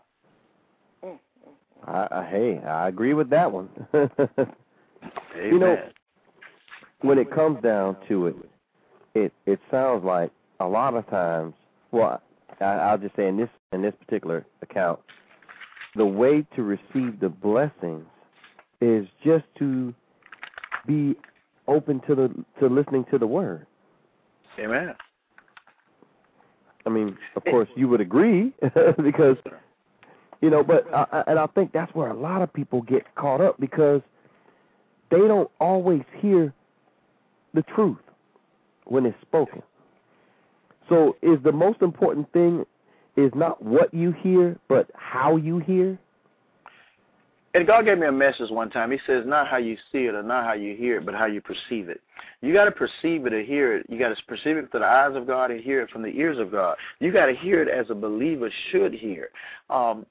I, 1.86 2.08
I, 2.10 2.28
hey, 2.30 2.60
I 2.66 2.88
agree 2.88 3.14
with 3.14 3.30
that 3.30 3.52
one. 3.52 3.70
Amen. 3.94 4.10
You 5.40 5.60
know, 5.60 5.78
when 7.02 7.20
it 7.20 7.32
comes 7.32 7.62
down 7.62 7.96
to 8.08 8.28
it, 8.28 8.36
it 9.18 9.34
it 9.46 9.60
sounds 9.72 10.04
like 10.04 10.32
a 10.60 10.68
lot 10.68 10.94
of 10.94 11.10
times. 11.10 11.54
Well, 11.92 12.22
I, 12.60 12.66
I'll 12.66 12.98
just 12.98 13.16
say 13.16 13.28
in 13.28 13.38
this 13.38 13.50
in 13.74 13.82
this 13.82 13.94
particular 14.06 14.46
account, 14.62 15.00
the 15.96 16.06
way 16.06 16.46
to 16.56 16.64
receive 16.64 17.20
the 17.20 17.30
blessings 17.30 18.06
is 18.82 19.08
just 19.24 19.46
to 19.60 19.94
be 20.86 21.16
open 21.68 22.02
to 22.08 22.16
the 22.16 22.46
to 22.60 22.68
listening 22.68 23.06
to 23.12 23.18
the 23.18 23.28
word. 23.28 23.66
Amen. 24.60 24.96
I 26.86 26.90
mean, 26.90 27.18
of 27.36 27.44
course, 27.44 27.68
you 27.76 27.90
would 27.90 28.00
agree 28.00 28.54
because 29.04 29.38
you 30.42 30.50
know, 30.50 30.64
but 30.64 30.92
uh, 30.94 31.24
and 31.28 31.38
I 31.40 31.48
think 31.48 31.74
that's 31.74 31.94
where 31.94 32.10
a 32.10 32.18
lot 32.18 32.42
of 32.42 32.54
people 32.54 32.82
get 32.82 33.04
caught 33.16 33.42
up 33.42 33.60
because 33.60 34.02
they 35.10 35.18
don't 35.18 35.50
always 35.60 36.04
hear 36.20 36.54
the 37.54 37.64
truth 37.64 37.98
when 38.88 39.06
it's 39.06 39.22
spoken. 39.22 39.62
So 40.90 41.16
is 41.22 41.38
the 41.44 41.52
most 41.52 41.82
important 41.82 42.32
thing 42.32 42.66
is 43.16 43.32
not 43.36 43.62
what 43.62 43.94
you 43.94 44.12
hear, 44.12 44.58
but 44.70 44.90
how 44.94 45.36
you 45.36 45.60
hear? 45.60 45.98
And 47.54 47.66
God 47.66 47.86
gave 47.86 47.98
me 47.98 48.08
a 48.08 48.12
message 48.12 48.52
one 48.52 48.70
time. 48.70 48.92
He 48.92 49.00
says, 49.08 49.24
not 49.26 49.48
how 49.48 49.58
you 49.58 49.78
see 49.92 50.06
it 50.06 50.14
or 50.14 50.22
not 50.22 50.46
how 50.46 50.54
you 50.54 50.76
hear 50.76 50.98
it, 50.98 51.06
but 51.06 51.16
how 51.16 51.26
you 51.26 51.42
perceive 51.42 51.90
it. 51.90 52.02
You 52.42 52.54
got 52.54 52.66
to 52.66 52.72
perceive 52.72 53.26
it 53.26 53.34
or 53.34 53.42
hear 53.42 53.78
it. 53.78 53.86
You 53.90 53.98
got 53.98 54.16
to 54.16 54.24
perceive 54.28 54.58
it 54.58 54.70
through 54.70 54.82
the 54.82 54.86
eyes 54.86 55.16
of 55.16 55.26
God 55.26 55.50
and 55.50 55.60
hear 55.60 55.82
it 55.82 55.90
from 55.90 56.04
the 56.04 56.10
ears 56.10 56.38
of 56.38 56.52
God. 56.52 56.78
You 57.00 57.12
got 57.12 57.26
to 57.26 57.36
hear 57.36 57.64
it 57.64 57.70
as 57.70 57.90
a 57.90 57.96
believer 57.96 58.52
should 58.72 58.94
hear. 58.94 59.30
Um, 59.70 60.06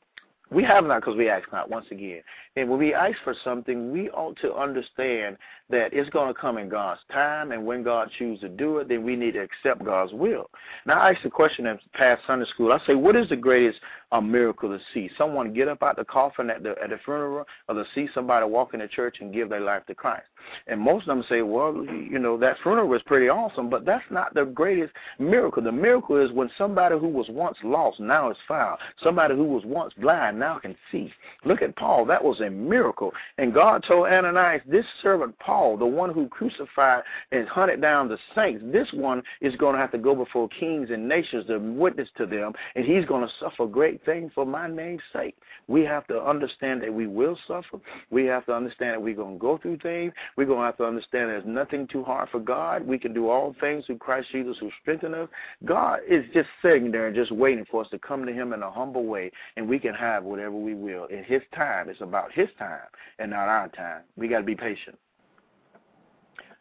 We 0.50 0.62
have 0.64 0.84
not 0.84 1.00
because 1.00 1.16
we 1.16 1.28
ask 1.28 1.50
not, 1.52 1.70
once 1.70 1.86
again. 1.90 2.22
And 2.56 2.68
when 2.68 2.78
we 2.78 2.94
ask 2.94 3.16
for 3.24 3.34
something, 3.44 3.92
we 3.92 4.08
ought 4.10 4.36
to 4.38 4.54
understand 4.54 5.36
that 5.68 5.92
it's 5.92 6.11
going 6.11 6.33
to 6.33 6.40
come 6.40 6.59
in 6.59 6.68
God's 6.68 7.00
time, 7.12 7.50
and 7.50 7.66
when 7.66 7.83
God 7.83 8.09
chooses 8.18 8.42
to 8.42 8.48
do 8.48 8.79
it, 8.79 8.88
then 8.88 9.02
we 9.02 9.16
need 9.16 9.33
to 9.33 9.40
accept 9.40 9.85
God's 9.85 10.12
will. 10.12 10.48
Now, 10.87 11.00
I 11.00 11.11
asked 11.11 11.24
the 11.24 11.31
question 11.31 11.66
in 11.66 11.79
past 11.92 12.22
Sunday 12.26 12.46
school. 12.46 12.72
I 12.72 12.79
say, 12.87 12.94
what 12.94 13.16
is 13.16 13.29
the 13.29 13.37
greatest 13.37 13.81
uh, 14.12 14.20
miracle 14.20 14.68
to 14.68 14.79
see? 14.94 15.11
Someone 15.18 15.52
get 15.52 15.66
up 15.66 15.83
out 15.83 15.96
the 15.96 16.05
coffin 16.05 16.50
at 16.50 16.62
the 16.62 16.76
at 16.83 16.90
the 16.90 16.98
funeral, 17.05 17.44
or 17.68 17.74
to 17.74 17.85
see 17.94 18.09
somebody 18.14 18.46
walk 18.46 18.74
in 18.74 18.81
the 18.81 18.87
church 18.87 19.16
and 19.20 19.35
give 19.35 19.48
their 19.48 19.61
life 19.61 19.85
to 19.87 19.94
Christ? 19.94 20.26
And 20.68 20.81
most 20.81 21.09
of 21.09 21.16
them 21.16 21.24
say, 21.29 21.42
well, 21.42 21.74
you 21.74 22.20
know, 22.20 22.38
that 22.38 22.59
funeral 22.62 22.87
was 22.87 23.02
pretty 23.02 23.29
awesome, 23.29 23.68
but 23.68 23.85
that's 23.85 24.05
not 24.11 24.35
the 24.35 24.44
greatest 24.44 24.92
miracle. 25.18 25.61
The 25.62 25.72
miracle 25.72 26.24
is 26.24 26.31
when 26.31 26.48
somebody 26.57 26.96
who 26.96 27.09
was 27.09 27.26
once 27.29 27.57
lost 27.64 27.98
now 27.98 28.31
is 28.31 28.37
found. 28.46 28.79
Somebody 29.02 29.35
who 29.35 29.44
was 29.44 29.64
once 29.64 29.92
blind 29.94 30.38
now 30.38 30.61
can 30.61 30.76
see. 30.92 31.12
Look 31.44 31.62
at 31.62 31.74
Paul. 31.74 32.05
That 32.05 32.22
was 32.22 32.40
a 32.40 32.50
miracle. 32.50 33.12
And 33.38 33.52
God 33.52 33.85
told 33.87 34.07
Ananias, 34.07 34.62
this 34.66 34.87
servant 35.02 35.37
Paul, 35.40 35.56
the 35.79 35.87
one 35.87 36.12
who 36.12 36.29
crucified 36.29 37.03
and 37.33 37.49
hunted 37.49 37.81
down 37.81 38.09
the 38.09 38.19
saints, 38.35 38.62
this 38.66 38.88
one 38.92 39.23
is 39.40 39.57
going 39.57 39.75
to 39.75 39.81
have 39.81 39.92
to 39.92 39.99
go 39.99 40.14
before 40.14 40.49
kings 40.49 40.90
and 40.90 41.09
nations 41.09 41.47
to 41.47 41.59
witness 41.59 42.09
to 42.16 42.27
them, 42.27 42.53
and 42.75 42.85
he's 42.85 43.05
going 43.05 43.27
to 43.27 43.33
suffer 43.40 43.66
great 43.66 44.05
things 44.05 44.33
for 44.35 44.45
my 44.45 44.69
name's 44.69 45.03
sake. 45.12 45.37
We 45.69 45.83
have 45.83 46.07
to 46.09 46.23
understand 46.23 46.83
that 46.83 46.92
we 46.92 47.07
will 47.07 47.38
suffer. 47.47 47.79
We 48.11 48.27
have 48.27 48.47
to 48.47 48.55
understand 48.55 48.95
that 48.95 49.03
we're 49.03 49.14
going 49.14 49.35
to 49.35 49.40
go 49.40 49.59
through 49.59 49.79
things. 49.79 50.12
We're 50.37 50.47
going 50.47 50.61
to 50.61 50.66
have 50.66 50.77
to 50.79 50.85
understand 50.85 51.31
there's 51.31 51.45
nothing 51.47 51.87
too 51.88 52.05
hard 52.05 52.29
for 52.31 52.40
God. 52.40 52.87
We 52.87 52.99
can 52.99 53.14
do 53.14 53.29
all 53.29 53.55
things 53.61 53.87
through 53.87 53.99
Christ 53.99 54.29
Jesus 54.33 54.57
who 54.61 54.71
strengthens 54.83 55.14
us. 55.14 55.29
God 55.64 56.01
is 56.09 56.25
just 56.33 56.49
sitting 56.62 56.90
there 56.90 57.07
and 57.07 57.16
just 57.16 57.33
waiting 57.33 57.64
for 57.71 57.83
us 57.83 57.90
to 57.90 57.99
come 57.99 58.27
to 58.27 58.33
him 58.33 58.53
in 58.53 58.62
a 58.62 58.71
humble 58.71 59.05
way, 59.05 59.31
and 59.57 59.69
we 59.69 59.79
can 59.79 59.95
have 59.95 60.25
whatever 60.25 60.57
we 60.57 60.75
will. 60.75 61.07
In 61.07 61.25
his 61.25 61.42
time, 61.55 61.88
it's 61.88 62.01
about 62.01 62.33
his 62.33 62.49
time 62.59 62.81
and 63.19 63.31
not 63.31 63.49
our 63.49 63.69
time. 63.69 64.03
We 64.16 64.29
got 64.29 64.38
to 64.38 64.45
be 64.45 64.55
patient. 64.55 64.99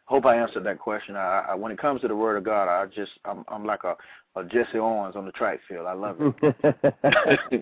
Hope 0.06 0.24
I 0.24 0.36
answered 0.36 0.64
that 0.64 0.78
question. 0.78 1.16
I, 1.16 1.46
I, 1.50 1.54
when 1.54 1.72
it 1.72 1.78
comes 1.78 2.00
to 2.00 2.08
the 2.08 2.16
Word 2.16 2.36
of 2.36 2.44
God, 2.44 2.68
I 2.68 2.86
just 2.86 3.12
I'm, 3.24 3.44
I'm 3.48 3.64
like 3.64 3.84
a, 3.84 3.96
a 4.38 4.44
Jesse 4.44 4.78
Owens 4.78 5.16
on 5.16 5.26
the 5.26 5.32
track 5.32 5.58
field. 5.68 5.86
I 5.86 5.92
love 5.94 6.16
it. 6.20 7.54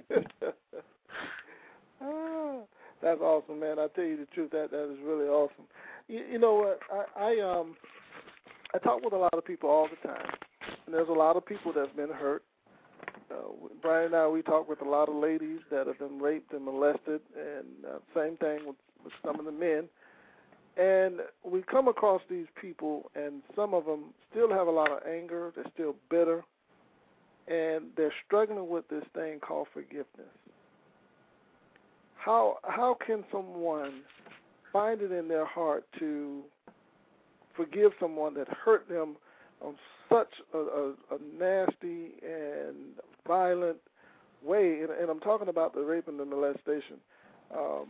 ah, 2.03 2.57
that's 3.03 3.21
awesome, 3.21 3.61
man. 3.61 3.79
I 3.79 3.87
tell 3.95 4.05
you 4.05 4.19
the 4.19 4.27
truth, 4.27 4.51
that 4.53 4.71
that 4.71 4.93
is 4.93 4.99
really 5.03 5.27
awesome. 5.27 5.65
You, 6.07 6.25
you 6.33 6.39
know 6.39 6.55
what? 6.55 6.81
I, 6.93 7.33
I 7.33 7.59
um 7.59 7.77
I 8.75 8.79
talk 8.79 9.03
with 9.03 9.15
a 9.15 9.19
lot 9.19 9.35
of 9.35 9.45
people 9.45 9.71
all 9.71 9.89
the 9.89 10.09
time, 10.09 10.27
and 10.85 10.95
there's 10.95 11.09
a 11.09 11.13
lot 11.13 11.37
of 11.37 11.47
people 11.47 11.73
that's 11.73 11.95
been 11.97 12.11
hurt. 12.11 12.43
Uh, 13.31 13.69
Brian 13.81 14.07
and 14.07 14.17
I, 14.17 14.29
we 14.29 14.43
talk 14.43 14.69
with 14.69 14.83
a 14.83 14.89
lot 14.89 15.09
of 15.09 15.15
ladies 15.15 15.61
that 15.71 15.87
have 15.87 15.99
been 15.99 16.19
raped 16.19 16.53
and 16.53 16.65
molested, 16.65 17.21
and 17.37 17.67
uh, 17.89 17.99
same 18.15 18.37
thing 18.37 18.67
with, 18.67 18.77
with 19.03 19.13
some 19.25 19.39
of 19.39 19.47
the 19.47 19.53
men. 19.53 19.89
And 20.77 21.21
we 21.45 21.63
come 21.63 21.87
across 21.87 22.21
these 22.29 22.47
people, 22.61 23.11
and 23.15 23.43
some 23.55 23.75
of 23.75 23.85
them 23.85 24.07
still 24.31 24.51
have 24.51 24.67
a 24.67 24.71
lot 24.71 24.91
of 24.91 24.99
anger. 25.07 25.53
They're 25.55 25.65
still 25.73 25.95
bitter, 26.11 26.43
and 27.47 27.87
they're 27.97 28.13
struggling 28.27 28.69
with 28.69 28.89
this 28.89 29.05
thing 29.15 29.39
called 29.39 29.69
forgiveness. 29.73 30.35
How 32.17 32.59
how 32.65 32.97
can 33.07 33.23
someone 33.31 34.01
find 34.73 35.01
it 35.01 35.13
in 35.13 35.29
their 35.29 35.47
heart 35.47 35.85
to 36.01 36.43
forgive 37.57 37.93
someone 38.01 38.35
that 38.35 38.49
hurt 38.49 38.89
them 38.89 39.17
on 39.61 39.77
such 40.11 40.33
a, 40.55 40.59
a, 40.59 40.91
a 41.13 41.19
nasty 41.39 42.15
and 42.27 42.97
violent 43.29 43.79
way? 44.43 44.81
And, 44.81 44.91
and 44.91 45.09
I'm 45.09 45.21
talking 45.21 45.49
about 45.49 45.73
the 45.75 45.83
rape 45.83 46.09
and 46.09 46.19
the 46.19 46.25
molestation. 46.25 46.97
Um, 47.57 47.87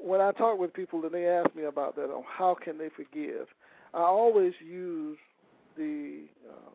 when 0.00 0.20
I 0.20 0.32
talk 0.32 0.58
with 0.58 0.72
people 0.72 1.04
and 1.04 1.12
they 1.12 1.26
ask 1.26 1.54
me 1.54 1.64
about 1.64 1.96
that, 1.96 2.04
on 2.04 2.24
how 2.26 2.54
can 2.54 2.78
they 2.78 2.88
forgive, 2.94 3.46
I 3.92 4.00
always 4.00 4.52
use 4.64 5.18
the 5.76 6.22
uh, 6.48 6.70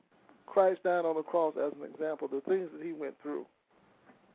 Christ 0.46 0.84
down 0.84 1.06
on 1.06 1.16
the 1.16 1.22
cross 1.22 1.54
as 1.58 1.74
an 1.80 1.90
example, 1.90 2.28
the 2.28 2.42
things 2.42 2.70
that 2.74 2.86
he 2.86 2.94
went 2.94 3.16
through. 3.22 3.46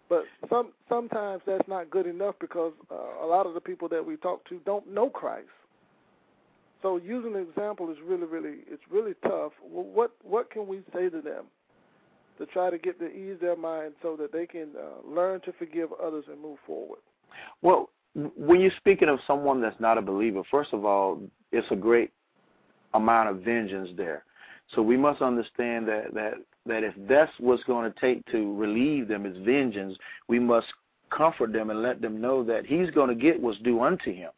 But 0.08 0.24
some 0.50 0.72
sometimes 0.88 1.42
that's 1.46 1.66
not 1.66 1.90
good 1.90 2.06
enough 2.06 2.34
because 2.40 2.72
uh, 2.90 3.24
a 3.24 3.26
lot 3.26 3.46
of 3.46 3.54
the 3.54 3.60
people 3.60 3.88
that 3.88 4.04
we 4.04 4.16
talk 4.16 4.46
to 4.48 4.60
don't 4.66 4.86
know 4.92 5.08
Christ. 5.08 5.48
So 6.82 6.98
using 6.98 7.34
an 7.34 7.46
example 7.48 7.90
is 7.90 7.96
really, 8.04 8.26
really, 8.26 8.58
it's 8.66 8.82
really 8.90 9.14
tough. 9.22 9.52
Well, 9.66 9.84
what 9.84 10.12
what 10.22 10.50
can 10.50 10.66
we 10.66 10.82
say 10.92 11.08
to 11.08 11.22
them 11.22 11.46
to 12.38 12.46
try 12.46 12.68
to 12.68 12.76
get 12.76 12.98
to 12.98 13.06
ease 13.06 13.38
their 13.40 13.56
mind 13.56 13.94
so 14.02 14.16
that 14.16 14.32
they 14.32 14.46
can 14.46 14.68
uh, 14.78 15.08
learn 15.08 15.40
to 15.42 15.52
forgive 15.52 15.88
others 16.02 16.24
and 16.30 16.40
move 16.40 16.58
forward? 16.66 17.00
Well, 17.62 17.88
when 18.14 18.60
you're 18.60 18.72
speaking 18.76 19.08
of 19.08 19.18
someone 19.26 19.60
that's 19.60 19.78
not 19.80 19.98
a 19.98 20.02
believer, 20.02 20.42
first 20.50 20.72
of 20.72 20.84
all, 20.84 21.20
it's 21.52 21.66
a 21.70 21.76
great 21.76 22.12
amount 22.94 23.28
of 23.28 23.42
vengeance 23.42 23.90
there. 23.96 24.24
So 24.74 24.82
we 24.82 24.96
must 24.96 25.20
understand 25.20 25.86
that 25.88 26.14
that 26.14 26.34
that 26.66 26.84
if 26.84 26.94
that's 27.08 27.32
what's 27.38 27.62
going 27.64 27.92
to 27.92 28.00
take 28.00 28.24
to 28.26 28.56
relieve 28.56 29.08
them 29.08 29.26
is 29.26 29.36
vengeance, 29.44 29.96
we 30.28 30.38
must 30.38 30.66
comfort 31.10 31.52
them 31.52 31.70
and 31.70 31.82
let 31.82 32.00
them 32.00 32.20
know 32.20 32.42
that 32.44 32.64
He's 32.66 32.90
going 32.90 33.08
to 33.08 33.14
get 33.14 33.40
what's 33.40 33.58
due 33.58 33.82
unto 33.82 34.12
Him. 34.12 34.30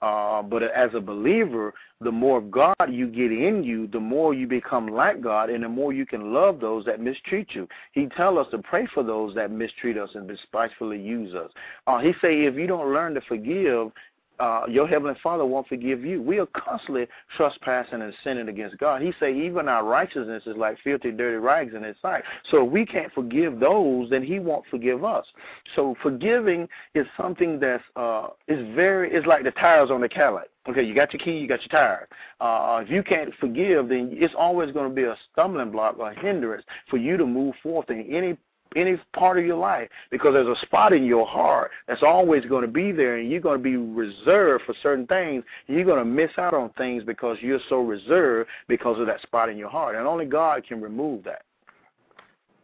Uh, 0.00 0.42
but 0.42 0.62
as 0.62 0.90
a 0.94 1.00
believer, 1.00 1.74
the 2.00 2.12
more 2.12 2.40
God 2.40 2.76
you 2.88 3.08
get 3.08 3.32
in 3.32 3.64
you, 3.64 3.88
the 3.88 3.98
more 3.98 4.32
you 4.32 4.46
become 4.46 4.86
like 4.86 5.20
God, 5.20 5.50
and 5.50 5.64
the 5.64 5.68
more 5.68 5.92
you 5.92 6.06
can 6.06 6.32
love 6.32 6.60
those 6.60 6.84
that 6.84 7.00
mistreat 7.00 7.48
you. 7.52 7.66
He 7.92 8.06
tell 8.16 8.38
us 8.38 8.46
to 8.52 8.58
pray 8.58 8.86
for 8.94 9.02
those 9.02 9.34
that 9.34 9.50
mistreat 9.50 9.98
us 9.98 10.10
and 10.14 10.28
despitefully 10.28 11.00
use 11.00 11.34
us. 11.34 11.50
Uh, 11.86 11.98
he 11.98 12.12
say 12.22 12.44
if 12.44 12.54
you 12.54 12.68
don't 12.68 12.92
learn 12.92 13.14
to 13.14 13.20
forgive, 13.22 13.90
uh, 14.40 14.62
your 14.68 14.86
heavenly 14.86 15.16
Father 15.22 15.44
won't 15.44 15.68
forgive 15.68 16.04
you. 16.04 16.22
We 16.22 16.38
are 16.38 16.46
constantly 16.46 17.06
trespassing 17.36 18.02
and 18.02 18.14
sinning 18.24 18.48
against 18.48 18.78
God. 18.78 19.02
He 19.02 19.12
say 19.18 19.34
even 19.34 19.68
our 19.68 19.84
righteousness 19.84 20.44
is 20.46 20.56
like 20.56 20.78
filthy, 20.82 21.10
dirty 21.10 21.36
rags 21.36 21.74
in 21.74 21.82
His 21.82 21.96
sight. 22.00 22.22
So 22.50 22.64
if 22.64 22.72
we 22.72 22.86
can't 22.86 23.12
forgive 23.12 23.60
those, 23.60 24.10
then 24.10 24.22
He 24.22 24.38
won't 24.38 24.64
forgive 24.70 25.04
us. 25.04 25.26
So 25.74 25.96
forgiving 26.02 26.68
is 26.94 27.06
something 27.16 27.58
that's 27.58 27.84
uh, 27.96 28.28
is 28.46 28.66
very 28.74 29.12
is 29.12 29.26
like 29.26 29.44
the 29.44 29.52
tires 29.52 29.90
on 29.90 30.00
the 30.00 30.08
Cadillac. 30.08 30.48
Okay, 30.68 30.82
you 30.82 30.94
got 30.94 31.12
your 31.14 31.20
key, 31.20 31.38
you 31.38 31.48
got 31.48 31.60
your 31.62 31.68
tire. 31.68 32.08
Uh, 32.40 32.82
if 32.84 32.90
you 32.90 33.02
can't 33.02 33.32
forgive, 33.40 33.88
then 33.88 34.10
it's 34.12 34.34
always 34.38 34.70
going 34.70 34.88
to 34.88 34.94
be 34.94 35.04
a 35.04 35.16
stumbling 35.32 35.70
block 35.70 35.98
or 35.98 36.10
a 36.10 36.20
hindrance 36.20 36.62
for 36.90 36.98
you 36.98 37.16
to 37.16 37.24
move 37.24 37.54
forth 37.62 37.88
in 37.88 38.02
any 38.02 38.36
any 38.76 38.96
part 39.14 39.38
of 39.38 39.44
your 39.44 39.56
life 39.56 39.88
because 40.10 40.34
there's 40.34 40.46
a 40.46 40.66
spot 40.66 40.92
in 40.92 41.04
your 41.04 41.26
heart 41.26 41.70
that's 41.86 42.02
always 42.02 42.44
going 42.46 42.62
to 42.62 42.70
be 42.70 42.92
there 42.92 43.16
and 43.16 43.30
you're 43.30 43.40
going 43.40 43.58
to 43.58 43.62
be 43.62 43.76
reserved 43.76 44.64
for 44.64 44.74
certain 44.82 45.06
things 45.06 45.44
you're 45.66 45.84
going 45.84 45.98
to 45.98 46.04
miss 46.04 46.30
out 46.38 46.54
on 46.54 46.70
things 46.70 47.02
because 47.04 47.38
you're 47.40 47.60
so 47.68 47.80
reserved 47.80 48.48
because 48.68 48.98
of 49.00 49.06
that 49.06 49.20
spot 49.22 49.48
in 49.48 49.56
your 49.56 49.70
heart 49.70 49.94
and 49.94 50.06
only 50.06 50.24
god 50.24 50.66
can 50.66 50.80
remove 50.80 51.24
that. 51.24 51.42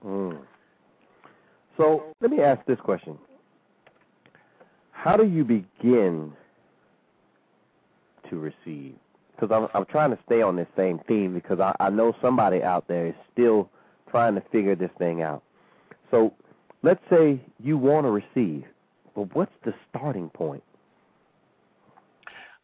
Mm. 0.05 0.41
so 1.77 2.15
let 2.21 2.31
me 2.31 2.41
ask 2.41 2.65
this 2.67 2.79
question. 2.81 3.17
How 4.91 5.17
do 5.17 5.25
you 5.25 5.45
begin 5.45 6.33
to 8.29 8.37
receive? 8.37 8.95
Because 9.31 9.51
I'm, 9.51 9.69
I'm 9.75 9.87
trying 9.87 10.11
to 10.11 10.19
stay 10.27 10.43
on 10.43 10.57
this 10.57 10.67
same 10.77 11.01
theme 11.09 11.35
because 11.35 11.61
I, 11.61 11.75
I 11.81 11.91
know 11.91 12.15
somebody 12.21 12.63
out 12.63 12.87
there 12.89 13.07
is 13.07 13.15
still 13.33 13.71
trying 14.11 14.35
to 14.35 14.43
figure 14.53 14.77
this 14.77 14.91
thing 14.99 15.23
out 15.23 15.43
so 16.15 16.33
let's 16.85 17.03
say 17.11 17.41
you 17.63 17.77
want 17.77 18.07
to 18.07 18.11
receive, 18.11 18.65
but 19.17 19.35
what's 19.35 19.53
the 19.65 19.75
starting 19.91 20.31
point? 20.31 20.63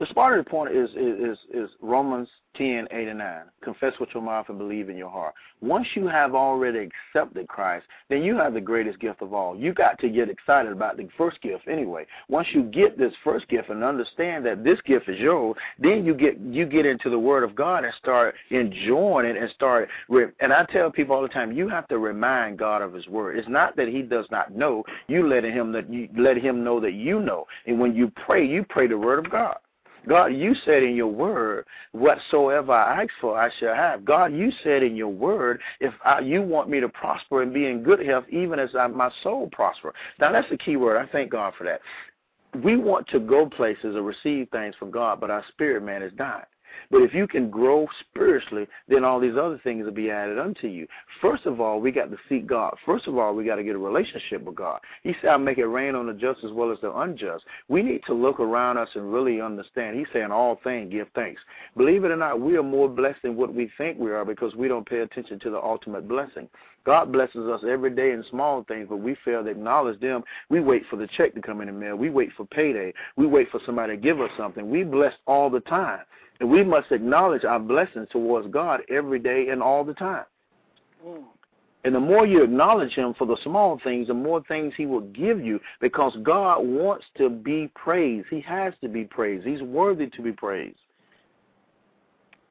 The 0.01 0.07
starting 0.07 0.47
point 0.47 0.75
is 0.75 0.89
is 0.97 1.37
is 1.53 1.69
Romans 1.83 2.27
10, 2.57 2.89
8 2.91 3.09
and 3.09 3.19
9. 3.19 3.43
Confess 3.63 3.93
with 4.01 4.09
your 4.15 4.23
mouth 4.23 4.47
and 4.49 4.57
believe 4.57 4.89
in 4.89 4.97
your 4.97 5.11
heart. 5.11 5.35
Once 5.61 5.87
you 5.95 6.09
have 6.09 6.35
already 6.35 6.89
accepted 7.15 7.47
Christ, 7.49 7.85
then 8.09 8.23
you 8.23 8.35
have 8.37 8.55
the 8.55 8.63
greatest 8.63 8.99
gift 8.99 9.21
of 9.21 9.35
all. 9.35 9.55
You 9.55 9.75
got 9.75 9.99
to 9.99 10.09
get 10.09 10.31
excited 10.31 10.73
about 10.73 10.97
the 10.97 11.07
first 11.19 11.43
gift 11.43 11.69
anyway. 11.69 12.07
Once 12.31 12.49
you 12.55 12.63
get 12.63 12.97
this 12.97 13.13
first 13.23 13.47
gift 13.49 13.69
and 13.69 13.85
understand 13.85 14.47
that 14.47 14.65
this 14.65 14.81
gift 14.87 15.07
is 15.07 15.21
yours, 15.21 15.55
then 15.79 16.07
you 16.07 16.15
get 16.15 16.41
you 16.41 16.65
get 16.65 16.87
into 16.87 17.11
the 17.11 17.19
Word 17.19 17.45
of 17.45 17.55
God 17.55 17.85
and 17.85 17.93
start 17.99 18.37
enjoying 18.49 19.27
it 19.27 19.37
and 19.37 19.51
start. 19.51 19.91
And 20.09 20.51
I 20.51 20.65
tell 20.73 20.91
people 20.91 21.15
all 21.15 21.21
the 21.21 21.29
time, 21.29 21.53
you 21.53 21.69
have 21.69 21.87
to 21.89 21.99
remind 21.99 22.59
God 22.59 22.81
of 22.81 22.95
His 22.95 23.07
Word. 23.07 23.37
It's 23.39 23.51
not 23.51 23.77
that 23.77 23.89
He 23.89 24.01
does 24.01 24.25
not 24.31 24.57
know. 24.57 24.83
You 25.09 25.29
let 25.29 25.45
Him 25.45 25.73
that 25.73 25.93
you 25.93 26.09
let 26.17 26.39
Him 26.39 26.65
know 26.65 26.81
that 26.81 26.95
you 26.95 27.21
know. 27.21 27.47
And 27.67 27.79
when 27.79 27.95
you 27.95 28.11
pray, 28.25 28.47
you 28.47 28.65
pray 28.67 28.87
the 28.87 28.97
Word 28.97 29.19
of 29.19 29.31
God. 29.31 29.59
God, 30.09 30.27
you 30.27 30.55
said 30.65 30.83
in 30.83 30.95
your 30.95 31.09
word, 31.09 31.67
whatsoever 31.93 32.73
I 32.73 33.03
ask 33.03 33.11
for, 33.21 33.39
I 33.39 33.51
shall 33.59 33.75
have. 33.75 34.05
God, 34.05 34.33
you 34.33 34.51
said 34.65 34.83
in 34.83 34.97
your 34.97 35.09
word, 35.09 35.61
if 35.81 35.93
I, 36.05 36.21
you 36.21 36.43
want 36.43 36.69
me 36.69 36.81
to 36.81 36.89
prosper 36.89 37.43
and 37.43 37.53
be 37.53 37.67
in 37.67 37.83
good 37.83 38.05
health, 38.05 38.25
even 38.31 38.59
as 38.59 38.71
I, 38.79 38.87
my 38.87 39.11
soul 39.23 39.49
prosper. 39.53 39.95
Now, 40.19 40.33
that's 40.33 40.49
the 40.51 40.59
key 40.59 40.77
word. 40.77 40.97
I 40.97 41.11
thank 41.11 41.31
God 41.31 41.55
for 41.57 41.65
that. 41.65 41.81
We 42.65 42.77
want 42.77 43.07
to 43.09 43.21
go 43.21 43.47
places 43.47 43.95
or 43.95 44.03
receive 44.03 44.49
things 44.51 44.75
from 44.79 44.91
God, 44.91 45.21
but 45.21 45.31
our 45.31 45.45
spirit 45.49 45.83
man 45.85 46.03
is 46.03 46.13
dying. 46.17 46.45
But 46.91 47.03
if 47.03 47.15
you 47.15 47.27
can 47.27 47.51
grow 47.51 47.87
spiritually, 48.01 48.67
then 48.89 49.05
all 49.05 49.21
these 49.21 49.37
other 49.41 49.61
things 49.63 49.85
will 49.85 49.93
be 49.93 50.11
added 50.11 50.39
unto 50.39 50.67
you. 50.67 50.87
First 51.21 51.47
of 51.47 51.61
all, 51.61 51.81
we 51.81 51.93
got 51.93 52.11
to 52.11 52.17
seek 52.29 52.47
God. 52.47 52.75
First 52.85 53.07
of 53.07 53.17
all, 53.17 53.35
we 53.35 53.45
got 53.45 53.57
to 53.57 53.65
get 53.65 53.77
a 53.77 53.79
relationship 53.79 54.43
with 54.43 54.57
God. 54.57 54.81
He 55.03 55.15
said, 55.21 55.31
I'll 55.31 55.39
make 55.39 55.59
it 55.59 55.67
rain 55.67 55.95
on 55.95 56.07
the 56.07 56.13
just 56.13 56.45
as 56.45 56.53
well 56.53 56.73
as 56.73 56.79
the 56.81 56.93
unjust. 56.93 57.45
We 57.69 57.83
need 57.83 58.03
to 58.07 58.15
look 58.15 58.41
around 58.41 58.77
us 58.77 58.89
and 58.95 59.13
really 59.13 59.41
understand. 59.41 59.99
He's 59.99 60.09
saying, 60.13 60.31
all 60.31 60.61
things, 60.65 60.93
give 60.93 61.09
thanks. 61.15 61.41
Believe 61.77 62.05
it 62.05 62.11
or 62.11 62.17
not, 62.17 62.41
we 62.41 62.57
are 62.57 62.63
more 62.63 62.89
blessed 62.89 63.23
than 63.23 63.37
what 63.37 63.55
we 63.55 63.71
think 63.79 63.99
we 63.99 64.11
are 64.11 64.25
because 64.25 64.55
we 64.55 64.69
don't 64.69 64.89
pay 64.89 65.01
attention 65.01 65.39
to 65.41 65.51
the 65.51 65.59
ultimate 65.59 66.09
blessing. 66.09 66.49
God 66.85 67.12
blesses 67.12 67.47
us 67.49 67.62
every 67.68 67.91
day 67.91 68.12
in 68.12 68.24
small 68.31 68.64
things, 68.64 68.87
but 68.89 68.97
we 68.97 69.16
fail 69.24 69.45
to 69.45 69.51
acknowledge 69.51 70.01
them. 70.01 70.22
We 70.49 70.61
wait 70.61 70.83
for 70.89 70.97
the 70.97 71.09
check 71.16 71.35
to 71.35 71.43
come 71.43 71.61
in 71.61 71.66
the 71.66 71.72
mail. 71.72 71.97
We 71.97 72.11
wait 72.11 72.31
for 72.37 72.47
payday. 72.47 72.95
We 73.16 73.26
wait 73.26 73.51
for 73.51 73.61
somebody 73.66 73.97
to 73.97 74.03
give 74.03 74.20
us 74.20 74.31
something. 74.37 74.70
We 74.70 74.85
bless 74.85 75.14
all 75.26 75.51
the 75.51 75.61
time. 75.61 76.01
And 76.41 76.51
we 76.51 76.64
must 76.64 76.91
acknowledge 76.91 77.45
our 77.45 77.61
blessings 77.61 78.09
towards 78.11 78.49
God 78.49 78.81
every 78.89 79.18
day 79.18 79.49
and 79.51 79.62
all 79.62 79.85
the 79.85 79.95
time. 79.95 80.24
Mm. 81.07 81.24
And 81.85 81.95
the 81.95 82.01
more 82.01 82.26
you 82.26 82.43
acknowledge 82.43 82.93
Him 82.93 83.14
for 83.14 83.26
the 83.26 83.39
small 83.43 83.81
things, 83.83 84.09
the 84.09 84.14
more 84.14 84.43
things 84.45 84.74
He 84.76 84.87
will 84.87 85.01
give 85.01 85.43
you 85.43 85.61
because 85.81 86.16
God 86.22 86.61
wants 86.61 87.07
to 87.16 87.31
be 87.31 87.70
praised. 87.74 88.28
He 88.31 88.41
has 88.43 88.74
to 88.83 88.89
be 88.89 89.05
praised. 89.05 89.47
He's 89.47 89.62
worthy 89.62 90.09
to 90.09 90.22
be 90.22 90.33
praised. 90.33 90.78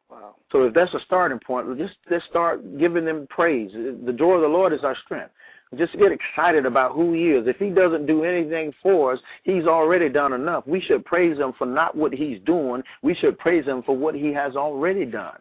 Wow. 0.10 0.36
So 0.51 0.64
if 0.64 0.74
that's 0.74 0.93
a 0.93 0.99
starting 1.05 1.39
point, 1.39 1.78
just 1.78 1.95
let's 2.10 2.26
start 2.26 2.80
giving 2.80 3.05
them 3.05 3.28
praise. 3.30 3.72
The 3.74 4.14
joy 4.14 4.34
of 4.34 4.41
the 4.41 4.47
Lord 4.47 4.74
is 4.74 4.84
our 4.84 4.97
strength. 5.05 5.32
Just 5.78 5.95
get 5.99 6.12
excited 6.12 6.66
about 6.66 6.93
who 6.93 7.14
He 7.14 7.30
is. 7.30 7.47
If 7.47 7.57
He 7.57 7.70
doesn't 7.70 8.07
do 8.07 8.24
anything 8.24 8.74
for 8.82 9.14
us, 9.14 9.20
He's 9.43 9.66
already 9.66 10.10
done 10.10 10.34
enough. 10.34 10.66
We 10.66 10.82
should 10.82 11.05
praise 11.05 11.38
Him 11.38 11.53
for 11.57 11.68
not 11.68 11.95
what 11.95 12.12
He's 12.12 12.39
doing. 12.45 12.82
We 13.03 13.14
should 13.14 13.38
praise 13.38 13.66
Him 13.66 13.84
for 13.84 13.95
what 13.95 14.16
He 14.16 14.34
has 14.34 14.55
already 14.55 15.05
done. 15.05 15.38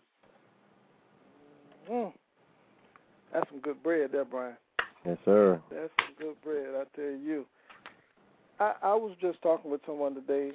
Mm. 1.90 2.12
That's 3.32 3.48
some 3.48 3.60
good 3.60 3.82
bread 3.82 4.10
there, 4.12 4.26
Brian. 4.26 4.56
Yes, 5.06 5.16
sir. 5.24 5.60
That's 5.70 5.90
some 5.98 6.14
good 6.18 6.40
bread, 6.42 6.74
I 6.74 6.84
tell 6.94 7.04
you. 7.04 7.46
I, 8.60 8.74
I 8.82 8.94
was 8.94 9.16
just 9.20 9.40
talking 9.40 9.70
with 9.70 9.80
someone 9.86 10.14
today, 10.14 10.50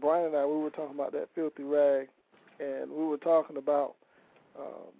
Brian 0.00 0.26
and 0.26 0.36
I, 0.36 0.44
we 0.44 0.58
were 0.58 0.70
talking 0.70 0.94
about 0.94 1.12
that 1.12 1.28
filthy 1.34 1.62
rag 1.62 2.08
and 2.60 2.90
we 2.90 3.04
were 3.04 3.18
talking 3.18 3.56
about. 3.56 3.94
Um, 4.58 4.92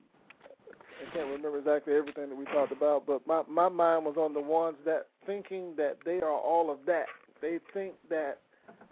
I 0.99 1.15
can't 1.15 1.27
remember 1.27 1.59
exactly 1.59 1.95
everything 1.95 2.31
that 2.31 2.37
we 2.37 2.47
talked 2.47 2.73
about, 2.73 3.07
but 3.07 3.27
my 3.27 3.43
my 3.49 3.69
mind 3.69 4.05
was 4.07 4.17
on 4.17 4.33
the 4.33 4.41
ones 4.41 4.77
that 4.85 5.09
thinking 5.27 5.75
that 5.77 5.99
they 6.05 6.21
are 6.21 6.31
all 6.31 6.71
of 6.71 6.79
that. 6.87 7.07
They 7.43 7.59
think 7.75 7.95
that 8.09 8.39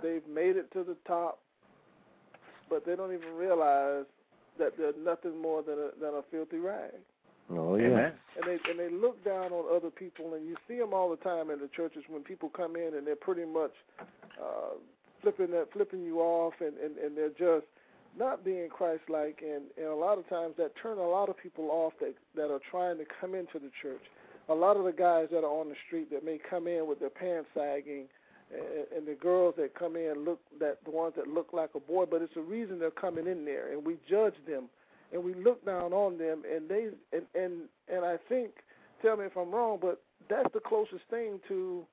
they've 0.03 0.27
made 0.29 0.57
it 0.57 0.71
to 0.73 0.85
the 0.85 0.97
top, 1.07 1.39
but 2.69 2.85
they 2.85 2.95
don't 2.95 3.12
even 3.15 3.35
realize 3.35 4.05
that 4.59 4.77
they're 4.77 4.93
nothing 5.03 5.41
more 5.41 5.62
than 5.62 5.79
a 5.79 5.91
than 6.01 6.15
a 6.15 6.23
filthy 6.31 6.59
rag. 6.59 6.93
Oh 7.51 7.77
yeah. 7.77 8.11
And 8.37 8.45
they 8.47 8.59
and 8.71 8.79
they 8.79 8.91
look 8.91 9.23
down 9.25 9.53
on 9.53 9.75
other 9.75 9.91
people, 9.91 10.35
and 10.35 10.47
you 10.47 10.57
see 10.69 10.79
them 10.79 10.95
all 10.95 11.11
the 11.11 11.17
time 11.17 11.51
in 11.51 11.59
the 11.59 11.69
churches 11.69 12.05
when 12.09 12.23
people 12.23 12.49
come 12.49 12.77
in 12.77 12.95
and 12.97 13.07
they're 13.07 13.17
pretty 13.17 13.45
much 13.45 13.73
uh, 14.01 14.77
flipping 15.21 15.51
that 15.51 15.73
flipping 15.73 16.03
you 16.03 16.21
off, 16.21 16.55
and 16.61 16.77
and 16.79 16.97
and 16.97 17.17
they're 17.17 17.29
just 17.31 17.67
not 18.19 18.45
being 18.45 18.69
Christ-like, 18.69 19.43
and, 19.43 19.65
and 19.77 19.87
a 19.87 19.95
lot 19.95 20.19
of 20.19 20.29
times 20.29 20.55
that 20.59 20.73
turn 20.81 20.99
a 20.99 21.09
lot 21.09 21.29
of 21.29 21.37
people 21.37 21.71
off 21.71 21.93
that 22.01 22.15
that 22.37 22.51
are 22.51 22.61
trying 22.71 22.99
to 22.99 23.05
come 23.21 23.35
into 23.35 23.59
the 23.59 23.71
church. 23.83 24.03
A 24.49 24.55
lot 24.55 24.77
of 24.77 24.85
the 24.85 24.93
guys 24.93 25.29
that 25.33 25.39
are 25.39 25.61
on 25.61 25.69
the 25.69 25.75
street 25.87 26.11
that 26.11 26.25
may 26.25 26.39
come 26.39 26.67
in 26.67 26.87
with 26.87 27.01
their 27.01 27.11
pants 27.11 27.49
sagging, 27.55 28.07
and, 28.53 28.99
and 28.99 29.09
the 29.09 29.15
girls 29.15 29.55
that 29.57 29.75
come 29.75 29.97
in 29.97 30.25
look 30.25 30.41
that 30.61 30.79
the 30.85 30.91
ones 30.91 31.15
that 31.17 31.27
look 31.27 31.53
like 31.53 31.71
a 31.75 31.81
boy, 31.81 32.05
but 32.05 32.23
it's 32.23 32.37
a 32.37 32.41
reason 32.41 32.79
they're 32.79 32.91
coming 32.91 33.27
in 33.27 33.45
there, 33.45 33.73
and 33.73 33.85
we 33.85 33.97
judge 34.09 34.35
them, 34.47 34.69
and 35.12 35.25
we 35.25 35.35
look 35.35 35.65
down 35.65 35.93
on 35.93 36.19
them, 36.19 36.43
and 36.51 36.69
they 36.69 36.89
and 37.12 37.25
and 37.35 37.62
and 37.89 38.05
I 38.05 38.17
think, 38.29 38.51
tell 39.03 39.17
me 39.17 39.25
if 39.25 39.37
I'm 39.37 39.51
wrong, 39.51 39.79
but 39.81 40.03
that's 40.29 40.53
the 40.53 40.61
closest 40.61 41.05
thing 41.11 41.41
to 41.49 41.85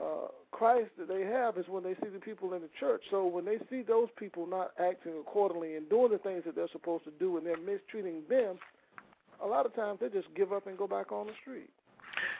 uh, 0.00 0.28
Christ 0.50 0.90
that 0.98 1.08
they 1.08 1.22
have 1.22 1.56
is 1.58 1.66
when 1.68 1.82
they 1.82 1.94
see 1.94 2.10
the 2.12 2.18
people 2.20 2.54
in 2.54 2.62
the 2.62 2.70
church. 2.80 3.02
So 3.10 3.26
when 3.26 3.44
they 3.44 3.58
see 3.70 3.82
those 3.82 4.08
people 4.18 4.46
not 4.46 4.72
acting 4.78 5.12
accordingly 5.20 5.76
and 5.76 5.88
doing 5.88 6.10
the 6.10 6.18
things 6.18 6.42
that 6.46 6.54
they're 6.54 6.68
supposed 6.72 7.04
to 7.04 7.10
do 7.18 7.36
and 7.36 7.46
they're 7.46 7.56
mistreating 7.56 8.22
them, 8.28 8.58
a 9.42 9.46
lot 9.46 9.66
of 9.66 9.74
times 9.74 9.98
they 10.00 10.08
just 10.08 10.28
give 10.34 10.52
up 10.52 10.66
and 10.66 10.76
go 10.76 10.86
back 10.86 11.12
on 11.12 11.26
the 11.26 11.32
street. 11.40 11.70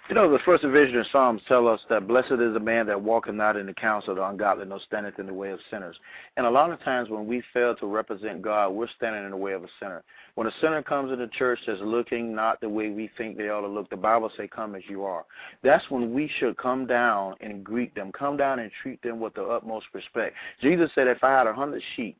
You 0.08 0.14
know, 0.14 0.32
the 0.32 0.38
first 0.38 0.62
division 0.62 0.96
of 0.96 1.06
Psalms 1.12 1.42
tell 1.48 1.68
us 1.68 1.80
that 1.90 2.08
blessed 2.08 2.32
is 2.32 2.54
the 2.54 2.60
man 2.60 2.86
that 2.86 2.98
walketh 2.98 3.34
not 3.34 3.58
in 3.58 3.66
the 3.66 3.74
counsel 3.74 4.12
of 4.12 4.16
the 4.16 4.24
ungodly, 4.24 4.64
nor 4.64 4.80
standeth 4.80 5.18
in 5.18 5.26
the 5.26 5.34
way 5.34 5.50
of 5.50 5.60
sinners. 5.70 5.96
And 6.38 6.46
a 6.46 6.50
lot 6.50 6.70
of 6.70 6.80
times 6.80 7.10
when 7.10 7.26
we 7.26 7.42
fail 7.52 7.76
to 7.76 7.86
represent 7.86 8.40
God, 8.40 8.70
we're 8.70 8.88
standing 8.96 9.22
in 9.22 9.32
the 9.32 9.36
way 9.36 9.52
of 9.52 9.64
a 9.64 9.68
sinner. 9.78 10.02
When 10.34 10.46
a 10.46 10.52
sinner 10.62 10.82
comes 10.82 11.12
into 11.12 11.28
church 11.28 11.58
that's 11.66 11.82
looking 11.82 12.34
not 12.34 12.58
the 12.62 12.70
way 12.70 12.88
we 12.88 13.10
think 13.18 13.36
they 13.36 13.50
ought 13.50 13.60
to 13.60 13.66
look, 13.66 13.90
the 13.90 13.96
Bible 13.96 14.30
say, 14.34 14.48
come 14.48 14.74
as 14.74 14.82
you 14.88 15.04
are. 15.04 15.26
That's 15.62 15.84
when 15.90 16.14
we 16.14 16.30
should 16.38 16.56
come 16.56 16.86
down 16.86 17.34
and 17.42 17.62
greet 17.62 17.94
them, 17.94 18.10
come 18.10 18.38
down 18.38 18.60
and 18.60 18.70
treat 18.82 19.02
them 19.02 19.20
with 19.20 19.34
the 19.34 19.42
utmost 19.42 19.88
respect. 19.92 20.34
Jesus 20.62 20.90
said, 20.94 21.06
if 21.06 21.22
I 21.22 21.36
had 21.36 21.46
a 21.46 21.52
hundred 21.52 21.82
sheep, 21.96 22.16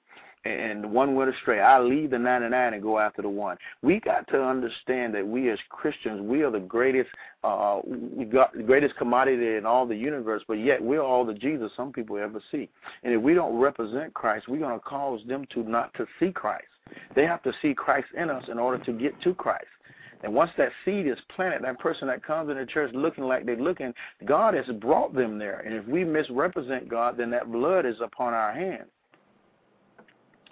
and 0.49 0.92
one 0.92 1.14
went 1.14 1.34
astray. 1.34 1.61
I 1.61 1.78
leave 1.78 2.11
the 2.11 2.18
99 2.18 2.74
and 2.74 2.82
go 2.82 2.99
after 2.99 3.22
the 3.22 3.28
one. 3.28 3.57
We 3.82 4.01
got 4.01 4.26
to 4.28 4.42
understand 4.42 5.14
that 5.14 5.26
we 5.26 5.51
as 5.51 5.59
Christians, 5.68 6.20
we 6.20 6.42
are 6.42 6.51
the 6.51 6.61
greatest, 6.61 7.11
uh, 7.44 7.80
we 7.84 8.24
got 8.24 8.53
the 8.55 8.62
greatest 8.62 8.96
commodity 8.96 9.57
in 9.57 9.66
all 9.66 9.86
the 9.86 9.96
universe, 9.96 10.42
but 10.49 10.55
yet 10.55 10.82
we're 10.82 11.03
all 11.03 11.24
the 11.24 11.34
Jesus 11.34 11.70
some 11.76 11.92
people 11.92 12.18
ever 12.18 12.40
see. 12.51 12.68
And 13.03 13.12
if 13.12 13.20
we 13.20 13.34
don't 13.34 13.59
represent 13.59 14.14
Christ, 14.14 14.49
we're 14.49 14.59
going 14.59 14.78
to 14.78 14.84
cause 14.84 15.20
them 15.26 15.46
to 15.55 15.62
not 15.62 15.92
to 15.94 16.07
see 16.18 16.32
Christ. 16.32 16.66
They 17.14 17.26
have 17.26 17.42
to 17.42 17.53
see 17.61 17.74
Christ 17.74 18.09
in 18.16 18.30
us 18.30 18.44
in 18.51 18.59
order 18.59 18.82
to 18.84 18.92
get 18.92 19.20
to 19.22 19.34
Christ. 19.34 19.66
And 20.22 20.34
once 20.34 20.51
that 20.59 20.70
seed 20.84 21.07
is 21.07 21.18
planted, 21.34 21.62
that 21.62 21.78
person 21.78 22.09
that 22.09 22.24
comes 22.24 22.51
in 22.51 22.57
the 22.57 22.66
church 22.66 22.92
looking 22.92 23.24
like 23.24 23.46
they're 23.46 23.57
looking, 23.57 23.94
God 24.24 24.55
has 24.55 24.66
brought 24.80 25.14
them 25.14 25.38
there. 25.38 25.61
And 25.61 25.74
if 25.74 25.86
we 25.86 26.05
misrepresent 26.05 26.88
God, 26.88 27.16
then 27.16 27.30
that 27.30 27.53
blood 27.53 27.86
is 27.86 28.01
upon 28.01 28.34
our 28.34 28.53
hands. 28.53 28.88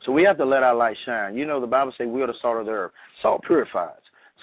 So 0.05 0.13
we 0.13 0.23
have 0.25 0.39
to 0.39 0.45
let 0.45 0.63
our 0.63 0.75
light 0.75 0.97
shine. 1.05 1.37
You 1.37 1.47
know, 1.47 1.61
the 1.61 1.67
Bible 1.67 1.93
says 1.97 2.09
we 2.09 2.23
are 2.23 2.27
the 2.27 2.35
salt 2.41 2.59
of 2.59 2.67
the 2.67 2.73
earth. 2.73 2.93
Salt 3.23 3.43
purifies. 3.45 3.93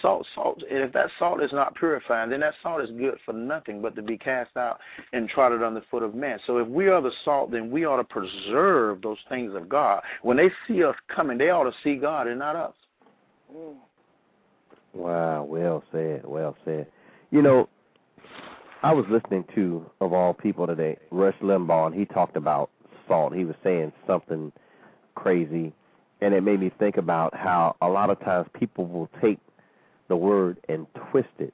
Salt, 0.01 0.25
salt. 0.33 0.63
And 0.69 0.79
if 0.79 0.91
that 0.93 1.09
salt 1.19 1.41
is 1.41 1.53
not 1.53 1.75
purifying, 1.75 2.31
then 2.31 2.39
that 2.39 2.55
salt 2.63 2.81
is 2.81 2.89
good 2.97 3.17
for 3.25 3.31
nothing 3.31 3.81
but 3.81 3.95
to 3.95 4.01
be 4.01 4.17
cast 4.17 4.57
out 4.57 4.79
and 5.13 5.29
trodden 5.29 5.61
on 5.61 5.75
the 5.75 5.83
foot 5.91 6.01
of 6.01 6.15
man. 6.15 6.39
So 6.47 6.57
if 6.57 6.67
we 6.67 6.87
are 6.87 6.99
the 6.99 7.11
salt, 7.23 7.51
then 7.51 7.69
we 7.69 7.85
ought 7.85 7.97
to 7.97 8.03
preserve 8.03 9.01
those 9.01 9.19
things 9.29 9.53
of 9.53 9.69
God. 9.69 10.01
When 10.23 10.35
they 10.35 10.49
see 10.67 10.83
us 10.83 10.95
coming, 11.13 11.37
they 11.37 11.51
ought 11.51 11.65
to 11.65 11.73
see 11.83 11.95
God 11.95 12.27
and 12.27 12.39
not 12.39 12.55
us. 12.55 12.73
Mm. 13.55 13.75
Wow, 14.93 15.43
well 15.43 15.83
said, 15.91 16.21
well 16.25 16.55
said. 16.65 16.87
You 17.31 17.41
know, 17.41 17.69
I 18.83 18.93
was 18.93 19.05
listening 19.09 19.45
to, 19.55 19.89
of 20.01 20.13
all 20.13 20.33
people 20.33 20.67
today, 20.67 20.97
Rush 21.09 21.35
Limbaugh, 21.41 21.87
and 21.87 21.95
he 21.95 22.05
talked 22.05 22.35
about 22.35 22.69
salt. 23.07 23.35
He 23.35 23.45
was 23.45 23.55
saying 23.63 23.91
something 24.05 24.51
crazy, 25.16 25.74
and 26.22 26.34
it 26.34 26.41
made 26.41 26.59
me 26.59 26.72
think 26.80 26.97
about 26.97 27.36
how 27.36 27.76
a 27.82 27.88
lot 27.88 28.09
of 28.09 28.20
times 28.20 28.47
people 28.53 28.86
will 28.86 29.09
take 29.22 29.39
the 30.07 30.16
word 30.16 30.57
and 30.70 30.88
twist 31.11 31.30
it. 31.39 31.53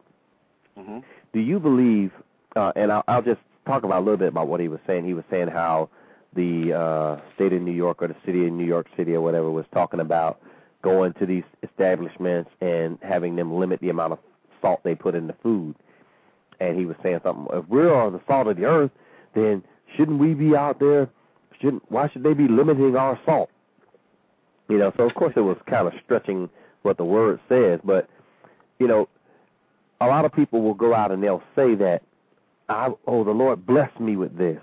Mm-hmm. 0.77 0.99
Do 1.33 1.39
you 1.39 1.59
believe? 1.59 2.11
Uh, 2.55 2.71
and 2.75 2.91
I'll, 2.91 3.03
I'll 3.07 3.21
just 3.21 3.41
talk 3.65 3.83
about 3.83 3.99
a 3.99 4.03
little 4.05 4.17
bit 4.17 4.29
about 4.29 4.47
what 4.47 4.59
he 4.59 4.67
was 4.67 4.79
saying. 4.87 5.05
He 5.05 5.13
was 5.13 5.23
saying 5.29 5.49
how 5.49 5.89
the 6.35 6.73
uh, 6.73 7.21
state 7.35 7.53
of 7.53 7.61
New 7.61 7.71
York 7.71 8.01
or 8.01 8.07
the 8.07 8.15
city 8.25 8.45
of 8.45 8.53
New 8.53 8.65
York 8.65 8.87
City 8.97 9.13
or 9.13 9.21
whatever 9.21 9.49
was 9.51 9.65
talking 9.73 9.99
about 9.99 10.39
going 10.81 11.13
to 11.13 11.25
these 11.25 11.43
establishments 11.63 12.49
and 12.61 12.97
having 13.01 13.35
them 13.35 13.59
limit 13.59 13.79
the 13.81 13.89
amount 13.89 14.13
of 14.13 14.19
salt 14.61 14.81
they 14.83 14.95
put 14.95 15.15
in 15.15 15.27
the 15.27 15.35
food. 15.43 15.75
And 16.59 16.77
he 16.77 16.85
was 16.85 16.95
saying 17.03 17.19
something. 17.23 17.47
If 17.53 17.67
we're 17.67 18.09
the 18.11 18.21
salt 18.27 18.47
of 18.47 18.57
the 18.57 18.65
earth, 18.65 18.91
then 19.33 19.63
shouldn't 19.95 20.19
we 20.19 20.33
be 20.33 20.55
out 20.55 20.79
there 20.79 21.09
shouldn't 21.61 21.83
why 21.91 22.09
should 22.09 22.23
they 22.23 22.33
be 22.33 22.47
limiting 22.47 22.95
our 22.95 23.19
salt? 23.25 23.49
You 24.67 24.77
know, 24.77 24.91
so 24.97 25.03
of 25.03 25.15
course 25.15 25.33
it 25.35 25.41
was 25.41 25.57
kind 25.67 25.87
of 25.87 25.93
stretching 26.03 26.49
what 26.83 26.97
the 26.97 27.05
word 27.05 27.39
says, 27.49 27.79
but 27.83 28.07
you 28.79 28.87
know, 28.87 29.09
a 29.99 30.05
lot 30.05 30.25
of 30.25 30.31
people 30.33 30.61
will 30.61 30.73
go 30.73 30.93
out 30.93 31.11
and 31.11 31.21
they'll 31.21 31.43
say 31.55 31.75
that 31.75 32.01
I 32.69 32.89
oh 33.07 33.23
the 33.23 33.31
Lord 33.31 33.65
blessed 33.65 33.99
me 33.99 34.15
with 34.15 34.37
this. 34.37 34.61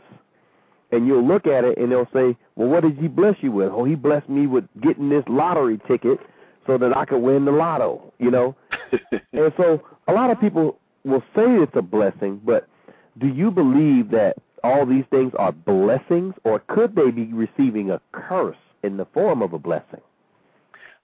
And 0.92 1.06
you'll 1.06 1.26
look 1.26 1.48
at 1.48 1.64
it 1.64 1.78
and 1.78 1.90
they'll 1.90 2.08
say, 2.14 2.36
Well 2.54 2.68
what 2.68 2.82
did 2.82 2.96
he 2.98 3.08
bless 3.08 3.36
you 3.40 3.52
with? 3.52 3.70
Oh 3.72 3.84
he 3.84 3.94
blessed 3.94 4.28
me 4.28 4.46
with 4.46 4.64
getting 4.80 5.08
this 5.08 5.24
lottery 5.28 5.80
ticket 5.88 6.18
so 6.66 6.78
that 6.78 6.96
I 6.96 7.04
could 7.04 7.18
win 7.18 7.44
the 7.44 7.52
lotto, 7.52 8.12
you 8.18 8.30
know? 8.30 8.56
and 9.32 9.52
so 9.56 9.82
a 10.08 10.12
lot 10.12 10.30
of 10.30 10.40
people 10.40 10.78
will 11.04 11.22
say 11.34 11.44
it's 11.44 11.72
a 11.76 11.82
blessing, 11.82 12.40
but 12.44 12.68
do 13.18 13.28
you 13.28 13.50
believe 13.50 14.10
that 14.10 14.36
all 14.64 14.86
these 14.86 15.04
things 15.10 15.32
are 15.38 15.52
blessings, 15.52 16.34
or 16.44 16.60
could 16.68 16.94
they 16.94 17.10
be 17.10 17.32
receiving 17.32 17.90
a 17.90 18.00
curse 18.12 18.56
in 18.82 18.96
the 18.96 19.06
form 19.06 19.42
of 19.42 19.52
a 19.52 19.58
blessing? 19.58 20.00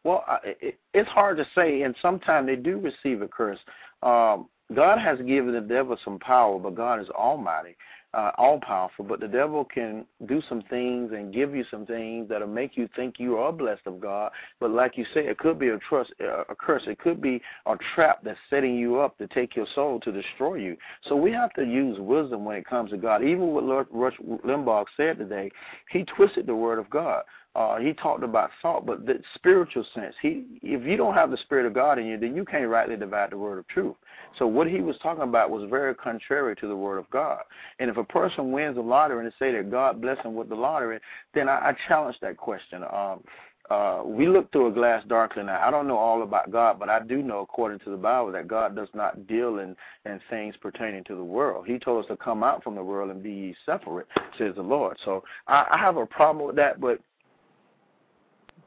Well, 0.04 0.24
it, 0.44 0.78
it's 0.94 1.08
hard 1.08 1.36
to 1.36 1.46
say, 1.54 1.82
and 1.82 1.94
sometimes 2.02 2.46
they 2.46 2.56
do 2.56 2.78
receive 2.78 3.22
a 3.22 3.28
curse. 3.28 3.58
Um, 4.02 4.48
God 4.74 4.98
has 4.98 5.18
given 5.20 5.52
the 5.52 5.60
devil 5.60 5.96
some 6.04 6.18
power, 6.18 6.58
but 6.58 6.74
God 6.74 7.00
is 7.00 7.08
almighty. 7.10 7.76
Uh, 8.14 8.32
all 8.36 8.60
powerful, 8.60 9.04
but 9.04 9.20
the 9.20 9.28
devil 9.28 9.64
can 9.64 10.04
do 10.26 10.42
some 10.48 10.62
things 10.68 11.12
and 11.12 11.32
give 11.32 11.54
you 11.54 11.64
some 11.70 11.86
things 11.86 12.28
that'll 12.28 12.46
make 12.46 12.76
you 12.76 12.88
think 12.94 13.14
you 13.18 13.36
are 13.36 13.52
blessed 13.52 13.86
of 13.86 14.00
God. 14.00 14.30
But 14.60 14.70
like 14.70 14.98
you 14.98 15.04
say, 15.14 15.26
it 15.26 15.38
could 15.38 15.58
be 15.58 15.68
a 15.68 15.78
trust, 15.78 16.12
uh, 16.20 16.44
a 16.48 16.54
curse. 16.54 16.82
It 16.86 16.98
could 16.98 17.22
be 17.22 17.40
a 17.66 17.76
trap 17.94 18.20
that's 18.22 18.38
setting 18.50 18.76
you 18.76 19.00
up 19.00 19.16
to 19.18 19.26
take 19.28 19.56
your 19.56 19.66
soul 19.74 19.98
to 20.00 20.12
destroy 20.12 20.56
you. 20.56 20.76
So 21.08 21.16
we 21.16 21.32
have 21.32 21.52
to 21.54 21.64
use 21.64 21.96
wisdom 21.98 22.44
when 22.44 22.56
it 22.56 22.66
comes 22.66 22.90
to 22.90 22.98
God. 22.98 23.22
Even 23.22 23.48
what 23.48 23.64
Lord 23.64 23.86
Rush 23.90 24.16
Limbaugh 24.44 24.84
said 24.96 25.18
today, 25.18 25.50
he 25.90 26.04
twisted 26.04 26.46
the 26.46 26.54
word 26.54 26.78
of 26.78 26.90
God. 26.90 27.22
Uh, 27.54 27.76
he 27.76 27.92
talked 27.92 28.22
about 28.22 28.50
thought, 28.62 28.86
but 28.86 29.04
the 29.04 29.20
spiritual 29.34 29.84
sense. 29.94 30.14
He, 30.22 30.44
if 30.62 30.86
you 30.86 30.96
don't 30.96 31.14
have 31.14 31.30
the 31.30 31.36
spirit 31.36 31.66
of 31.66 31.74
God 31.74 31.98
in 31.98 32.06
you, 32.06 32.18
then 32.18 32.34
you 32.34 32.46
can't 32.46 32.68
rightly 32.68 32.96
divide 32.96 33.30
the 33.30 33.36
word 33.36 33.58
of 33.58 33.68
truth. 33.68 33.94
So 34.38 34.46
what 34.46 34.66
he 34.66 34.80
was 34.80 34.96
talking 35.02 35.24
about 35.24 35.50
was 35.50 35.68
very 35.68 35.94
contrary 35.94 36.56
to 36.56 36.66
the 36.66 36.76
word 36.76 36.96
of 36.96 37.10
God. 37.10 37.42
And 37.78 37.90
if 37.90 37.98
a 37.98 38.04
person 38.04 38.52
wins 38.52 38.76
the 38.76 38.80
lottery 38.80 39.24
and 39.24 39.34
say 39.38 39.52
that 39.52 39.70
God 39.70 40.00
bless 40.00 40.18
him 40.24 40.34
with 40.34 40.48
the 40.48 40.54
lottery, 40.54 40.98
then 41.34 41.48
I, 41.50 41.70
I 41.70 41.76
challenge 41.88 42.16
that 42.22 42.38
question. 42.38 42.84
Um, 42.84 43.22
uh, 43.70 44.02
we 44.04 44.26
look 44.26 44.50
through 44.50 44.66
a 44.66 44.72
glass 44.72 45.04
darkly 45.06 45.42
now. 45.42 45.60
I 45.66 45.70
don't 45.70 45.86
know 45.86 45.96
all 45.96 46.22
about 46.22 46.50
God, 46.50 46.78
but 46.78 46.88
I 46.88 47.00
do 47.00 47.22
know, 47.22 47.40
according 47.40 47.78
to 47.80 47.90
the 47.90 47.96
Bible, 47.96 48.32
that 48.32 48.48
God 48.48 48.74
does 48.74 48.88
not 48.92 49.26
deal 49.26 49.58
in, 49.58 49.76
in 50.04 50.20
things 50.28 50.54
pertaining 50.60 51.04
to 51.04 51.14
the 51.14 51.24
world. 51.24 51.66
He 51.66 51.78
told 51.78 52.04
us 52.04 52.08
to 52.08 52.16
come 52.16 52.42
out 52.42 52.64
from 52.64 52.74
the 52.74 52.82
world 52.82 53.10
and 53.10 53.22
be 53.22 53.54
separate, 53.64 54.08
says 54.36 54.54
the 54.56 54.62
Lord. 54.62 54.98
So 55.04 55.22
I, 55.46 55.66
I 55.70 55.78
have 55.78 55.96
a 55.96 56.06
problem 56.06 56.46
with 56.46 56.56
that, 56.56 56.80
but 56.80 56.98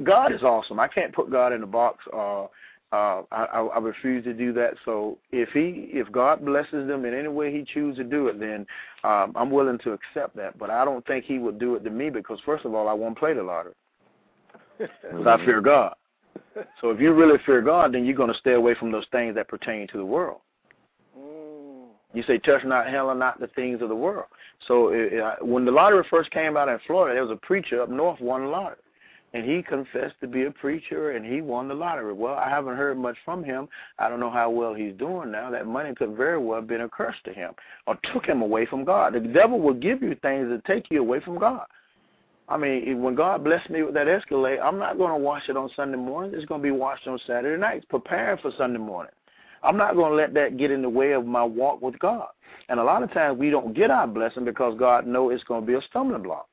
God 0.04 0.34
is 0.34 0.44
awesome. 0.44 0.80
I 0.80 0.88
can't 0.88 1.14
put 1.14 1.32
God 1.32 1.54
in 1.54 1.64
a 1.64 1.68
box. 1.68 2.04
Uh, 2.14 2.46
uh, 2.92 3.24
I, 3.32 3.68
I 3.76 3.80
refuse 3.80 4.24
to 4.26 4.34
do 4.34 4.54
that. 4.54 4.76
So 4.86 5.18
if 5.32 5.50
he, 5.50 5.90
if 5.92 6.12
God 6.12 6.46
blesses 6.46 6.88
them 6.88 7.06
in 7.06 7.14
any 7.14 7.28
way 7.28 7.52
He 7.52 7.66
chooses 7.66 7.98
to 7.98 8.04
do 8.04 8.28
it, 8.28 8.40
then 8.40 8.66
um, 9.04 9.34
I'm 9.36 9.50
willing 9.50 9.80
to 9.80 9.94
accept 9.94 10.36
that. 10.38 10.58
But 10.58 10.70
I 10.70 10.86
don't 10.86 11.06
think 11.06 11.26
He 11.26 11.38
would 11.38 11.60
do 11.60 11.76
it 11.76 11.84
to 11.84 11.90
me 11.90 12.10
because 12.10 12.40
first 12.46 12.64
of 12.66 12.74
all, 12.74 12.88
I 12.88 12.94
won't 12.94 13.18
play 13.18 13.34
the 13.34 13.44
lottery 13.44 13.74
because 14.78 15.28
I 15.28 15.44
fear 15.46 15.62
God. 15.62 15.96
So 16.80 16.90
if 16.90 17.02
you 17.02 17.14
really 17.14 17.38
fear 17.46 17.62
God, 17.62 17.94
then 17.94 18.06
you're 18.06 18.16
going 18.16 18.32
to 18.32 18.40
stay 18.40 18.54
away 18.54 18.76
from 18.76 18.92
those 18.92 19.06
things 19.12 19.36
that 19.36 19.48
pertain 19.48 19.88
to 19.88 19.98
the 19.98 20.06
world. 20.06 20.40
Mm. 21.18 21.88
You 22.14 22.24
say, 22.24 22.38
touch 22.38 22.64
not 22.64 22.88
hell 22.88 23.10
and 23.10 23.20
not 23.20 23.40
the 23.42 23.48
things 23.48 23.82
of 23.82 23.90
the 23.90 23.96
world. 23.96 24.28
So 24.68 24.92
when 25.42 25.66
the 25.66 25.72
lottery 25.72 26.06
first 26.10 26.32
came 26.32 26.56
out 26.56 26.70
in 26.70 26.80
Florida, 26.88 27.16
there 27.16 27.24
was 27.24 27.32
a 27.32 27.46
preacher 27.46 27.82
up 27.82 27.90
north 27.90 28.22
won 28.22 28.44
the 28.44 28.48
lottery 28.48 28.78
and 29.36 29.44
he 29.44 29.62
confessed 29.62 30.16
to 30.22 30.28
be 30.28 30.44
a 30.46 30.52
preacher 30.52 31.12
and 31.12 31.26
he 31.26 31.42
won 31.42 31.68
the 31.68 31.74
lottery. 31.74 32.14
Well, 32.14 32.36
I 32.36 32.50
haven't 32.50 32.78
heard 32.78 32.98
much 32.98 33.18
from 33.26 33.44
him. 33.44 33.68
I 34.00 34.08
don't 34.08 34.22
know 34.22 34.30
how 34.30 34.50
well 34.50 34.74
he's 34.74 34.94
doing 34.94 35.30
now. 35.30 35.52
That 35.52 35.68
money 35.68 35.94
could 35.94 36.16
very 36.16 36.38
well 36.38 36.62
have 36.62 36.68
been 36.68 36.82
a 36.82 36.88
curse 36.88 37.18
to 37.26 37.34
him 37.34 37.52
or 37.86 37.98
took 38.14 38.26
him 38.26 38.42
away 38.42 38.66
from 38.66 38.86
God. 38.86 39.14
The 39.14 39.20
devil 39.20 39.60
will 39.60 39.74
give 39.74 40.02
you 40.02 40.16
things 40.22 40.48
that 40.50 40.64
take 40.64 40.90
you 40.90 41.02
away 41.02 41.20
from 41.20 41.38
God. 41.38 41.66
I 42.48 42.56
mean, 42.56 43.02
when 43.02 43.14
God 43.14 43.44
blessed 43.44 43.70
me 43.70 43.84
with 43.84 43.94
that 43.96 44.08
Escalade, 44.08 44.60
I'm 44.60 44.80
not 44.80 44.98
going 44.98 45.12
to 45.12 45.18
wash 45.18 45.50
it 45.50 45.58
on 45.58 45.70
Sunday 45.76 45.98
morning. 45.98 46.32
It's 46.34 46.46
going 46.46 46.62
to 46.62 46.66
be 46.66 46.72
washed 46.72 47.06
on 47.06 47.20
Saturday 47.28 47.60
nights, 47.60 47.86
preparing 47.90 48.38
for 48.38 48.54
Sunday 48.58 48.80
morning. 48.80 49.12
I'm 49.64 49.76
not 49.76 49.96
going 49.96 50.12
to 50.12 50.16
let 50.16 50.34
that 50.36 50.56
get 50.56 50.72
in 50.72 50.82
the 50.82 50.90
way 50.90 51.12
of 51.12 51.26
my 51.26 51.44
walk 51.44 51.82
with 51.82 52.00
God. 52.00 52.28
And 52.70 52.80
a 52.80 52.84
lot 52.84 53.04
of 53.04 53.12
times 53.12 53.38
we 53.38 53.50
don't 53.50 53.76
get 53.76 53.92
our 53.92 54.08
blessing 54.08 54.46
because 54.46 54.80
God 54.80 55.06
knows 55.06 55.34
it's 55.34 55.44
going 55.44 55.60
to 55.60 55.68
be 55.68 55.74
a 55.74 55.82
stumbling 55.90 56.24
block. 56.24 56.48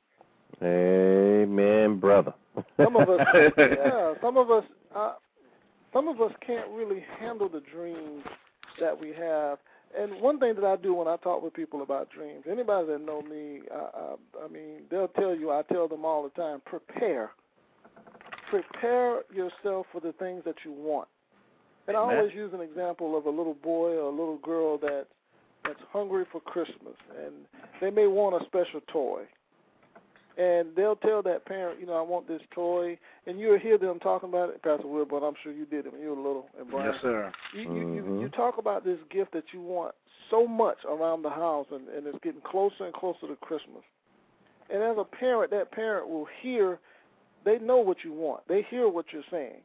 Amen, 0.60 2.00
brother. 2.00 2.34
Some 2.76 2.96
of 2.96 3.08
us, 3.08 3.20
yeah, 3.58 4.14
some 4.20 4.36
of 4.36 4.50
us, 4.50 4.64
uh, 4.94 5.14
some 5.92 6.08
of 6.08 6.20
us 6.20 6.32
can't 6.46 6.68
really 6.70 7.04
handle 7.18 7.48
the 7.48 7.62
dreams 7.72 8.24
that 8.80 8.98
we 8.98 9.12
have. 9.12 9.58
And 9.98 10.20
one 10.22 10.38
thing 10.38 10.54
that 10.54 10.64
I 10.64 10.76
do 10.76 10.94
when 10.94 11.06
I 11.06 11.16
talk 11.16 11.42
with 11.42 11.52
people 11.52 11.82
about 11.82 12.08
dreams, 12.10 12.44
anybody 12.50 12.86
that 12.88 13.04
know 13.04 13.20
me, 13.20 13.60
I, 13.70 13.76
I, 13.76 14.44
I 14.44 14.48
mean, 14.48 14.82
they'll 14.90 15.08
tell 15.08 15.36
you. 15.36 15.50
I 15.50 15.62
tell 15.70 15.86
them 15.86 16.04
all 16.04 16.22
the 16.22 16.30
time: 16.30 16.62
prepare, 16.64 17.32
prepare 18.48 19.20
yourself 19.32 19.86
for 19.92 20.00
the 20.00 20.12
things 20.18 20.42
that 20.46 20.56
you 20.64 20.72
want. 20.72 21.08
And 21.88 21.96
Amen. 21.96 22.14
I 22.14 22.18
always 22.18 22.34
use 22.34 22.52
an 22.54 22.60
example 22.60 23.18
of 23.18 23.26
a 23.26 23.30
little 23.30 23.56
boy 23.62 23.90
or 23.90 24.08
a 24.08 24.10
little 24.10 24.38
girl 24.38 24.78
that 24.78 25.06
that's 25.64 25.80
hungry 25.92 26.24
for 26.32 26.40
Christmas, 26.40 26.96
and 27.24 27.34
they 27.80 27.90
may 27.90 28.06
want 28.06 28.40
a 28.40 28.46
special 28.46 28.80
toy 28.90 29.24
and 30.38 30.68
they'll 30.74 30.96
tell 30.96 31.22
that 31.22 31.44
parent, 31.44 31.80
you 31.80 31.86
know, 31.86 31.94
I 31.94 32.02
want 32.02 32.26
this 32.26 32.40
toy, 32.54 32.98
and 33.26 33.38
you'll 33.38 33.58
hear 33.58 33.78
them 33.78 33.98
talking 33.98 34.28
about 34.28 34.48
it, 34.48 34.62
Pastor 34.62 34.86
Will, 34.86 35.04
but 35.04 35.22
I'm 35.22 35.34
sure 35.42 35.52
you 35.52 35.66
did 35.66 35.86
it 35.86 35.92
when 35.92 36.00
you 36.00 36.08
were 36.08 36.20
a 36.20 36.22
little. 36.22 36.46
And 36.58 36.70
Brian, 36.70 36.92
yes, 36.92 37.02
sir. 37.02 37.32
You, 37.54 37.62
you, 37.62 37.68
mm-hmm. 37.68 38.14
you 38.14 38.20
you 38.22 38.28
talk 38.30 38.58
about 38.58 38.84
this 38.84 38.98
gift 39.10 39.32
that 39.32 39.44
you 39.52 39.60
want 39.60 39.94
so 40.30 40.46
much 40.46 40.78
around 40.88 41.22
the 41.22 41.30
house, 41.30 41.66
and, 41.70 41.88
and 41.88 42.06
it's 42.06 42.18
getting 42.22 42.40
closer 42.40 42.86
and 42.86 42.94
closer 42.94 43.28
to 43.28 43.36
Christmas. 43.36 43.82
And 44.70 44.82
as 44.82 44.96
a 44.98 45.04
parent, 45.04 45.50
that 45.50 45.70
parent 45.70 46.08
will 46.08 46.26
hear, 46.40 46.78
they 47.44 47.58
know 47.58 47.78
what 47.78 47.98
you 48.04 48.12
want. 48.12 48.48
They 48.48 48.66
hear 48.70 48.88
what 48.88 49.06
you're 49.12 49.22
saying. 49.30 49.60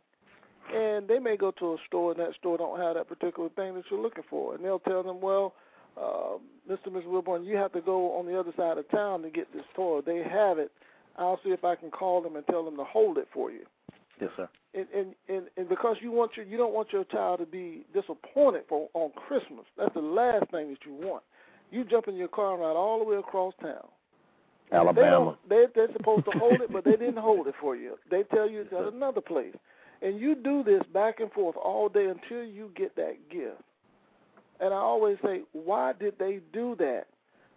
And 0.74 1.08
they 1.08 1.20
may 1.20 1.38
go 1.38 1.52
to 1.52 1.74
a 1.74 1.78
store, 1.88 2.12
and 2.12 2.20
that 2.20 2.36
store 2.38 2.58
don't 2.58 2.78
have 2.78 2.96
that 2.96 3.08
particular 3.08 3.48
thing 3.56 3.76
that 3.76 3.86
you're 3.90 4.02
looking 4.02 4.26
for. 4.30 4.56
And 4.56 4.66
they'll 4.66 4.80
tell 4.80 5.02
them, 5.02 5.22
well, 5.22 5.54
uh, 5.96 6.38
Mr. 6.70 6.92
Ms. 6.92 7.04
Wilborn, 7.08 7.46
you 7.46 7.56
have 7.56 7.72
to 7.74 7.82
go 7.82 8.18
on 8.18 8.26
the 8.26 8.38
other 8.38 8.52
side 8.58 8.78
of 8.78 8.90
town 8.92 9.22
to 9.22 9.30
get 9.30 9.52
this 9.54 9.64
toy. 9.76 10.02
They 10.06 10.24
have 10.24 10.60
it. 10.60 10.72
I'll 11.18 11.40
see 11.44 11.50
if 11.50 11.64
I 11.64 11.76
can 11.76 11.90
call 11.90 12.22
them 12.22 12.36
and 12.36 12.46
tell 12.48 12.64
them 12.64 12.78
to 12.78 12.84
hold 12.84 13.18
it 13.18 13.28
for 13.34 13.52
you. 13.52 13.62
Yes, 14.20 14.32
sir. 14.36 14.50
And 14.74 14.88
and 14.96 15.16
and, 15.30 15.44
and 15.58 15.70
because 15.70 15.98
you 16.02 16.12
want 16.12 16.32
your 16.36 16.46
you 16.46 16.58
don't 16.58 16.74
want 16.74 16.92
your 16.92 17.04
child 17.06 17.40
to 17.40 17.46
be 17.46 17.86
disappointed 17.94 18.64
for 18.68 18.90
on 18.94 19.12
Christmas. 19.12 19.66
That's 19.78 19.94
the 19.94 20.02
last 20.02 20.50
thing 20.52 20.70
that 20.70 20.80
you 20.86 20.94
want. 20.94 21.24
You 21.72 21.84
jump 21.84 22.08
in 22.08 22.16
your 22.16 22.28
car 22.28 22.54
and 22.54 22.62
ride 22.62 22.76
all 22.76 23.00
the 23.00 23.06
way 23.06 23.18
across 23.18 23.54
town. 23.62 23.88
Alabama. 24.72 25.38
They, 25.50 25.56
they 25.56 25.66
they're 25.76 25.94
supposed 25.94 26.26
to 26.26 26.38
hold 26.38 26.62
it, 26.62 26.72
but 26.72 26.84
they 26.84 26.92
didn't 26.98 27.18
hold 27.18 27.48
it 27.48 27.56
for 27.60 27.76
you. 27.76 27.98
They 28.10 28.24
tell 28.24 28.50
you 28.50 28.62
it's 28.62 28.74
at 28.74 28.94
another 28.94 29.22
place, 29.22 29.56
and 30.02 30.20
you 30.20 30.36
do 30.36 30.64
this 30.64 30.82
back 30.94 31.20
and 31.20 31.32
forth 31.32 31.56
all 31.56 31.90
day 31.90 32.06
until 32.08 32.44
you 32.44 32.72
get 32.76 32.96
that 32.96 33.30
gift. 33.30 33.62
And 34.60 34.74
I 34.74 34.78
always 34.78 35.18
say, 35.24 35.42
why 35.54 35.94
did 35.94 36.18
they 36.18 36.40
do 36.54 36.76
that? 36.80 37.06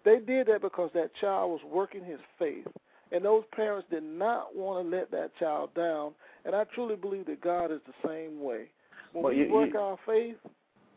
They 0.04 0.18
did 0.18 0.46
that 0.48 0.62
because 0.62 0.90
that 0.94 1.10
child 1.20 1.50
was 1.50 1.60
working 1.70 2.04
his 2.04 2.20
faith. 2.38 2.66
And 3.12 3.24
those 3.24 3.44
parents 3.54 3.88
did 3.90 4.04
not 4.04 4.54
want 4.54 4.84
to 4.84 4.96
let 4.96 5.10
that 5.10 5.36
child 5.38 5.74
down. 5.74 6.12
And 6.44 6.54
I 6.54 6.64
truly 6.74 6.96
believe 6.96 7.26
that 7.26 7.40
God 7.40 7.72
is 7.72 7.80
the 7.86 8.08
same 8.08 8.40
way. 8.40 8.66
When 9.12 9.24
well, 9.24 9.34
we 9.34 9.40
you, 9.40 9.52
work 9.52 9.70
you, 9.72 9.78
our 9.78 9.98
faith, 10.06 10.36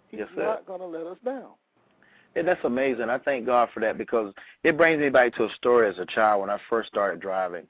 He's 0.09 0.19
yes, 0.19 0.29
not 0.37 0.67
going 0.67 0.79
to 0.79 0.85
let 0.85 1.07
us 1.07 1.17
down. 1.25 1.49
And 2.35 2.47
that's 2.47 2.63
amazing. 2.63 3.09
I 3.09 3.17
thank 3.19 3.45
God 3.45 3.69
for 3.73 3.79
that 3.79 3.97
because 3.97 4.33
it 4.63 4.77
brings 4.77 4.99
me 4.99 5.09
back 5.09 5.35
to 5.35 5.45
a 5.45 5.49
story 5.55 5.89
as 5.89 5.97
a 5.99 6.05
child 6.05 6.41
when 6.41 6.49
I 6.49 6.57
first 6.69 6.89
started 6.89 7.19
driving. 7.19 7.65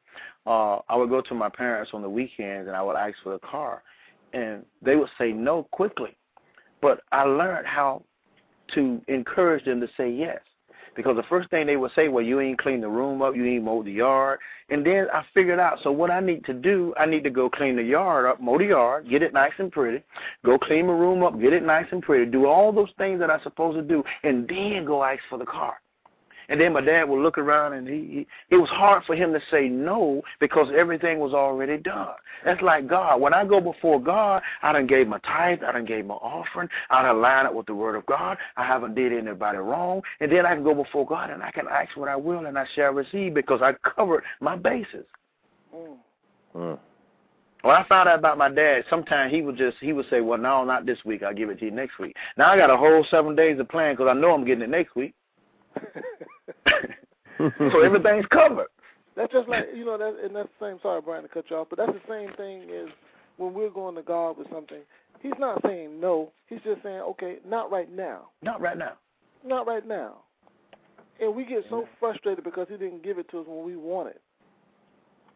Uh, 0.45 0.79
I 0.89 0.95
would 0.95 1.09
go 1.09 1.21
to 1.21 1.33
my 1.33 1.49
parents 1.49 1.91
on 1.93 2.01
the 2.01 2.09
weekends 2.09 2.67
and 2.67 2.75
I 2.75 2.81
would 2.81 2.95
ask 2.95 3.15
for 3.23 3.33
the 3.33 3.39
car, 3.39 3.81
and 4.33 4.65
they 4.81 4.95
would 4.95 5.09
say 5.17 5.31
no 5.31 5.63
quickly. 5.71 6.15
But 6.81 7.01
I 7.11 7.23
learned 7.23 7.65
how 7.65 8.03
to 8.73 9.01
encourage 9.07 9.65
them 9.65 9.81
to 9.81 9.87
say 9.97 10.09
yes. 10.09 10.39
Because 10.95 11.15
the 11.15 11.23
first 11.23 11.49
thing 11.49 11.65
they 11.65 11.77
would 11.77 11.91
say, 11.95 12.07
well, 12.07 12.23
you 12.23 12.39
ain't 12.39 12.59
clean 12.59 12.79
the 12.79 12.87
room 12.87 13.21
up, 13.21 13.35
you 13.35 13.45
ain't 13.45 13.63
mowed 13.63 13.85
the 13.85 13.91
yard. 13.91 14.39
And 14.69 14.85
then 14.85 15.07
I 15.11 15.23
figured 15.33 15.59
out, 15.59 15.79
so 15.81 15.91
what 15.91 16.11
I 16.11 16.19
need 16.19 16.45
to 16.45 16.53
do, 16.53 16.93
I 16.99 17.05
need 17.05 17.23
to 17.23 17.29
go 17.29 17.49
clean 17.49 17.75
the 17.75 17.83
yard 17.83 18.25
up, 18.25 18.39
mow 18.39 18.57
the 18.57 18.65
yard, 18.65 19.09
get 19.09 19.23
it 19.23 19.33
nice 19.33 19.53
and 19.57 19.71
pretty, 19.71 20.03
go 20.45 20.57
clean 20.59 20.87
the 20.87 20.93
room 20.93 21.23
up, 21.23 21.39
get 21.39 21.53
it 21.53 21.63
nice 21.63 21.87
and 21.91 22.01
pretty, 22.01 22.29
do 22.29 22.45
all 22.45 22.71
those 22.71 22.91
things 22.97 23.19
that 23.19 23.31
I'm 23.31 23.41
supposed 23.41 23.77
to 23.77 23.83
do, 23.83 24.03
and 24.23 24.47
then 24.47 24.85
go 24.85 25.03
ask 25.03 25.21
for 25.29 25.39
the 25.39 25.45
car. 25.45 25.75
And 26.49 26.59
then 26.59 26.73
my 26.73 26.81
dad 26.81 27.05
would 27.05 27.21
look 27.21 27.37
around 27.37 27.73
and 27.73 27.87
he, 27.87 27.93
he 27.93 28.27
it 28.49 28.57
was 28.57 28.69
hard 28.69 29.03
for 29.05 29.15
him 29.15 29.33
to 29.33 29.39
say 29.51 29.67
no 29.67 30.21
because 30.39 30.67
everything 30.75 31.19
was 31.19 31.33
already 31.33 31.77
done. 31.77 32.15
That's 32.45 32.61
like 32.61 32.87
God. 32.87 33.21
When 33.21 33.33
I 33.33 33.45
go 33.45 33.59
before 33.61 34.01
God, 34.01 34.41
I 34.61 34.71
done 34.73 34.87
gave 34.87 35.07
my 35.07 35.19
tithe, 35.19 35.59
I 35.63 35.71
done 35.71 35.85
gave 35.85 36.05
my 36.05 36.15
offering, 36.15 36.69
I 36.89 37.03
done 37.03 37.21
line 37.21 37.45
up 37.45 37.53
with 37.53 37.67
the 37.67 37.75
word 37.75 37.95
of 37.95 38.05
God, 38.05 38.37
I 38.57 38.65
haven't 38.65 38.95
did 38.95 39.13
anybody 39.13 39.57
wrong, 39.57 40.01
and 40.19 40.31
then 40.31 40.45
I 40.45 40.53
can 40.53 40.63
go 40.63 40.73
before 40.73 41.05
God 41.05 41.29
and 41.29 41.41
I 41.41 41.51
can 41.51 41.67
ask 41.67 41.95
what 41.95 42.09
I 42.09 42.15
will 42.15 42.45
and 42.45 42.57
I 42.57 42.65
shall 42.75 42.93
receive 42.93 43.33
because 43.33 43.61
I 43.61 43.73
covered 43.87 44.23
my 44.39 44.55
bases. 44.55 45.05
Mm. 45.73 45.97
Mm. 46.55 46.79
When 47.63 47.75
I 47.75 47.85
found 47.87 48.09
out 48.09 48.19
about 48.19 48.37
my 48.37 48.49
dad, 48.49 48.83
sometimes 48.89 49.33
he 49.33 49.41
would 49.41 49.57
just 49.57 49.77
he 49.79 49.93
would 49.93 50.05
say, 50.09 50.19
"Well, 50.19 50.37
no, 50.37 50.65
not 50.65 50.85
this 50.85 50.97
week. 51.05 51.23
I'll 51.23 51.33
give 51.33 51.49
it 51.49 51.59
to 51.59 51.65
you 51.65 51.71
next 51.71 51.97
week." 51.97 52.13
Now 52.37 52.51
I 52.51 52.57
got 52.57 52.69
a 52.69 52.75
whole 52.75 53.05
seven 53.09 53.37
days 53.37 53.57
of 53.57 53.69
plan 53.69 53.93
because 53.93 54.09
I 54.09 54.13
know 54.13 54.33
I'm 54.33 54.45
getting 54.45 54.63
it 54.63 54.69
next 54.69 54.95
week. 54.97 55.13
so 57.71 57.83
everything's 57.83 58.25
covered. 58.27 58.67
That's 59.15 59.31
just 59.31 59.47
like 59.47 59.65
you 59.75 59.85
know 59.85 59.97
that, 59.97 60.15
and 60.23 60.35
that's 60.35 60.49
the 60.59 60.67
same. 60.67 60.79
Sorry, 60.81 61.01
Brian, 61.01 61.23
to 61.23 61.29
cut 61.29 61.45
you 61.49 61.57
off, 61.57 61.67
but 61.69 61.77
that's 61.77 61.91
the 61.91 62.01
same 62.09 62.35
thing 62.35 62.69
as 62.71 62.89
when 63.37 63.53
we're 63.53 63.69
going 63.69 63.95
to 63.95 64.01
God 64.01 64.37
with 64.37 64.49
something. 64.51 64.79
He's 65.21 65.33
not 65.39 65.61
saying 65.65 65.99
no. 65.99 66.31
He's 66.47 66.59
just 66.63 66.83
saying, 66.83 66.99
okay, 66.99 67.37
not 67.47 67.71
right 67.71 67.91
now. 67.91 68.29
Not 68.41 68.59
right 68.59 68.77
now. 68.77 68.93
Not 69.45 69.65
right 69.67 69.87
now. 69.87 70.17
And 71.21 71.35
we 71.35 71.45
get 71.45 71.63
so 71.69 71.87
frustrated 71.99 72.43
because 72.43 72.67
he 72.69 72.75
didn't 72.75 73.03
give 73.03 73.19
it 73.19 73.29
to 73.31 73.39
us 73.39 73.45
when 73.47 73.65
we 73.65 73.75
want 73.75 74.09
it. 74.09 74.21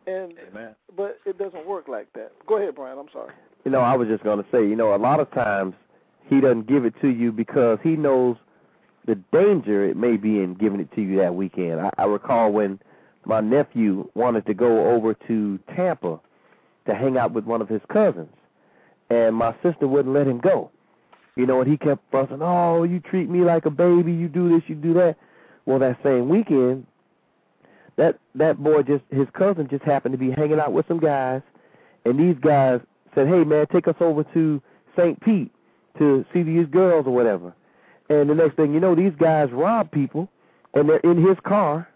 And 0.08 0.34
Amen. 0.52 0.76
but 0.96 1.20
it 1.26 1.38
doesn't 1.38 1.68
work 1.68 1.88
like 1.88 2.12
that. 2.14 2.32
Go 2.48 2.58
ahead, 2.58 2.76
Brian. 2.76 2.98
I'm 2.98 3.08
sorry. 3.14 3.34
You 3.66 3.72
know, 3.72 3.82
I 3.82 3.96
was 3.96 4.08
just 4.08 4.24
going 4.24 4.40
to 4.40 4.46
say, 4.52 4.60
you 4.60 4.76
know, 4.76 4.96
a 4.96 4.98
lot 4.98 5.20
of 5.20 5.30
times 5.32 5.74
he 6.30 6.42
doesn't 6.42 6.68
give 6.68 6.86
it 6.86 6.94
to 7.02 7.10
you 7.10 7.32
because 7.32 7.78
he 7.84 7.92
knows 7.92 8.38
the 9.08 9.16
danger 9.32 9.86
it 9.86 9.98
may 9.98 10.18
be 10.18 10.42
in 10.42 10.54
giving 10.54 10.80
it 10.80 10.94
to 10.94 11.02
you 11.02 11.18
that 11.18 11.34
weekend. 11.34 11.80
I, 11.80 11.90
I 11.98 12.04
recall 12.04 12.52
when 12.52 12.80
my 13.26 13.40
nephew 13.42 14.10
wanted 14.14 14.46
to 14.46 14.54
go 14.54 14.92
over 14.92 15.14
to 15.28 15.60
Tampa 15.76 16.20
to 16.86 16.94
hang 16.96 17.18
out 17.18 17.34
with 17.34 17.46
one 17.46 17.62
of 17.62 17.70
his 17.70 17.82
cousins, 17.92 18.34
and 19.10 19.36
my 19.36 19.56
sister 19.64 19.88
wouldn't 19.88 20.14
let 20.14 20.28
him 20.28 20.40
go. 20.40 20.70
You 21.36 21.46
know, 21.46 21.62
and 21.62 21.70
he 21.70 21.78
kept 21.78 22.02
fussing, 22.12 22.42
"Oh, 22.42 22.84
you 22.84 23.00
treat 23.00 23.30
me 23.30 23.42
like 23.42 23.66
a 23.66 23.70
baby. 23.70 24.12
You 24.12 24.28
do 24.28 24.50
this, 24.50 24.68
you 24.68 24.76
do 24.76 24.94
that." 24.96 25.16
Well, 25.66 25.80
that 25.80 25.98
same 26.04 26.30
weekend, 26.30 26.86
that 27.96 28.20
that 28.36 28.62
boy 28.62 28.84
just 28.84 29.04
his 29.10 29.28
cousin 29.34 29.68
just 29.70 29.84
happened 29.84 30.14
to 30.14 30.18
be 30.18 30.32
hanging 30.32 30.60
out 30.60 30.74
with 30.74 30.88
some 30.88 31.00
guys, 31.00 31.42
and 32.06 32.20
these 32.20 32.38
guys 32.42 32.82
said, 33.16 33.28
"Hey, 33.28 33.44
man, 33.44 33.68
take 33.68 33.88
us 33.88 33.96
over 34.02 34.24
to 34.34 34.62
St. 34.98 35.20
Pete 35.22 35.52
to 35.98 36.26
see 36.34 36.44
these 36.44 36.68
girls 36.68 37.08
or 37.08 37.12
whatever." 37.14 37.54
And 38.10 38.30
the 38.30 38.36
next 38.36 38.56
thing 38.56 38.74
you 38.74 38.80
know, 38.80 38.96
these 38.96 39.14
guys 39.20 39.50
rob 39.52 39.92
people, 39.92 40.30
and 40.74 40.88
they're 40.88 40.98
in 40.98 41.26
his 41.26 41.38
car. 41.46 41.88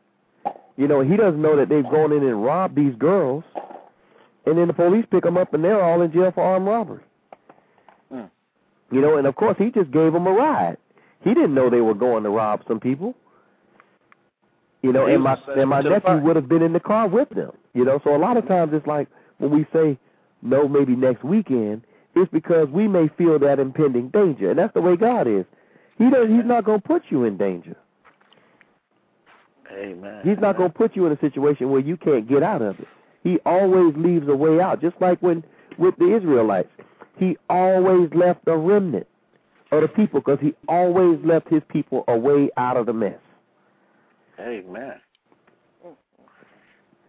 You 0.77 0.87
know, 0.87 1.01
he 1.01 1.15
doesn't 1.15 1.41
know 1.41 1.55
that 1.55 1.69
they've 1.69 1.83
gone 1.83 2.11
in 2.11 2.23
and 2.23 2.43
robbed 2.43 2.75
these 2.75 2.95
girls, 2.95 3.43
and 4.45 4.57
then 4.57 4.67
the 4.67 4.73
police 4.73 5.05
pick 5.11 5.23
them 5.23 5.37
up, 5.37 5.53
and 5.53 5.63
they're 5.63 5.81
all 5.81 6.01
in 6.01 6.11
jail 6.11 6.31
for 6.33 6.43
armed 6.43 6.65
robbery. 6.65 7.03
Mm. 8.11 8.29
You 8.91 9.01
know, 9.01 9.17
and 9.17 9.27
of 9.27 9.35
course, 9.35 9.55
he 9.57 9.69
just 9.69 9.91
gave 9.91 10.11
them 10.13 10.27
a 10.27 10.31
ride. 10.31 10.77
He 11.23 11.33
didn't 11.33 11.53
know 11.53 11.69
they 11.69 11.81
were 11.81 11.93
going 11.93 12.23
to 12.23 12.29
rob 12.29 12.61
some 12.67 12.79
people. 12.79 13.15
You 14.81 14.91
know, 14.91 15.05
and 15.05 15.21
my 15.21 15.37
and 15.55 15.69
my 15.69 15.81
nephew 15.81 16.17
would 16.17 16.35
have 16.35 16.49
been 16.49 16.63
in 16.63 16.73
the 16.73 16.79
car 16.79 17.07
with 17.07 17.29
them. 17.29 17.51
You 17.73 17.85
know, 17.85 18.01
so 18.03 18.15
a 18.15 18.17
lot 18.17 18.37
of 18.37 18.47
times 18.47 18.73
it's 18.73 18.87
like 18.87 19.07
when 19.37 19.51
we 19.51 19.67
say 19.71 19.97
no, 20.41 20.67
maybe 20.67 20.95
next 20.95 21.23
weekend, 21.23 21.83
it's 22.15 22.31
because 22.31 22.67
we 22.69 22.87
may 22.87 23.07
feel 23.17 23.37
that 23.39 23.59
impending 23.59 24.09
danger, 24.09 24.49
and 24.49 24.57
that's 24.57 24.73
the 24.73 24.81
way 24.81 24.95
God 24.95 25.27
is. 25.27 25.45
He 26.01 26.09
does. 26.09 26.29
He's 26.29 26.45
not 26.45 26.65
going 26.65 26.81
to 26.81 26.87
put 26.87 27.03
you 27.09 27.25
in 27.25 27.37
danger. 27.37 27.75
Amen. 29.71 30.21
He's 30.23 30.39
not 30.39 30.57
going 30.57 30.71
to 30.71 30.77
put 30.77 30.95
you 30.95 31.05
in 31.05 31.11
a 31.11 31.19
situation 31.19 31.69
where 31.69 31.79
you 31.79 31.95
can't 31.95 32.27
get 32.27 32.41
out 32.41 32.61
of 32.61 32.79
it. 32.79 32.87
He 33.23 33.37
always 33.45 33.93
leaves 33.95 34.27
a 34.27 34.35
way 34.35 34.59
out, 34.59 34.81
just 34.81 34.95
like 34.99 35.21
when 35.21 35.43
with 35.77 35.95
the 35.97 36.15
Israelites. 36.15 36.69
He 37.17 37.37
always 37.49 38.09
left 38.15 38.47
a 38.47 38.57
remnant 38.57 39.05
of 39.71 39.81
the 39.81 39.87
people 39.87 40.21
because 40.21 40.39
he 40.41 40.53
always 40.67 41.19
left 41.23 41.47
his 41.49 41.61
people 41.69 42.03
a 42.07 42.17
way 42.17 42.49
out 42.57 42.77
of 42.77 42.87
the 42.87 42.93
mess. 42.93 43.19
Amen. 44.39 44.95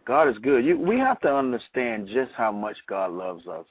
God 0.04 0.28
is 0.28 0.36
good. 0.38 0.64
You, 0.64 0.78
we 0.78 0.98
have 0.98 1.20
to 1.20 1.34
understand 1.34 2.08
just 2.12 2.32
how 2.36 2.52
much 2.52 2.76
God 2.88 3.12
loves 3.12 3.46
us. 3.46 3.64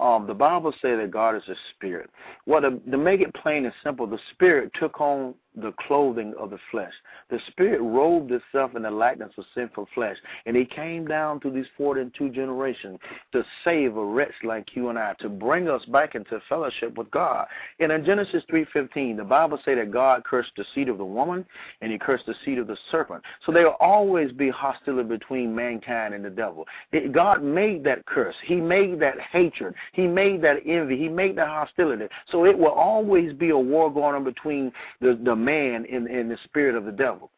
Um, 0.00 0.26
the 0.26 0.34
Bible 0.34 0.72
says 0.82 0.98
that 1.00 1.10
God 1.10 1.36
is 1.36 1.42
a 1.48 1.54
spirit. 1.74 2.10
Well, 2.46 2.60
to, 2.62 2.78
to 2.90 2.98
make 2.98 3.20
it 3.20 3.32
plain 3.34 3.64
and 3.64 3.74
simple, 3.84 4.06
the 4.06 4.18
spirit 4.32 4.72
took 4.78 5.00
on 5.00 5.34
the 5.56 5.72
clothing 5.86 6.34
of 6.38 6.50
the 6.50 6.58
flesh. 6.70 6.92
The 7.30 7.38
spirit 7.48 7.80
robed 7.80 8.32
itself 8.32 8.74
in 8.74 8.82
the 8.82 8.90
likeness 8.90 9.32
of 9.36 9.44
sinful 9.54 9.88
flesh, 9.94 10.16
and 10.46 10.56
he 10.56 10.64
came 10.64 11.06
down 11.06 11.40
through 11.40 11.52
these 11.52 11.66
42 11.76 12.30
generations 12.30 12.98
to 13.32 13.44
save 13.64 13.96
a 13.96 14.04
wretch 14.04 14.32
like 14.44 14.74
you 14.74 14.88
and 14.88 14.98
I, 14.98 15.14
to 15.20 15.28
bring 15.28 15.68
us 15.68 15.84
back 15.86 16.14
into 16.14 16.40
fellowship 16.48 16.96
with 16.96 17.10
God. 17.10 17.46
And 17.80 17.92
in 17.92 18.04
Genesis 18.04 18.44
3:15, 18.50 19.16
the 19.16 19.24
Bible 19.24 19.58
say 19.64 19.74
that 19.74 19.90
God 19.90 20.24
cursed 20.24 20.52
the 20.56 20.64
seed 20.74 20.88
of 20.88 20.98
the 20.98 21.04
woman, 21.04 21.44
and 21.80 21.92
he 21.92 21.98
cursed 21.98 22.26
the 22.26 22.34
seed 22.44 22.58
of 22.58 22.66
the 22.66 22.78
serpent. 22.90 23.22
So 23.44 23.52
there 23.52 23.64
will 23.64 23.76
always 23.80 24.32
be 24.32 24.48
hostility 24.48 25.08
between 25.08 25.54
mankind 25.54 26.14
and 26.14 26.24
the 26.24 26.30
devil. 26.30 26.66
It, 26.92 27.12
God 27.12 27.42
made 27.42 27.84
that 27.84 28.06
curse. 28.06 28.36
He 28.44 28.56
made 28.56 29.00
that 29.00 29.20
hatred. 29.20 29.74
He 29.92 30.06
made 30.06 30.42
that 30.42 30.58
envy. 30.66 30.96
He 30.96 31.08
made 31.08 31.36
that 31.36 31.48
hostility. 31.48 32.06
So 32.30 32.46
it 32.46 32.56
will 32.56 32.72
always 32.72 33.32
be 33.32 33.50
a 33.50 33.58
war 33.58 33.92
going 33.92 34.14
on 34.14 34.24
between 34.24 34.72
the, 35.00 35.18
the 35.22 35.34
man 35.44 35.84
in 35.84 36.06
and 36.08 36.30
the 36.30 36.38
spirit 36.44 36.74
of 36.74 36.84
the 36.84 36.92
devil. 36.92 37.30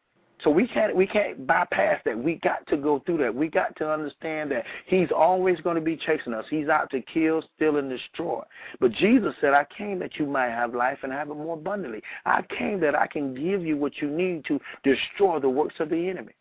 So 0.43 0.51
we 0.51 0.67
can't 0.67 0.95
we 0.95 1.07
can't 1.07 1.47
bypass 1.47 2.01
that. 2.05 2.19
We 2.19 2.35
got 2.37 2.67
to 2.67 2.77
go 2.77 3.03
through 3.07 3.19
that. 3.19 3.35
We 3.35 3.49
got 3.49 3.75
to 3.77 3.91
understand 3.91 4.51
that 4.51 4.65
he's 4.87 5.09
always 5.15 5.61
going 5.61 5.77
to 5.77 5.81
be 5.81 5.97
chasing 5.97 6.35
us. 6.35 6.45
He's 6.51 6.69
out 6.69 6.91
to 6.91 7.01
kill, 7.01 7.43
steal, 7.57 7.77
and 7.77 7.89
destroy. 7.89 8.43
But 8.81 8.93
Jesus 8.93 9.35
said, 9.41 9.55
"I 9.55 9.65
came 9.77 9.99
that 10.01 10.17
you 10.17 10.27
might 10.27 10.51
have 10.51 10.75
life 10.75 10.99
and 11.03 11.13
have 11.13 11.31
it 11.31 11.35
more 11.35 11.55
abundantly. 11.55 12.03
I 12.27 12.43
came 12.59 12.81
that 12.81 12.95
I 12.95 13.07
can 13.07 13.35
give 13.35 13.65
you 13.65 13.77
what 13.77 13.93
you 14.03 14.11
need 14.11 14.45
to 14.47 14.61
destroy 14.83 15.39
the 15.39 15.49
works 15.49 15.77
of 15.79 15.89
the 15.89 16.09
enemy." 16.09 16.33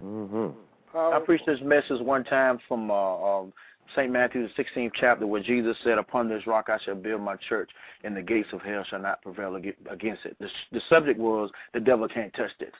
hmm 0.00 0.48
I 0.94 1.20
preached 1.24 1.46
this 1.46 1.60
message 1.62 2.00
one 2.00 2.24
time 2.24 2.58
from 2.68 2.90
uh, 2.90 2.94
um, 3.40 3.52
St. 3.96 4.10
Matthew, 4.10 4.46
the 4.46 4.62
16th 4.62 4.92
chapter, 4.94 5.26
where 5.26 5.42
Jesus 5.42 5.76
said, 5.84 5.98
Upon 5.98 6.28
this 6.28 6.46
rock 6.46 6.68
I 6.68 6.78
shall 6.84 6.94
build 6.94 7.20
my 7.20 7.36
church, 7.48 7.70
and 8.04 8.16
the 8.16 8.22
gates 8.22 8.48
of 8.52 8.62
hell 8.62 8.84
shall 8.88 9.00
not 9.00 9.22
prevail 9.22 9.56
against 9.56 10.24
it. 10.24 10.36
The, 10.38 10.48
the 10.72 10.80
subject 10.88 11.18
was, 11.18 11.50
The 11.74 11.80
devil 11.80 12.08
can't 12.08 12.32
touch 12.34 12.52
this. 12.58 12.72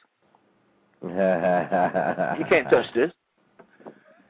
He 1.02 2.44
can't 2.44 2.70
touch 2.70 2.86
this. 2.94 3.10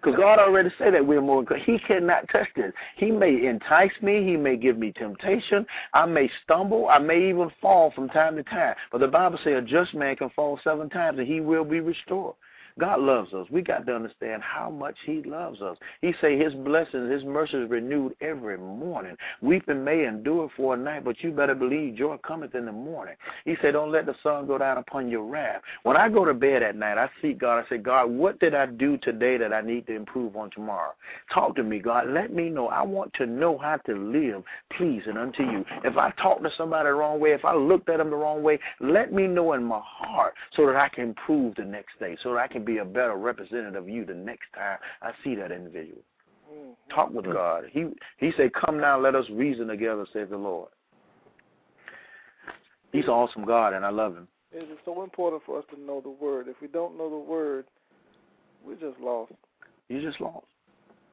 Because 0.02 0.18
God 0.18 0.40
already 0.40 0.70
said 0.78 0.94
that 0.94 1.06
we're 1.06 1.20
more. 1.20 1.44
He 1.64 1.78
cannot 1.78 2.28
touch 2.32 2.48
this. 2.56 2.72
He 2.96 3.12
may 3.12 3.46
entice 3.46 3.92
me. 4.00 4.24
He 4.24 4.36
may 4.36 4.56
give 4.56 4.76
me 4.76 4.90
temptation. 4.90 5.64
I 5.94 6.06
may 6.06 6.28
stumble. 6.42 6.88
I 6.88 6.98
may 6.98 7.28
even 7.28 7.50
fall 7.60 7.92
from 7.94 8.08
time 8.08 8.34
to 8.34 8.42
time. 8.42 8.74
But 8.90 8.98
the 8.98 9.06
Bible 9.06 9.38
says 9.44 9.54
a 9.58 9.62
just 9.62 9.94
man 9.94 10.16
can 10.16 10.30
fall 10.30 10.58
seven 10.64 10.90
times 10.90 11.20
and 11.20 11.28
he 11.28 11.40
will 11.40 11.64
be 11.64 11.78
restored. 11.78 12.34
God 12.78 13.00
loves 13.00 13.32
us. 13.34 13.46
We 13.50 13.62
got 13.62 13.86
to 13.86 13.94
understand 13.94 14.42
how 14.42 14.70
much 14.70 14.96
He 15.04 15.22
loves 15.22 15.60
us. 15.60 15.76
He 16.00 16.14
say 16.20 16.38
His 16.38 16.54
blessings, 16.54 17.10
His 17.10 17.24
mercies 17.24 17.68
renewed 17.68 18.14
every 18.20 18.58
morning. 18.58 19.16
Weeping 19.40 19.84
may 19.84 20.06
endure 20.06 20.50
for 20.56 20.74
a 20.74 20.76
night, 20.76 21.04
but 21.04 21.22
you 21.22 21.30
better 21.30 21.54
believe 21.54 21.96
joy 21.96 22.16
cometh 22.18 22.54
in 22.54 22.66
the 22.66 22.72
morning. 22.72 23.14
He 23.44 23.56
said, 23.60 23.72
Don't 23.72 23.92
let 23.92 24.06
the 24.06 24.14
sun 24.22 24.46
go 24.46 24.58
down 24.58 24.78
upon 24.78 25.08
your 25.08 25.24
wrath. 25.24 25.62
When 25.82 25.96
I 25.96 26.08
go 26.08 26.24
to 26.24 26.34
bed 26.34 26.62
at 26.62 26.76
night, 26.76 26.98
I 26.98 27.08
seek 27.20 27.38
God. 27.38 27.64
I 27.64 27.68
say, 27.68 27.78
God, 27.78 28.10
what 28.10 28.38
did 28.40 28.54
I 28.54 28.66
do 28.66 28.96
today 28.98 29.36
that 29.38 29.52
I 29.52 29.60
need 29.60 29.86
to 29.86 29.94
improve 29.94 30.36
on 30.36 30.50
tomorrow? 30.50 30.92
Talk 31.32 31.56
to 31.56 31.62
me, 31.62 31.78
God. 31.78 32.08
Let 32.08 32.32
me 32.32 32.48
know. 32.48 32.68
I 32.68 32.82
want 32.82 33.12
to 33.14 33.26
know 33.26 33.58
how 33.58 33.76
to 33.78 33.94
live 33.94 34.42
pleasing 34.76 35.16
unto 35.16 35.42
you. 35.42 35.64
If 35.84 35.96
I 35.96 36.10
talk 36.12 36.42
to 36.42 36.50
somebody 36.56 36.88
the 36.88 36.94
wrong 36.94 37.20
way, 37.20 37.32
if 37.32 37.44
I 37.44 37.54
looked 37.54 37.88
at 37.88 37.98
them 37.98 38.10
the 38.10 38.16
wrong 38.16 38.42
way, 38.42 38.58
let 38.80 39.12
me 39.12 39.26
know 39.26 39.52
in 39.52 39.64
my 39.64 39.80
heart 39.82 40.34
so 40.56 40.66
that 40.66 40.76
I 40.76 40.88
can 40.88 41.04
improve 41.04 41.54
the 41.56 41.64
next 41.64 41.98
day, 41.98 42.16
so 42.22 42.34
that 42.34 42.38
I 42.38 42.48
can 42.48 42.61
be 42.62 42.78
a 42.78 42.84
better 42.84 43.16
representative 43.16 43.82
of 43.82 43.88
you 43.88 44.04
the 44.04 44.14
next 44.14 44.46
time 44.54 44.78
I 45.02 45.12
see 45.22 45.34
that 45.36 45.52
individual. 45.52 46.02
Mhm. 46.52 46.74
Talk 46.94 47.10
with 47.10 47.24
God. 47.26 47.64
He 47.70 47.86
he 48.18 48.32
said, 48.36 48.52
Come 48.54 48.78
now, 48.78 48.98
let 48.98 49.14
us 49.14 49.28
reason 49.30 49.68
together, 49.68 50.06
says 50.12 50.28
the 50.30 50.36
Lord. 50.36 50.70
He's 52.92 53.04
an 53.04 53.10
awesome 53.10 53.44
God 53.44 53.72
and 53.72 53.84
I 53.84 53.90
love 53.90 54.14
him. 54.16 54.28
It 54.52 54.70
is 54.70 54.78
so 54.84 55.02
important 55.02 55.42
for 55.44 55.58
us 55.58 55.64
to 55.74 55.80
know 55.80 56.00
the 56.00 56.10
word. 56.10 56.46
If 56.48 56.60
we 56.60 56.68
don't 56.68 56.98
know 56.98 57.08
the 57.08 57.16
word, 57.16 57.64
we're 58.64 58.74
just 58.74 59.00
lost. 59.00 59.32
You 59.88 60.02
just 60.02 60.20
lost. 60.20 60.46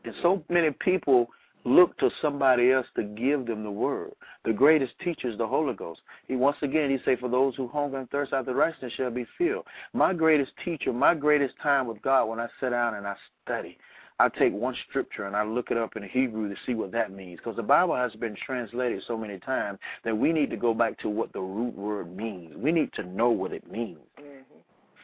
And 0.04 0.14
so 0.22 0.44
many 0.50 0.72
people 0.72 1.30
look 1.66 1.98
to 1.98 2.10
somebody 2.22 2.72
else 2.72 2.88
to 2.96 3.04
give 3.04 3.46
them 3.46 3.64
the 3.64 3.72
word. 3.72 4.12
The 4.46 4.54
greatest 4.54 4.94
teacher 5.04 5.30
is 5.30 5.38
the 5.38 5.48
Holy 5.48 5.74
Ghost. 5.74 6.02
He 6.28 6.36
once 6.36 6.58
again 6.62 6.90
he 6.90 6.98
say, 7.04 7.16
For 7.16 7.30
those 7.30 7.56
who 7.56 7.68
hunger 7.68 7.98
and 7.98 8.10
thirst 8.10 8.34
after 8.34 8.54
righteousness 8.54 8.94
shall 8.94 9.12
be 9.12 9.26
filled. 9.38 9.66
My 9.94 10.14
greatest 10.14 10.52
teacher, 10.64 10.94
my 10.94 11.14
greatest 11.14 11.56
time 11.62 11.88
with 11.88 12.02
God 12.02 12.26
when 12.26 12.40
I 12.40 12.48
sit 12.60 12.70
down 12.70 12.96
and 12.96 13.08
I 13.08 13.16
study. 13.44 13.78
I 14.22 14.28
take 14.28 14.52
one 14.52 14.76
scripture 14.90 15.28
and 15.28 15.36
I 15.36 15.44
look 15.44 15.72
it 15.72 15.78
up 15.78 15.96
in 15.96 16.04
Hebrew 16.04 16.50
to 16.50 16.56
see 16.66 16.74
what 16.74 16.92
that 16.92 17.12
means. 17.12 17.40
Because 17.40 17.56
the 17.56 17.64
Bible 17.64 17.96
has 17.96 18.14
been 18.16 18.36
translated 18.46 19.02
so 19.08 19.18
many 19.18 19.40
times 19.40 19.80
that 20.04 20.18
we 20.18 20.34
need 20.34 20.50
to 20.50 20.58
go 20.58 20.74
back 20.74 21.00
to 21.00 21.10
what 21.10 21.32
the 21.32 21.40
root 21.40 21.74
word 21.74 22.16
means. 22.16 22.54
We 22.58 22.74
need 22.74 22.92
to 22.94 23.04
know 23.04 23.30
what 23.30 23.54
it 23.54 23.70
means. 23.72 24.00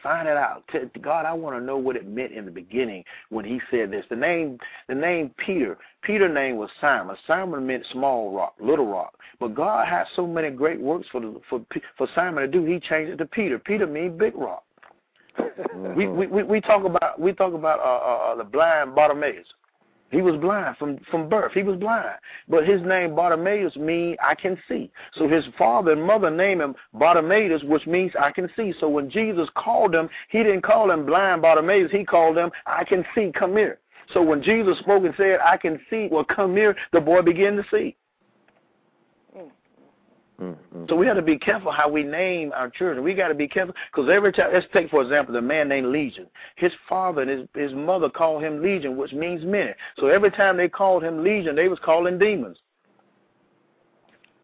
Find 0.06 0.28
it 0.28 0.38
out. 0.38 0.64
God, 1.01 1.26
I 1.26 1.34
want 1.34 1.58
to 1.58 1.66
know 1.66 1.78
what 1.78 1.95
it 1.95 2.08
meant 2.08 2.32
in 2.32 2.45
the 2.45 2.51
beginning 2.51 3.03
when 3.30 3.43
He 3.43 3.60
said 3.72 3.89
this. 3.89 4.06
The 4.08 4.16
name, 4.16 4.60
the 4.88 4.93
name 4.93 5.32
Peter. 5.43 5.80
Peter 6.03 6.30
name 6.30 6.58
was 6.58 6.70
Simon. 6.80 7.16
Simon 7.26 7.66
meant 7.66 7.84
small 7.91 8.32
rock, 8.32 8.53
little 8.60 8.86
rock. 8.86 9.16
But 9.39 9.56
God 9.56 9.88
had 9.88 10.03
so 10.16 10.28
many 10.28 10.51
great 10.51 10.80
works 10.80 11.08
for 11.12 11.22
for 11.49 11.66
for 11.97 12.08
Simon 12.14 12.43
to 12.43 12.47
do. 12.47 12.64
He 12.66 12.80
changed 12.80 13.14
it 13.14 13.18
to 13.18 13.26
Peter. 13.26 13.58
Peter 13.58 13.88
means 13.88 14.20
big 14.20 14.36
rock. 14.36 14.64
We 15.95 16.08
we 16.08 16.28
we, 16.28 16.43
we 16.43 16.62
talk 16.62 16.86
about 16.86 17.20
we 17.20 17.34
talk 17.34 17.56
about 17.56 17.80
uh, 17.80 17.84
uh, 17.84 18.32
uh, 18.32 18.36
the 18.36 18.43
blind 18.43 18.93
Bartimaeus. 18.93 19.47
He 20.16 20.22
was 20.22 20.38
blind 20.38 20.78
from 20.78 20.97
from 21.11 21.28
birth. 21.28 21.51
He 21.51 21.61
was 21.61 21.76
blind, 21.76 22.16
but 22.47 22.66
his 22.66 22.82
name 22.84 23.16
Bartimaeus 23.16 23.76
means 23.76 24.18
I 24.24 24.34
can 24.34 24.57
see. 24.66 24.89
So 25.16 25.28
his 25.28 25.43
father 25.57 25.91
and 25.91 26.01
mother 26.01 26.32
named 26.32 26.61
him 26.61 26.74
Bartimaeus, 26.93 27.63
which 27.63 27.86
means 27.86 28.13
I 28.18 28.32
can 28.32 28.49
see. 28.55 28.74
So 28.80 28.88
when 28.88 29.09
Jesus 29.09 29.49
called 29.55 29.93
him, 29.93 30.07
he 30.30 30.38
didn't 30.38 30.61
call 30.61 30.89
him 30.89 31.05
blind 31.05 31.41
Bartimaeus. 31.41 31.91
He 31.91 32.05
called 32.05 32.38
him 32.38 32.49
I 32.66 32.86
can 32.86 33.03
see. 33.13 33.30
Come 33.38 33.57
here. 33.57 33.80
So 34.13 34.22
when 34.22 34.41
Jesus 34.41 34.80
spoke 34.80 35.03
and 35.03 35.13
said 35.18 35.39
I 35.43 35.57
can 35.57 35.82
see, 35.89 36.07
well 36.09 36.24
come 36.24 36.55
here, 36.55 36.78
the 36.93 37.01
boy 37.01 37.22
began 37.22 37.57
to 37.57 37.66
see. 37.70 37.97
Mhm. 40.42 40.90
So 40.90 40.96
we 40.96 41.08
have 41.08 41.16
to 41.16 41.22
be 41.22 41.38
careful 41.38 41.72
how 41.72 41.88
we 41.88 42.04
name 42.04 42.52
our 42.54 42.70
children. 42.70 43.04
We 43.04 43.14
got 43.14 43.30
to 43.30 43.34
be 43.34 43.48
careful 43.48 43.74
because 43.92 44.10
every 44.10 44.34
time, 44.34 44.52
let's 44.52 44.66
take 44.74 44.90
for 44.90 45.02
example 45.02 45.34
the 45.34 45.42
man 45.42 45.70
named 45.70 45.88
Legion. 45.88 46.28
His 46.58 46.74
father 46.90 47.22
and 47.22 47.32
his 47.32 47.48
his 47.54 47.74
mother 47.74 48.10
called 48.10 48.44
him 48.44 48.62
Legion, 48.62 48.98
which 48.98 49.14
means 49.14 49.46
many. 49.46 49.72
So 49.98 50.08
every 50.08 50.32
time 50.32 50.58
they 50.58 50.68
called 50.68 51.04
him 51.04 51.24
Legion, 51.24 51.56
they 51.56 51.70
was 51.70 51.80
calling 51.80 52.18
demons. 52.18 52.58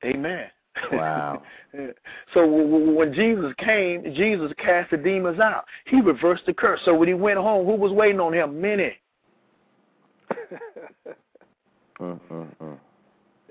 Amen. 0.05 0.49
Wow. 0.93 1.43
so 2.33 2.47
when 2.47 3.13
Jesus 3.13 3.53
came, 3.57 4.03
Jesus 4.15 4.51
cast 4.57 4.91
the 4.91 4.97
demons 4.97 5.39
out. 5.39 5.65
He 5.85 5.99
reversed 6.01 6.45
the 6.45 6.53
curse. 6.53 6.79
So 6.85 6.95
when 6.95 7.07
he 7.07 7.13
went 7.13 7.37
home, 7.37 7.65
who 7.65 7.75
was 7.75 7.91
waiting 7.91 8.19
on 8.19 8.33
him? 8.33 8.59
Many. 8.59 8.93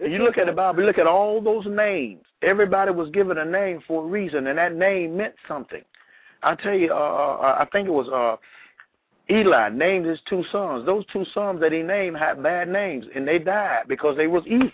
You 0.01 0.19
look 0.25 0.39
at 0.39 0.47
the 0.47 0.53
Bible, 0.53 0.85
look 0.85 0.99
at 0.99 1.07
all 1.07 1.41
those 1.41 1.67
names. 1.67 2.23
Everybody 2.43 2.91
was 2.91 3.11
given 3.11 3.39
a 3.39 3.45
name 3.45 3.83
for 3.87 4.05
a 4.05 4.07
reason, 4.07 4.47
and 4.47 4.59
that 4.59 4.75
name 4.75 5.17
meant 5.17 5.35
something. 5.47 5.83
I 6.43 6.55
tell 6.55 6.75
you, 6.75 6.91
uh, 6.91 6.95
uh 6.95 7.57
I 7.61 7.67
think 7.71 7.87
it 7.87 7.93
was 7.93 8.09
uh, 8.09 8.37
Eli 9.31 9.69
named 9.69 10.07
his 10.07 10.19
two 10.29 10.43
sons. 10.51 10.87
Those 10.87 11.05
two 11.13 11.25
sons 11.35 11.61
that 11.61 11.73
he 11.73 11.83
named 11.83 12.17
had 12.17 12.43
bad 12.43 12.69
names, 12.69 13.07
and 13.15 13.29
they 13.29 13.39
died 13.39 13.85
because 13.89 14.17
they 14.17 14.27
was 14.27 14.43
evil. 14.47 14.71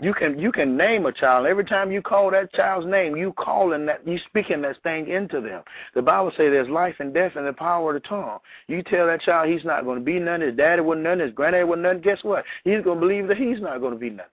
You 0.00 0.14
can 0.14 0.38
you 0.38 0.52
can 0.52 0.76
name 0.76 1.06
a 1.06 1.12
child. 1.12 1.46
Every 1.46 1.64
time 1.64 1.90
you 1.90 2.00
call 2.00 2.30
that 2.30 2.52
child's 2.52 2.86
name, 2.86 3.16
you 3.16 3.32
calling 3.32 3.84
that 3.86 4.06
you 4.06 4.18
speaking 4.26 4.62
that 4.62 4.80
thing 4.82 5.08
into 5.08 5.40
them. 5.40 5.62
The 5.94 6.02
Bible 6.02 6.30
says 6.30 6.50
there's 6.50 6.68
life 6.68 6.94
and 7.00 7.12
death 7.12 7.32
in 7.36 7.44
the 7.44 7.52
power 7.52 7.94
of 7.94 8.00
the 8.00 8.08
tongue. 8.08 8.38
You 8.68 8.82
tell 8.82 9.06
that 9.06 9.22
child 9.22 9.48
he's 9.50 9.64
not 9.64 9.84
going 9.84 9.98
to 9.98 10.04
be 10.04 10.20
nothing, 10.20 10.46
his 10.48 10.56
daddy 10.56 10.82
wasn't 10.82 11.04
nothing, 11.04 11.20
his 11.20 11.32
granddaddy 11.32 11.64
wasn't 11.64 11.82
nothing. 11.82 12.00
Guess 12.02 12.22
what? 12.22 12.44
He's 12.62 12.82
going 12.84 13.00
to 13.00 13.06
believe 13.06 13.26
that 13.26 13.38
he's 13.38 13.60
not 13.60 13.80
going 13.80 13.92
to 13.92 13.98
be 13.98 14.10
nothing 14.10 14.30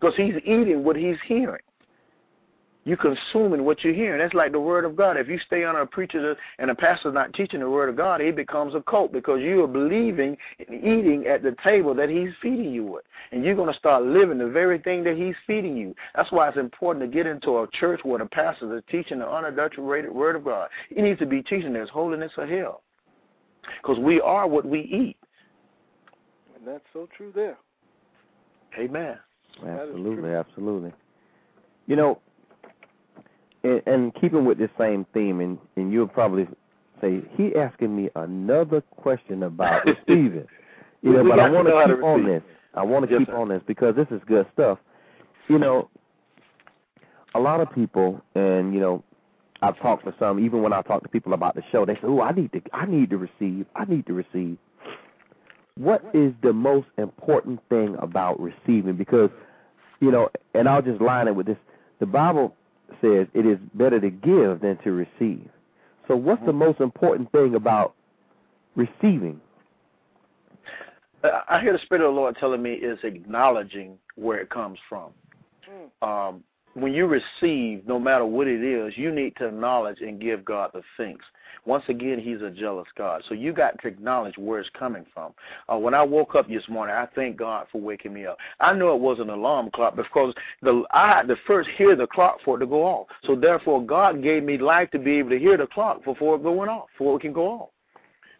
because 0.00 0.16
he's 0.16 0.36
eating 0.44 0.84
what 0.84 0.96
he's 0.96 1.18
hearing 1.26 1.62
you 2.84 2.96
consuming 2.96 3.64
what 3.64 3.82
you're 3.82 3.94
hearing. 3.94 4.20
That's 4.20 4.34
like 4.34 4.52
the 4.52 4.60
word 4.60 4.84
of 4.84 4.94
God. 4.94 5.16
If 5.16 5.28
you 5.28 5.38
stay 5.46 5.64
on 5.64 5.76
a 5.76 5.86
preacher 5.86 6.36
and 6.58 6.70
a 6.70 6.74
pastor's 6.74 7.14
not 7.14 7.32
teaching 7.32 7.60
the 7.60 7.70
word 7.70 7.88
of 7.88 7.96
God, 7.96 8.20
it 8.20 8.36
becomes 8.36 8.74
a 8.74 8.82
cult 8.82 9.12
because 9.12 9.40
you 9.40 9.64
are 9.64 9.68
believing 9.68 10.36
and 10.58 10.84
eating 10.84 11.26
at 11.26 11.42
the 11.42 11.56
table 11.64 11.94
that 11.94 12.10
he's 12.10 12.30
feeding 12.42 12.72
you 12.72 12.84
with. 12.84 13.04
And 13.32 13.42
you're 13.42 13.56
going 13.56 13.72
to 13.72 13.78
start 13.78 14.04
living 14.04 14.38
the 14.38 14.48
very 14.48 14.78
thing 14.78 15.02
that 15.04 15.16
he's 15.16 15.34
feeding 15.46 15.76
you. 15.76 15.94
That's 16.14 16.30
why 16.30 16.48
it's 16.48 16.58
important 16.58 17.10
to 17.10 17.14
get 17.14 17.26
into 17.26 17.58
a 17.58 17.68
church 17.72 18.00
where 18.02 18.18
the 18.18 18.26
pastors 18.26 18.70
are 18.70 18.82
teaching 18.82 19.20
the 19.20 19.28
unadulterated 19.28 20.12
word 20.12 20.36
of 20.36 20.44
God. 20.44 20.68
He 20.90 21.00
needs 21.00 21.18
to 21.20 21.26
be 21.26 21.42
teaching 21.42 21.72
there's 21.72 21.90
holiness 21.90 22.32
or 22.36 22.46
hell. 22.46 22.82
Because 23.80 23.98
we 23.98 24.20
are 24.20 24.46
what 24.46 24.66
we 24.66 24.80
eat. 24.80 25.16
And 26.54 26.66
that's 26.66 26.84
so 26.92 27.08
true 27.16 27.32
there. 27.34 27.56
Amen. 28.78 29.16
Absolutely, 29.66 30.30
absolutely. 30.30 30.92
You 31.86 31.96
know, 31.96 32.20
and, 33.64 33.82
and 33.86 34.14
keeping 34.14 34.44
with 34.44 34.58
the 34.58 34.70
same 34.78 35.06
theme, 35.12 35.40
and, 35.40 35.58
and 35.76 35.92
you'll 35.92 36.06
probably 36.06 36.46
say 37.00 37.22
he 37.36 37.54
asking 37.56 37.96
me 37.96 38.10
another 38.14 38.82
question 38.96 39.42
about 39.42 39.84
receiving. 39.86 40.46
You 41.02 41.12
know, 41.14 41.28
but 41.28 41.40
I 41.40 41.50
want 41.50 41.66
to 41.68 41.94
keep 41.94 42.04
on 42.04 42.26
this. 42.26 42.42
I 42.74 42.82
want 42.82 43.06
to 43.06 43.10
yes, 43.10 43.20
keep 43.20 43.28
sir. 43.28 43.36
on 43.36 43.48
this 43.48 43.62
because 43.66 43.96
this 43.96 44.06
is 44.10 44.20
good 44.26 44.46
stuff. 44.52 44.78
You 45.48 45.58
know, 45.58 45.90
a 47.34 47.40
lot 47.40 47.60
of 47.60 47.72
people, 47.74 48.22
and 48.34 48.72
you 48.72 48.80
know, 48.80 49.02
I've 49.62 49.78
talked 49.80 50.04
to 50.06 50.14
some. 50.18 50.44
Even 50.44 50.62
when 50.62 50.72
I 50.72 50.82
talk 50.82 51.02
to 51.02 51.08
people 51.08 51.34
about 51.34 51.54
the 51.54 51.62
show, 51.72 51.84
they 51.84 51.94
say, 51.94 52.00
"Oh, 52.04 52.20
I 52.20 52.32
need 52.32 52.52
to, 52.52 52.60
I 52.72 52.86
need 52.86 53.10
to 53.10 53.18
receive, 53.18 53.66
I 53.74 53.84
need 53.84 54.06
to 54.06 54.14
receive." 54.14 54.56
What 55.76 56.04
is 56.14 56.32
the 56.42 56.52
most 56.52 56.86
important 56.98 57.60
thing 57.68 57.96
about 58.00 58.40
receiving? 58.40 58.96
Because, 58.96 59.30
you 60.00 60.10
know, 60.10 60.28
and 60.54 60.68
I'll 60.68 60.82
just 60.82 61.00
line 61.00 61.28
it 61.28 61.34
with 61.34 61.46
this: 61.46 61.58
the 62.00 62.06
Bible 62.06 62.54
says 63.00 63.26
it 63.34 63.46
is 63.46 63.58
better 63.74 64.00
to 64.00 64.10
give 64.10 64.60
than 64.60 64.78
to 64.84 64.92
receive. 64.92 65.48
So, 66.08 66.16
what's 66.16 66.40
the 66.42 66.48
mm-hmm. 66.48 66.58
most 66.58 66.80
important 66.80 67.30
thing 67.32 67.54
about 67.54 67.94
receiving? 68.76 69.40
Uh, 71.22 71.40
I 71.48 71.60
hear 71.60 71.72
the 71.72 71.78
Spirit 71.78 72.04
of 72.04 72.14
the 72.14 72.20
Lord 72.20 72.36
telling 72.38 72.62
me 72.62 72.72
is 72.74 72.98
acknowledging 73.02 73.96
where 74.16 74.38
it 74.38 74.50
comes 74.50 74.78
from. 74.88 75.12
Mm. 76.02 76.06
Um, 76.06 76.44
when 76.74 76.92
you 76.92 77.06
receive, 77.06 77.86
no 77.86 77.98
matter 77.98 78.26
what 78.26 78.46
it 78.46 78.62
is, 78.62 78.96
you 78.96 79.12
need 79.12 79.36
to 79.36 79.46
acknowledge 79.46 80.00
and 80.00 80.20
give 80.20 80.44
God 80.44 80.70
the 80.74 80.82
thanks. 80.96 81.24
Once 81.66 81.84
again, 81.88 82.18
He's 82.18 82.42
a 82.42 82.50
jealous 82.50 82.88
God. 82.96 83.22
So 83.28 83.34
you 83.34 83.52
got 83.52 83.80
to 83.80 83.88
acknowledge 83.88 84.36
where 84.36 84.60
it's 84.60 84.68
coming 84.78 85.06
from. 85.14 85.32
Uh, 85.72 85.78
when 85.78 85.94
I 85.94 86.02
woke 86.02 86.34
up 86.34 86.48
this 86.48 86.68
morning, 86.68 86.94
I 86.94 87.06
thank 87.14 87.36
God 87.36 87.66
for 87.72 87.80
waking 87.80 88.12
me 88.12 88.26
up. 88.26 88.36
I 88.60 88.74
know 88.74 88.94
it 88.94 89.00
was 89.00 89.18
an 89.18 89.30
alarm 89.30 89.70
clock 89.72 89.96
because 89.96 90.34
the 90.62 90.84
I 90.90 91.08
had 91.08 91.28
to 91.28 91.36
first 91.46 91.70
hear 91.76 91.96
the 91.96 92.06
clock 92.06 92.38
for 92.44 92.56
it 92.56 92.60
to 92.60 92.66
go 92.66 92.84
off. 92.84 93.06
So 93.24 93.34
therefore, 93.34 93.84
God 93.84 94.22
gave 94.22 94.42
me 94.42 94.58
life 94.58 94.90
to 94.90 94.98
be 94.98 95.12
able 95.18 95.30
to 95.30 95.38
hear 95.38 95.56
the 95.56 95.66
clock 95.66 96.04
before 96.04 96.36
it 96.36 96.42
going 96.42 96.68
off, 96.68 96.88
before 96.98 97.16
it 97.16 97.20
can 97.20 97.32
go 97.32 97.46
off. 97.46 97.68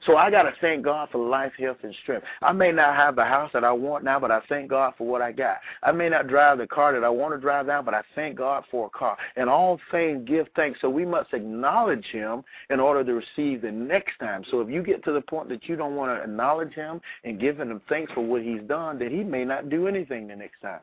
So 0.06 0.16
I 0.16 0.30
got 0.30 0.42
to 0.42 0.52
thank 0.60 0.84
God 0.84 1.08
for 1.10 1.26
life, 1.26 1.52
health, 1.58 1.78
and 1.82 1.94
strength. 2.02 2.26
I 2.42 2.52
may 2.52 2.72
not 2.72 2.94
have 2.94 3.16
the 3.16 3.24
house 3.24 3.50
that 3.54 3.64
I 3.64 3.72
want 3.72 4.04
now, 4.04 4.20
but 4.20 4.30
I 4.30 4.40
thank 4.48 4.68
God 4.68 4.92
for 4.98 5.06
what 5.06 5.22
I 5.22 5.32
got. 5.32 5.58
I 5.82 5.92
may 5.92 6.08
not 6.08 6.28
drive 6.28 6.58
the 6.58 6.66
car 6.66 6.92
that 6.92 7.04
I 7.04 7.08
want 7.08 7.34
to 7.34 7.40
drive 7.40 7.66
now, 7.66 7.80
but 7.80 7.94
I 7.94 8.02
thank 8.14 8.36
God 8.36 8.64
for 8.70 8.86
a 8.86 8.90
car. 8.90 9.16
And 9.36 9.48
all 9.48 9.80
things 9.90 10.28
give 10.28 10.46
thanks. 10.56 10.80
So 10.82 10.90
we 10.90 11.06
must 11.06 11.32
acknowledge 11.32 12.04
Him 12.12 12.44
in 12.70 12.80
order 12.80 13.02
to 13.02 13.14
receive 13.14 13.62
the 13.62 13.72
next 13.72 14.18
time. 14.18 14.44
So 14.50 14.60
if 14.60 14.68
you 14.68 14.82
get 14.82 15.02
to 15.04 15.12
the 15.12 15.22
point 15.22 15.48
that 15.48 15.68
you 15.68 15.76
don't 15.76 15.96
want 15.96 16.16
to 16.16 16.22
acknowledge 16.22 16.74
Him 16.74 17.00
and 17.24 17.40
give 17.40 17.58
Him 17.58 17.80
thanks 17.88 18.12
for 18.12 18.20
what 18.20 18.42
He's 18.42 18.62
done, 18.68 18.98
then 18.98 19.10
He 19.10 19.24
may 19.24 19.44
not 19.44 19.70
do 19.70 19.88
anything 19.88 20.28
the 20.28 20.36
next 20.36 20.60
time. 20.60 20.80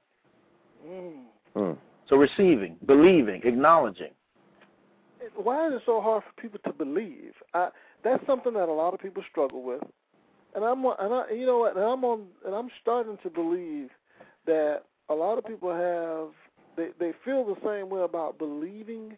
Mm. 0.88 1.11
Mm. 1.55 1.78
So 2.09 2.15
receiving, 2.15 2.76
believing, 2.88 3.41
acknowledging. 3.43 4.11
Why 5.36 5.67
is 5.67 5.74
it 5.74 5.82
so 5.86 6.01
hard 6.01 6.24
for 6.24 6.41
people 6.41 6.59
to 6.65 6.74
believe? 6.74 7.34
I, 7.53 7.69
that's 8.04 8.26
something 8.26 8.54
that 8.54 8.70
a 8.70 8.74
lot 8.74 8.93
of 8.93 8.99
people 8.99 9.24
struggle 9.30 9.64
with, 9.64 9.82
and 10.56 10.64
I'm 10.64 10.84
and 10.86 11.14
I 11.14 11.32
you 11.32 11.45
know 11.45 11.60
what 11.60 11.76
and 11.76 11.86
I'm 11.86 12.04
on 12.04 12.26
and 12.45 12.56
I'm 12.56 12.70
starting 12.82 13.18
to 13.24 13.30
believe 13.30 13.89
that 14.45 14.82
a 15.10 15.14
lot 15.14 15.38
of 15.38 15.45
people 15.45 15.72
have 15.72 16.34
they 16.78 16.89
they 16.99 17.14
feel 17.24 17.45
the 17.45 17.60
same 17.66 17.89
way 17.89 18.02
about 18.02 18.38
believing 18.38 19.18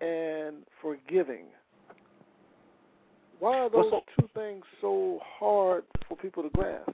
and 0.00 0.56
forgiving. 0.80 1.46
Why 3.40 3.58
are 3.58 3.70
those 3.70 3.90
Well, 3.90 4.04
two 4.18 4.28
things 4.34 4.64
so 4.80 5.20
hard 5.38 5.84
for 6.08 6.16
people 6.16 6.42
to 6.42 6.50
grasp? 6.50 6.90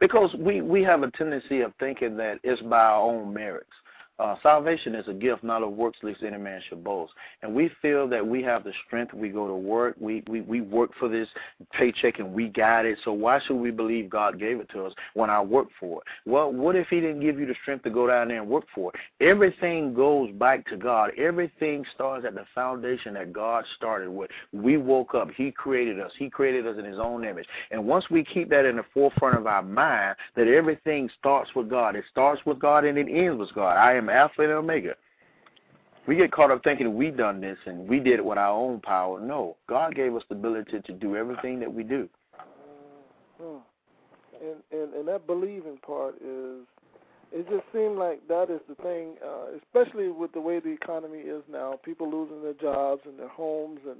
Because 0.00 0.32
we, 0.38 0.60
we 0.62 0.82
have 0.84 1.02
a 1.02 1.10
tendency 1.10 1.60
of 1.60 1.72
thinking 1.80 2.16
that 2.16 2.38
it's 2.42 2.62
by 2.62 2.78
our 2.78 3.00
own 3.00 3.34
merits. 3.34 3.70
Uh, 4.18 4.34
salvation 4.42 4.94
is 4.94 5.06
a 5.06 5.12
gift, 5.12 5.44
not 5.44 5.62
of 5.62 5.72
works, 5.72 5.98
lest 6.02 6.22
any 6.22 6.36
man 6.36 6.60
should 6.68 6.82
boast. 6.82 7.12
And 7.42 7.54
we 7.54 7.70
feel 7.80 8.08
that 8.08 8.26
we 8.26 8.42
have 8.42 8.64
the 8.64 8.72
strength. 8.86 9.14
We 9.14 9.28
go 9.28 9.46
to 9.46 9.54
work. 9.54 9.96
We, 10.00 10.24
we, 10.28 10.40
we 10.40 10.60
work 10.60 10.90
for 10.98 11.08
this 11.08 11.28
paycheck 11.72 12.18
and 12.18 12.32
we 12.32 12.48
got 12.48 12.84
it. 12.84 12.98
So 13.04 13.12
why 13.12 13.40
should 13.46 13.56
we 13.56 13.70
believe 13.70 14.10
God 14.10 14.40
gave 14.40 14.58
it 14.58 14.68
to 14.70 14.86
us 14.86 14.92
when 15.14 15.30
I 15.30 15.40
work 15.40 15.68
for 15.78 16.00
it? 16.00 16.30
Well, 16.30 16.52
what 16.52 16.74
if 16.74 16.88
He 16.88 17.00
didn't 17.00 17.20
give 17.20 17.38
you 17.38 17.46
the 17.46 17.54
strength 17.62 17.84
to 17.84 17.90
go 17.90 18.08
down 18.08 18.28
there 18.28 18.40
and 18.40 18.50
work 18.50 18.64
for 18.74 18.92
it? 18.92 19.24
Everything 19.24 19.94
goes 19.94 20.32
back 20.32 20.66
to 20.68 20.76
God. 20.76 21.12
Everything 21.16 21.84
starts 21.94 22.26
at 22.26 22.34
the 22.34 22.44
foundation 22.54 23.14
that 23.14 23.32
God 23.32 23.64
started 23.76 24.10
with. 24.10 24.30
We 24.52 24.78
woke 24.78 25.14
up. 25.14 25.28
He 25.36 25.52
created 25.52 26.00
us. 26.00 26.10
He 26.18 26.28
created 26.28 26.66
us 26.66 26.76
in 26.76 26.84
His 26.84 26.98
own 26.98 27.24
image. 27.24 27.46
And 27.70 27.86
once 27.86 28.10
we 28.10 28.24
keep 28.24 28.50
that 28.50 28.64
in 28.64 28.76
the 28.76 28.84
forefront 28.92 29.38
of 29.38 29.46
our 29.46 29.62
mind, 29.62 30.16
that 30.34 30.48
everything 30.48 31.08
starts 31.18 31.54
with 31.54 31.70
God. 31.70 31.94
It 31.94 32.04
starts 32.10 32.44
with 32.44 32.58
God 32.58 32.84
and 32.84 32.98
it 32.98 33.06
ends 33.08 33.38
with 33.38 33.54
God. 33.54 33.76
I 33.76 33.94
am 33.94 34.07
Alpha 34.10 34.42
and 34.42 34.52
Omega. 34.52 34.94
We 36.06 36.16
get 36.16 36.32
caught 36.32 36.50
up 36.50 36.64
thinking 36.64 36.94
we 36.94 37.10
done 37.10 37.40
this 37.40 37.58
and 37.66 37.86
we 37.86 38.00
did 38.00 38.14
it 38.14 38.24
with 38.24 38.38
our 38.38 38.52
own 38.58 38.80
power. 38.80 39.20
No, 39.20 39.56
God 39.68 39.94
gave 39.94 40.14
us 40.14 40.22
the 40.28 40.36
ability 40.36 40.80
to 40.80 40.92
do 40.92 41.16
everything 41.16 41.60
that 41.60 41.72
we 41.72 41.82
do. 41.82 42.08
Hmm. 43.40 43.58
And, 44.40 44.62
and 44.72 44.94
and 44.94 45.08
that 45.08 45.26
believing 45.26 45.78
part 45.78 46.14
is, 46.16 46.64
it 47.32 47.46
just 47.50 47.64
seems 47.74 47.98
like 47.98 48.26
that 48.28 48.50
is 48.50 48.60
the 48.68 48.74
thing, 48.76 49.16
uh, 49.22 49.56
especially 49.58 50.08
with 50.08 50.32
the 50.32 50.40
way 50.40 50.60
the 50.60 50.70
economy 50.70 51.18
is 51.18 51.42
now. 51.50 51.78
People 51.84 52.10
losing 52.10 52.42
their 52.42 52.54
jobs 52.54 53.02
and 53.04 53.18
their 53.18 53.28
homes, 53.28 53.80
and 53.86 53.98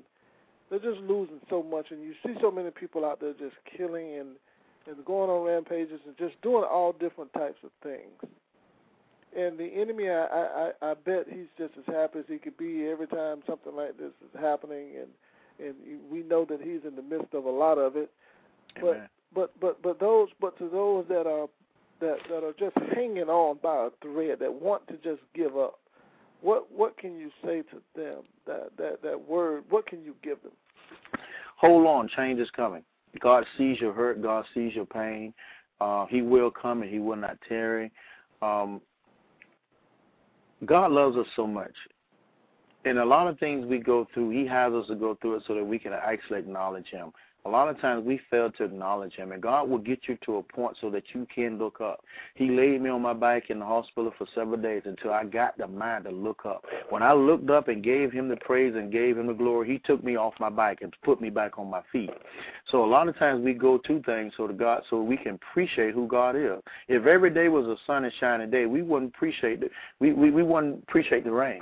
they're 0.70 0.78
just 0.78 1.00
losing 1.02 1.40
so 1.50 1.62
much. 1.62 1.90
And 1.90 2.02
you 2.02 2.14
see 2.24 2.34
so 2.40 2.50
many 2.50 2.70
people 2.70 3.04
out 3.04 3.20
there 3.20 3.34
just 3.34 3.56
killing 3.76 4.14
and 4.18 4.28
and 4.86 5.04
going 5.04 5.28
on 5.28 5.44
rampages 5.44 6.00
and 6.06 6.16
just 6.16 6.40
doing 6.40 6.64
all 6.64 6.92
different 6.92 7.32
types 7.34 7.58
of 7.62 7.70
things. 7.82 8.32
And 9.36 9.58
the 9.58 9.66
enemy, 9.66 10.08
I, 10.08 10.24
I, 10.24 10.70
I 10.90 10.94
bet 10.94 11.26
he's 11.28 11.48
just 11.58 11.74
as 11.78 11.84
happy 11.86 12.20
as 12.20 12.24
he 12.28 12.38
could 12.38 12.56
be 12.56 12.86
every 12.86 13.06
time 13.06 13.42
something 13.46 13.74
like 13.74 13.98
this 13.98 14.12
is 14.22 14.40
happening, 14.40 14.92
and 14.98 15.08
and 15.58 15.74
we 16.10 16.22
know 16.22 16.44
that 16.44 16.60
he's 16.60 16.80
in 16.86 16.96
the 16.96 17.02
midst 17.02 17.34
of 17.34 17.44
a 17.44 17.50
lot 17.50 17.78
of 17.78 17.96
it. 17.96 18.10
But 18.80 18.96
Amen. 18.96 19.08
but 19.34 19.60
but 19.60 19.82
but 19.82 20.00
those 20.00 20.28
but 20.40 20.56
to 20.58 20.68
those 20.68 21.04
that 21.08 21.26
are 21.26 21.48
that 22.00 22.16
that 22.30 22.44
are 22.44 22.54
just 22.58 22.76
hanging 22.94 23.28
on 23.28 23.58
by 23.62 23.86
a 23.86 23.90
thread 24.00 24.38
that 24.40 24.52
want 24.52 24.86
to 24.88 24.94
just 24.94 25.22
give 25.34 25.56
up, 25.56 25.78
what 26.40 26.70
what 26.72 26.96
can 26.96 27.18
you 27.18 27.30
say 27.44 27.62
to 27.62 27.82
them? 27.94 28.22
That 28.46 28.70
that 28.78 29.02
that 29.02 29.28
word. 29.28 29.64
What 29.68 29.86
can 29.86 30.02
you 30.02 30.14
give 30.22 30.42
them? 30.42 30.52
Hold 31.56 31.86
on, 31.86 32.08
change 32.08 32.40
is 32.40 32.50
coming. 32.50 32.82
God 33.20 33.44
sees 33.56 33.80
your 33.80 33.92
hurt. 33.92 34.22
God 34.22 34.44
sees 34.54 34.74
your 34.74 34.86
pain. 34.86 35.34
Uh, 35.80 36.06
he 36.06 36.22
will 36.22 36.50
come 36.50 36.82
and 36.82 36.90
He 36.90 36.98
will 36.98 37.16
not 37.16 37.38
tarry. 37.48 37.90
Um, 38.42 38.80
God 40.64 40.90
loves 40.90 41.16
us 41.16 41.26
so 41.36 41.46
much. 41.46 41.74
And 42.84 42.98
a 42.98 43.04
lot 43.04 43.28
of 43.28 43.38
things 43.38 43.66
we 43.66 43.78
go 43.78 44.06
through, 44.14 44.30
He 44.30 44.46
has 44.46 44.72
us 44.72 44.86
to 44.88 44.94
go 44.94 45.16
through 45.20 45.36
it 45.36 45.42
so 45.46 45.54
that 45.54 45.64
we 45.64 45.78
can 45.78 45.92
actually 45.92 46.38
acknowledge 46.38 46.86
Him. 46.88 47.12
A 47.48 47.50
lot 47.50 47.70
of 47.70 47.80
times 47.80 48.04
we 48.04 48.20
fail 48.30 48.52
to 48.52 48.64
acknowledge 48.64 49.14
him, 49.14 49.32
and 49.32 49.42
God 49.42 49.70
will 49.70 49.78
get 49.78 50.00
you 50.06 50.18
to 50.26 50.36
a 50.36 50.42
point 50.42 50.76
so 50.82 50.90
that 50.90 51.04
you 51.14 51.26
can 51.34 51.56
look 51.56 51.80
up. 51.80 52.04
He 52.34 52.50
laid 52.50 52.82
me 52.82 52.90
on 52.90 53.00
my 53.00 53.14
back 53.14 53.48
in 53.48 53.58
the 53.58 53.64
hospital 53.64 54.12
for 54.18 54.26
several 54.34 54.58
days 54.58 54.82
until 54.84 55.14
I 55.14 55.24
got 55.24 55.56
the 55.56 55.66
mind 55.66 56.04
to 56.04 56.10
look 56.10 56.44
up. 56.44 56.66
When 56.90 57.02
I 57.02 57.14
looked 57.14 57.48
up 57.48 57.68
and 57.68 57.82
gave 57.82 58.12
him 58.12 58.28
the 58.28 58.36
praise 58.36 58.74
and 58.76 58.92
gave 58.92 59.16
him 59.16 59.28
the 59.28 59.32
glory, 59.32 59.66
he 59.66 59.78
took 59.78 60.04
me 60.04 60.14
off 60.16 60.34
my 60.38 60.50
bike 60.50 60.80
and 60.82 60.94
put 61.02 61.22
me 61.22 61.30
back 61.30 61.58
on 61.58 61.70
my 61.70 61.80
feet. 61.90 62.10
So 62.70 62.84
a 62.84 62.86
lot 62.86 63.08
of 63.08 63.16
times 63.16 63.42
we 63.42 63.54
go 63.54 63.78
to 63.78 64.02
things 64.02 64.34
so 64.36 64.46
to 64.46 64.52
God 64.52 64.82
so 64.90 65.00
we 65.00 65.16
can 65.16 65.36
appreciate 65.36 65.94
who 65.94 66.06
God 66.06 66.36
is. 66.36 66.60
If 66.86 67.06
every 67.06 67.30
day 67.30 67.48
was 67.48 67.66
a 67.66 67.76
sun 67.86 68.04
and 68.04 68.12
shining 68.20 68.50
day, 68.50 68.66
we 68.66 68.82
wouldn't 68.82 69.14
appreciate 69.14 69.62
it. 69.62 69.72
We 70.00 70.12
we, 70.12 70.30
we 70.30 70.42
wouldn't 70.42 70.82
appreciate 70.82 71.24
the 71.24 71.32
rain. 71.32 71.60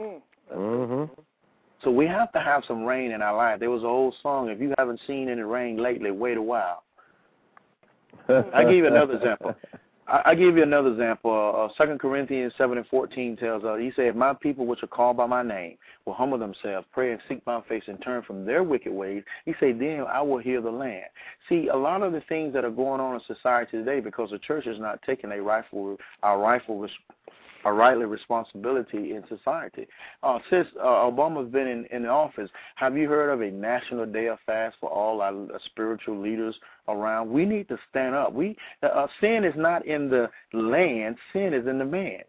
Mm. 0.00 0.22
Mm-hmm. 0.56 1.20
So 1.82 1.90
we 1.90 2.06
have 2.06 2.32
to 2.32 2.40
have 2.40 2.64
some 2.66 2.84
rain 2.84 3.10
in 3.10 3.22
our 3.22 3.36
life. 3.36 3.60
There 3.60 3.70
was 3.70 3.82
an 3.82 3.88
old 3.88 4.14
song, 4.22 4.48
if 4.48 4.60
you 4.60 4.72
haven't 4.78 5.00
seen 5.06 5.28
any 5.28 5.42
rain 5.42 5.78
lately, 5.78 6.10
wait 6.10 6.36
a 6.36 6.42
while. 6.42 6.84
I 8.28 8.62
give 8.62 8.74
you 8.74 8.86
another 8.86 9.14
example. 9.14 9.54
I, 10.06 10.34
give 10.34 10.56
you 10.56 10.62
another 10.62 10.90
example. 10.90 11.54
Uh, 11.56 11.72
Second 11.78 11.98
Corinthians 11.98 12.52
seven 12.58 12.76
and 12.76 12.86
fourteen 12.88 13.36
tells 13.36 13.64
us, 13.64 13.80
He 13.80 13.92
said, 13.96 14.06
"If 14.06 14.14
my 14.14 14.34
people, 14.34 14.66
which 14.66 14.82
are 14.82 14.88
called 14.88 15.16
by 15.16 15.26
my 15.26 15.42
name, 15.42 15.78
will 16.04 16.12
humble 16.12 16.38
themselves, 16.38 16.86
pray 16.92 17.12
and 17.12 17.20
seek 17.28 17.44
my 17.46 17.62
face, 17.62 17.84
and 17.86 18.00
turn 18.02 18.22
from 18.22 18.44
their 18.44 18.62
wicked 18.62 18.92
ways, 18.92 19.22
He 19.46 19.54
said, 19.58 19.78
then 19.78 20.04
I 20.08 20.20
will 20.20 20.38
heal 20.38 20.60
the 20.60 20.70
land." 20.70 21.06
See, 21.48 21.68
a 21.68 21.76
lot 21.76 22.02
of 22.02 22.12
the 22.12 22.20
things 22.28 22.52
that 22.52 22.64
are 22.64 22.70
going 22.70 23.00
on 23.00 23.14
in 23.14 23.20
society 23.26 23.78
today, 23.78 24.00
because 24.00 24.30
the 24.30 24.38
church 24.38 24.66
is 24.66 24.78
not 24.78 25.00
taking 25.02 25.32
a 25.32 25.40
rightful, 25.40 25.96
our 26.22 26.38
rightful 26.38 26.78
a 27.64 27.72
rightly 27.72 28.04
responsibility 28.04 29.14
in 29.14 29.22
society. 29.28 29.86
Uh, 30.22 30.38
since 30.50 30.68
uh, 30.80 30.86
Obama's 30.86 31.50
been 31.50 31.66
in, 31.66 31.86
in 31.90 32.06
office, 32.06 32.50
have 32.76 32.96
you 32.96 33.08
heard 33.08 33.30
of 33.30 33.40
a 33.40 33.50
national 33.50 34.06
day 34.06 34.26
of 34.26 34.38
fast 34.46 34.76
for 34.80 34.90
all 34.90 35.20
our 35.20 35.32
uh, 35.32 35.58
spiritual 35.66 36.20
leaders 36.20 36.54
around? 36.88 37.30
We 37.30 37.44
need 37.44 37.68
to 37.68 37.78
stand 37.90 38.14
up. 38.14 38.32
We 38.32 38.56
uh, 38.82 38.86
uh, 38.86 39.06
sin 39.20 39.44
is 39.44 39.54
not 39.56 39.86
in 39.86 40.08
the 40.08 40.30
land; 40.52 41.16
sin 41.32 41.54
is 41.54 41.66
in 41.66 41.78
the 41.78 41.84
man. 41.84 42.20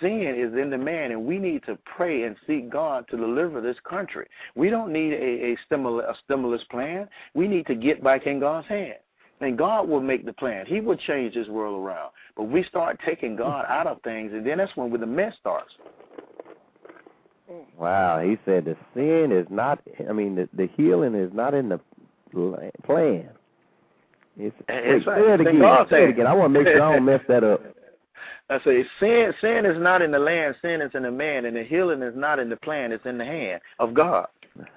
Sin 0.00 0.34
is 0.36 0.58
in 0.58 0.70
the 0.70 0.78
man, 0.78 1.10
and 1.10 1.24
we 1.24 1.38
need 1.38 1.62
to 1.64 1.78
pray 1.84 2.24
and 2.24 2.36
seek 2.46 2.70
God 2.70 3.06
to 3.10 3.16
deliver 3.16 3.60
this 3.60 3.76
country. 3.88 4.26
We 4.54 4.70
don't 4.70 4.92
need 4.92 5.12
a, 5.12 5.52
a 5.52 5.56
stimulus 5.66 6.06
a 6.08 6.14
stimulus 6.24 6.62
plan. 6.70 7.08
We 7.34 7.48
need 7.48 7.66
to 7.66 7.74
get 7.74 8.02
back 8.02 8.26
in 8.26 8.40
God's 8.40 8.68
hand. 8.68 8.94
And 9.40 9.56
God 9.56 9.88
will 9.88 10.00
make 10.00 10.26
the 10.26 10.34
plan. 10.34 10.66
He 10.66 10.80
will 10.80 10.96
change 10.96 11.34
this 11.34 11.48
world 11.48 11.84
around. 11.84 12.10
But 12.36 12.44
we 12.44 12.62
start 12.64 13.00
taking 13.04 13.36
God 13.36 13.64
out 13.68 13.86
of 13.86 14.02
things, 14.02 14.32
and 14.32 14.46
then 14.46 14.58
that's 14.58 14.76
when 14.76 14.92
the 14.92 15.06
mess 15.06 15.34
starts. 15.40 15.72
Wow, 17.78 18.20
he 18.20 18.36
said 18.44 18.64
the 18.64 18.76
sin 18.94 19.32
is 19.32 19.46
not. 19.50 19.80
I 20.08 20.12
mean, 20.12 20.36
the, 20.36 20.48
the 20.56 20.68
healing 20.76 21.14
is 21.14 21.32
not 21.32 21.54
in 21.54 21.68
the 21.68 21.80
plan. 22.84 23.30
It's, 24.38 24.54
it's 24.68 25.04
say 25.04 25.34
it 25.34 25.40
again. 25.40 25.60
God 25.60 25.88
say 25.90 26.04
it 26.04 26.10
again. 26.10 26.26
I 26.26 26.32
want 26.32 26.54
to 26.54 26.58
make 26.60 26.68
sure 26.68 26.82
I 26.82 26.94
don't 26.94 27.04
mess 27.04 27.20
that 27.28 27.42
up. 27.42 27.62
I 28.50 28.58
say 28.64 28.84
sin. 28.98 29.32
Sin 29.40 29.66
is 29.66 29.80
not 29.80 30.02
in 30.02 30.10
the 30.10 30.18
land. 30.18 30.54
Sin 30.62 30.80
is 30.80 30.90
in 30.94 31.02
the 31.02 31.10
man, 31.10 31.44
and 31.44 31.56
the 31.56 31.64
healing 31.64 32.02
is 32.02 32.14
not 32.16 32.38
in 32.38 32.48
the 32.48 32.56
plan. 32.56 32.92
It's 32.92 33.04
in 33.06 33.18
the 33.18 33.24
hand 33.24 33.60
of 33.78 33.94
God. 33.94 34.26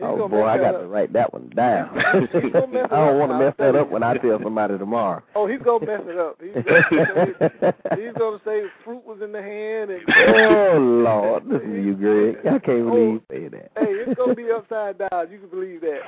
oh 0.00 0.28
boy, 0.28 0.44
I 0.44 0.58
got 0.58 0.74
up. 0.74 0.80
to 0.82 0.86
write 0.86 1.12
that 1.12 1.32
one 1.32 1.50
down. 1.54 1.96
I 1.98 2.10
don't 2.10 3.18
want 3.18 3.32
to 3.32 3.38
mess 3.38 3.54
that 3.58 3.74
up 3.74 3.90
when 3.90 4.02
I 4.02 4.16
tell 4.16 4.38
somebody 4.42 4.78
tomorrow. 4.78 5.22
Oh, 5.34 5.46
he's 5.46 5.60
gonna 5.60 5.86
mess 5.86 6.00
it 6.04 6.18
up. 6.18 6.40
He's 6.42 6.52
gonna 6.52 7.44
say, 7.60 8.02
he's 8.02 8.12
gonna 8.18 8.40
say 8.44 8.62
fruit 8.84 9.04
was 9.04 9.20
in 9.22 9.30
the 9.30 9.40
hand. 9.40 9.90
And, 9.90 10.02
oh 10.46 10.78
Lord, 10.78 11.44
this 11.48 11.62
is 11.62 11.86
you, 11.86 11.94
Greg. 11.94 12.38
I 12.40 12.58
can't 12.58 12.68
oh, 12.68 12.90
believe 12.90 13.12
you 13.12 13.22
say 13.30 13.48
that. 13.48 13.70
Hey, 13.76 13.92
it's 13.92 14.18
gonna 14.18 14.34
be 14.34 14.50
upside 14.50 14.98
down. 14.98 15.30
You 15.30 15.38
can 15.38 15.48
believe 15.48 15.80
that. 15.82 16.00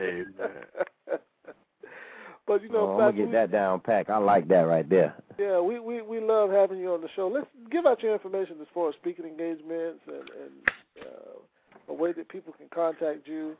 Amen. 0.00 1.18
but 2.46 2.62
you 2.62 2.70
know, 2.70 2.92
oh, 2.92 2.92
I'm 2.92 3.14
gonna 3.14 3.24
get 3.24 3.32
that 3.32 3.52
down 3.52 3.80
pack. 3.80 4.08
I 4.08 4.16
like 4.16 4.48
that 4.48 4.62
right 4.62 4.88
there. 4.88 5.14
Yeah, 5.38 5.60
we, 5.60 5.78
we 5.78 6.00
we 6.00 6.20
love 6.20 6.50
having 6.50 6.78
you 6.78 6.94
on 6.94 7.02
the 7.02 7.08
show. 7.14 7.28
Let's 7.28 7.46
give 7.70 7.84
out 7.84 8.02
your 8.02 8.14
information 8.14 8.56
as 8.62 8.68
far 8.72 8.88
as 8.88 8.94
speaking 8.94 9.26
engagements 9.26 10.00
and 10.06 10.16
and. 10.16 10.52
Uh, 11.00 11.38
a 11.88 11.94
way 11.94 12.12
that 12.12 12.28
people 12.28 12.52
can 12.52 12.68
contact 12.68 13.26
you. 13.26 13.56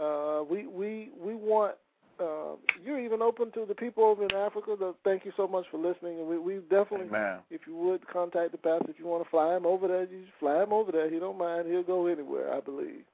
Uh, 0.00 0.42
we 0.48 0.66
we 0.66 1.10
we 1.18 1.34
want 1.34 1.74
uh, 2.18 2.56
you're 2.84 3.00
even 3.00 3.20
open 3.20 3.52
to 3.52 3.64
the 3.66 3.74
people 3.74 4.04
over 4.04 4.24
in 4.24 4.34
Africa. 4.34 4.76
To 4.78 4.94
thank 5.04 5.24
you 5.24 5.32
so 5.36 5.46
much 5.46 5.66
for 5.70 5.78
listening, 5.78 6.18
and 6.18 6.26
we, 6.26 6.38
we 6.38 6.54
definitely, 6.70 7.08
Amen. 7.08 7.38
if 7.50 7.62
you 7.66 7.76
would 7.76 8.06
contact 8.08 8.52
the 8.52 8.58
pastor, 8.58 8.90
if 8.90 8.98
you 8.98 9.06
want 9.06 9.24
to 9.24 9.30
fly 9.30 9.56
him 9.56 9.66
over 9.66 9.88
there, 9.88 10.04
you 10.04 10.22
just 10.22 10.38
fly 10.40 10.62
him 10.62 10.72
over 10.72 10.92
there. 10.92 11.10
He 11.10 11.18
don't 11.18 11.38
mind. 11.38 11.68
He'll 11.68 11.82
go 11.82 12.06
anywhere, 12.06 12.54
I 12.54 12.60
believe. 12.60 13.04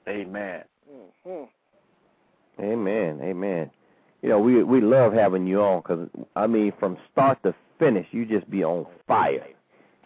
Amen. 0.09 0.65
Mm-hmm. 0.91 1.45
Amen. 2.63 3.21
Amen. 3.23 3.71
You 4.23 4.29
know, 4.29 4.39
we 4.39 4.63
we 4.63 4.83
love 4.83 5.15
having 5.15 5.47
you 5.47 5.63
on 5.63 5.81
because 5.81 6.07
I 6.37 6.47
mean, 6.47 6.75
from 6.79 6.99
start 7.11 7.43
to 7.45 7.55
finish, 7.81 8.07
you 8.13 8.25
just 8.25 8.49
be 8.49 8.63
on 8.63 8.87
fire. 9.09 9.45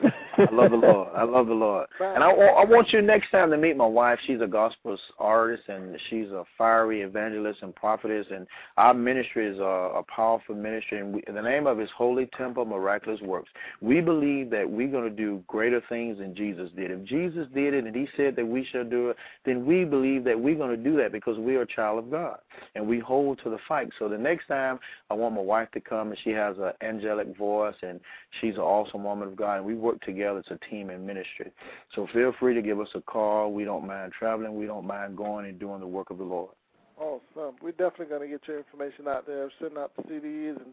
I 0.02 0.48
love 0.50 0.70
the 0.70 0.76
Lord. 0.76 1.08
I 1.14 1.22
love 1.22 1.46
the 1.46 1.54
Lord. 1.54 1.86
And 2.00 2.24
I, 2.24 2.30
I 2.30 2.64
want 2.64 2.92
you 2.92 3.00
next 3.02 3.30
time 3.30 3.50
to 3.50 3.56
meet 3.56 3.76
my 3.76 3.86
wife. 3.86 4.18
She's 4.26 4.40
a 4.40 4.46
gospel 4.46 4.98
artist 5.18 5.62
and 5.68 5.96
she's 6.10 6.28
a 6.28 6.44
fiery 6.58 7.02
evangelist 7.02 7.60
and 7.62 7.74
prophetess. 7.74 8.26
And 8.30 8.46
our 8.76 8.94
ministry 8.94 9.48
is 9.48 9.58
a, 9.58 9.62
a 9.62 10.02
powerful 10.02 10.54
ministry. 10.54 11.00
And 11.00 11.14
we, 11.14 11.22
the 11.32 11.40
name 11.40 11.66
of 11.66 11.78
it 11.78 11.84
is 11.84 11.90
Holy 11.96 12.26
Temple 12.36 12.64
Miraculous 12.64 13.20
Works. 13.20 13.50
We 13.80 14.00
believe 14.00 14.50
that 14.50 14.68
we're 14.68 14.88
going 14.88 15.08
to 15.08 15.16
do 15.16 15.42
greater 15.46 15.82
things 15.88 16.18
than 16.18 16.34
Jesus 16.34 16.70
did. 16.74 16.90
If 16.90 17.04
Jesus 17.04 17.46
did 17.54 17.74
it 17.74 17.84
and 17.84 17.94
he 17.94 18.08
said 18.16 18.34
that 18.36 18.46
we 18.46 18.66
shall 18.72 18.84
do 18.84 19.10
it, 19.10 19.16
then 19.44 19.64
we 19.64 19.84
believe 19.84 20.24
that 20.24 20.38
we're 20.38 20.56
going 20.56 20.76
to 20.76 20.82
do 20.82 20.96
that 20.96 21.12
because 21.12 21.38
we 21.38 21.56
are 21.56 21.62
a 21.62 21.66
child 21.66 21.98
of 21.98 22.10
God. 22.10 22.38
And 22.74 22.86
we 22.86 22.98
hold 22.98 23.40
to 23.44 23.50
the 23.50 23.58
fight. 23.68 23.88
So 23.98 24.08
the 24.08 24.18
next 24.18 24.48
time 24.48 24.80
I 25.10 25.14
want 25.14 25.34
my 25.34 25.42
wife 25.42 25.70
to 25.72 25.80
come 25.80 26.08
and 26.08 26.18
she 26.24 26.30
has 26.30 26.56
an 26.58 26.72
angelic 26.86 27.36
voice 27.36 27.76
and 27.82 28.00
she's 28.40 28.54
an 28.54 28.60
awesome 28.60 29.04
woman 29.04 29.28
of 29.28 29.36
God. 29.36 29.58
And 29.58 29.64
we 29.64 29.83
work 29.84 30.00
together 30.00 30.38
as 30.38 30.46
a 30.50 30.58
team 30.70 30.90
in 30.90 31.06
ministry. 31.06 31.52
So 31.94 32.08
feel 32.12 32.32
free 32.40 32.54
to 32.54 32.62
give 32.62 32.80
us 32.80 32.88
a 32.94 33.02
call. 33.02 33.52
We 33.52 33.64
don't 33.64 33.86
mind 33.86 34.12
traveling. 34.18 34.58
We 34.58 34.66
don't 34.66 34.86
mind 34.86 35.16
going 35.16 35.46
and 35.46 35.60
doing 35.60 35.80
the 35.80 35.86
work 35.86 36.10
of 36.10 36.18
the 36.18 36.24
Lord. 36.24 36.50
Awesome. 36.98 37.56
We're 37.62 37.72
definitely 37.72 38.06
going 38.06 38.22
to 38.22 38.28
get 38.28 38.40
your 38.48 38.56
information 38.58 39.06
out 39.08 39.26
there, 39.26 39.50
sending 39.60 39.78
out 39.78 39.92
the 39.96 40.02
CDs 40.04 40.56
and 40.56 40.72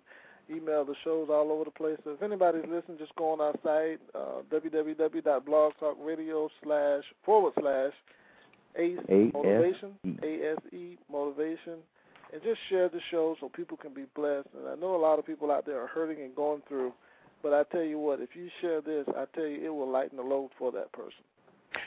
email 0.49 0.86
the 0.86 0.95
shows 1.03 1.28
all 1.30 1.51
over 1.51 1.66
the 1.66 1.72
place. 1.72 1.97
So 2.03 2.12
if 2.12 2.22
anybody's 2.22 2.64
listening, 2.70 2.97
just 2.97 3.16
go 3.16 3.32
on 3.32 3.41
our 3.41 3.53
site, 3.64 3.99
uh, 4.16 4.43
www.blogtalkradio 4.51 6.49
slash 6.64 7.03
forward 7.26 7.53
slash 7.59 7.93
motivation, 9.34 9.93
A-S-E 10.24 10.97
motivation, 11.12 11.80
and 12.34 12.41
just 12.43 12.59
share 12.70 12.88
the 12.88 13.01
show 13.09 13.36
so 13.39 13.49
people 13.49 13.78
can 13.78 13.93
be 13.93 14.05
blessed. 14.16 14.47
And 14.57 14.68
I 14.68 14.76
know 14.76 14.95
a 14.95 15.01
lot 15.01 15.20
of 15.20 15.26
people 15.26 15.51
out 15.51 15.66
there 15.66 15.82
are 15.82 15.88
hurting 15.88 16.24
and 16.24 16.36
going 16.36 16.62
through 16.68 16.93
but 17.44 17.54
I 17.54 17.64
tell 17.64 17.84
you 17.84 18.00
what, 18.00 18.20
if 18.20 18.30
you 18.36 18.50
share 18.62 18.82
this, 18.82 19.06
I 19.10 19.26
tell 19.36 19.46
you 19.46 19.66
it 19.66 19.70
will 19.70 19.89
lighten 19.89 20.18
the 20.18 20.24
load 20.24 20.50
for 20.58 20.72
that 20.72 20.92
person. 20.92 21.24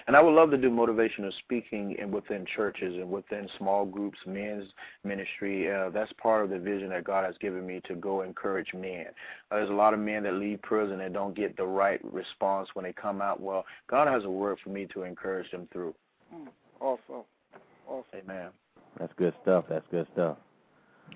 And 0.06 0.16
I 0.16 0.20
would 0.22 0.34
love 0.34 0.50
to 0.50 0.56
do 0.56 0.70
motivational 0.70 1.32
speaking 1.40 1.96
and 2.00 2.12
within 2.12 2.46
churches 2.56 2.94
and 2.94 3.10
within 3.10 3.48
small 3.58 3.84
groups, 3.84 4.18
men's 4.26 4.70
ministry. 5.02 5.70
Uh, 5.70 5.90
that's 5.90 6.12
part 6.14 6.44
of 6.44 6.50
the 6.50 6.58
vision 6.58 6.90
that 6.90 7.04
God 7.04 7.24
has 7.24 7.36
given 7.38 7.66
me 7.66 7.80
to 7.86 7.94
go 7.94 8.22
encourage 8.22 8.72
men. 8.74 9.06
Uh, 9.50 9.56
there's 9.56 9.70
a 9.70 9.74
lot 9.74 9.94
of 9.94 10.00
men 10.00 10.22
that 10.22 10.34
leave 10.34 10.60
prison 10.62 11.00
and 11.00 11.12
don't 11.12 11.36
get 11.36 11.56
the 11.56 11.64
right 11.64 12.00
response 12.04 12.68
when 12.74 12.84
they 12.84 12.92
come 12.92 13.20
out. 13.20 13.40
Well, 13.40 13.64
God 13.88 14.08
has 14.08 14.24
a 14.24 14.30
word 14.30 14.58
for 14.62 14.70
me 14.70 14.86
to 14.94 15.02
encourage 15.02 15.50
them 15.50 15.68
through. 15.72 15.94
Mm, 16.34 16.48
awesome. 16.80 17.24
Awesome. 17.86 18.04
Amen. 18.14 18.48
That's 18.98 19.12
good 19.16 19.34
stuff. 19.42 19.64
That's 19.68 19.86
good 19.90 20.06
stuff. 20.12 20.38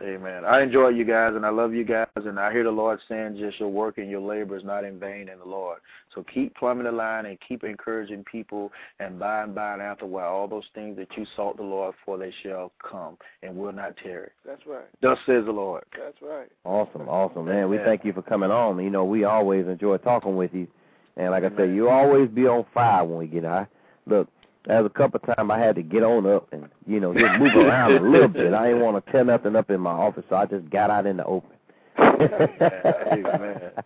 Amen. 0.01 0.45
I 0.45 0.63
enjoy 0.63 0.89
you 0.89 1.05
guys, 1.05 1.35
and 1.35 1.45
I 1.45 1.49
love 1.49 1.75
you 1.75 1.85
guys, 1.85 2.07
and 2.15 2.39
I 2.39 2.53
hear 2.53 2.63
the 2.63 2.71
Lord 2.71 3.01
saying, 3.09 3.37
just 3.39 3.59
your 3.59 3.69
work 3.69 3.99
and 3.99 4.09
your 4.09 4.21
labor 4.21 4.57
is 4.57 4.65
not 4.65 4.85
in 4.85 4.99
vain 5.01 5.29
in 5.29 5.39
the 5.39 5.45
Lord. 5.45 5.79
So 6.15 6.25
keep 6.33 6.55
plumbing 6.57 6.85
the 6.85 6.93
line 6.93 7.27
and 7.27 7.39
keep 7.47 7.65
encouraging 7.65 8.25
people, 8.25 8.71
and 9.01 9.19
by 9.19 9.43
and 9.43 9.55
by 9.55 9.73
and 9.73 9.83
after 9.83 10.05
a 10.05 10.09
while, 10.09 10.29
all 10.29 10.47
those 10.49 10.65
things 10.75 10.97
that 10.99 11.09
you 11.17 11.27
sought 11.35 11.57
the 11.57 11.63
Lord 11.63 11.95
for, 12.05 12.17
they 12.17 12.33
shall 12.43 12.71
come 12.89 13.17
and 13.43 13.57
will 13.57 13.73
not 13.73 13.97
tarry. 13.97 14.31
That's 14.47 14.67
right. 14.67 14.87
Thus 15.03 15.19
says 15.27 15.45
the 15.47 15.53
Lord. 15.53 15.85
That's 15.97 16.23
right. 16.23 16.49
Awesome, 16.65 17.09
awesome, 17.09 17.47
man. 17.47 17.69
We 17.69 17.79
thank 17.79 18.05
you 18.05 18.13
for 18.13 18.23
coming 18.23 18.51
on. 18.51 18.83
You 18.83 18.91
know, 18.91 19.05
we 19.05 19.25
always 19.25 19.67
enjoy 19.67 19.97
talking 19.99 20.37
with 20.37 20.55
you, 20.55 20.69
and 21.17 21.33
like 21.33 21.45
I 21.45 21.51
said, 21.57 21.75
you 21.75 21.89
always 21.89 22.29
be 22.29 22.47
on 22.47 22.65
fire 22.73 23.05
when 23.05 23.19
we 23.19 23.27
get 23.27 23.45
high. 23.45 23.67
Look, 24.07 24.29
there 24.69 24.83
was 24.83 24.93
a 24.95 24.99
couple 24.99 25.21
of 25.23 25.37
times 25.37 25.51
I 25.51 25.59
had 25.59 25.77
to 25.77 25.83
get 25.83 26.03
on 26.03 26.27
up 26.27 26.53
and 26.53 26.69
you 26.87 27.01
know 27.01 27.15
just 27.15 27.41
move 27.41 27.57
around 27.57 27.97
a 27.97 28.01
little 28.01 28.29
bit. 28.29 28.53
I 28.53 28.69
didn't 28.69 28.83
want 28.83 29.05
to 29.05 29.13
tear 29.13 29.25
nothing 29.25 29.57
up 29.57 29.71
in 29.71 29.81
my 29.81 29.91
office, 29.91 30.25
so 30.29 30.37
I 30.37 30.47
just 30.47 30.69
got 30.71 30.91
out 30.91 31.07
in 31.07 31.17
the 31.17 31.25
open. 31.25 31.51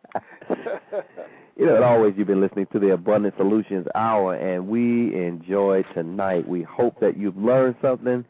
You 1.54 1.66
know, 1.66 1.76
as 1.76 1.82
always, 1.82 2.14
you've 2.16 2.26
been 2.26 2.40
listening 2.40 2.66
to 2.72 2.78
the 2.78 2.94
Abundant 2.94 3.34
Solutions 3.36 3.86
Hour, 3.94 4.34
and 4.34 4.68
we 4.68 5.14
enjoy 5.14 5.84
tonight. 5.94 6.48
We 6.48 6.62
hope 6.62 6.98
that 7.00 7.18
you've 7.18 7.36
learned 7.36 7.76
something. 7.82 8.24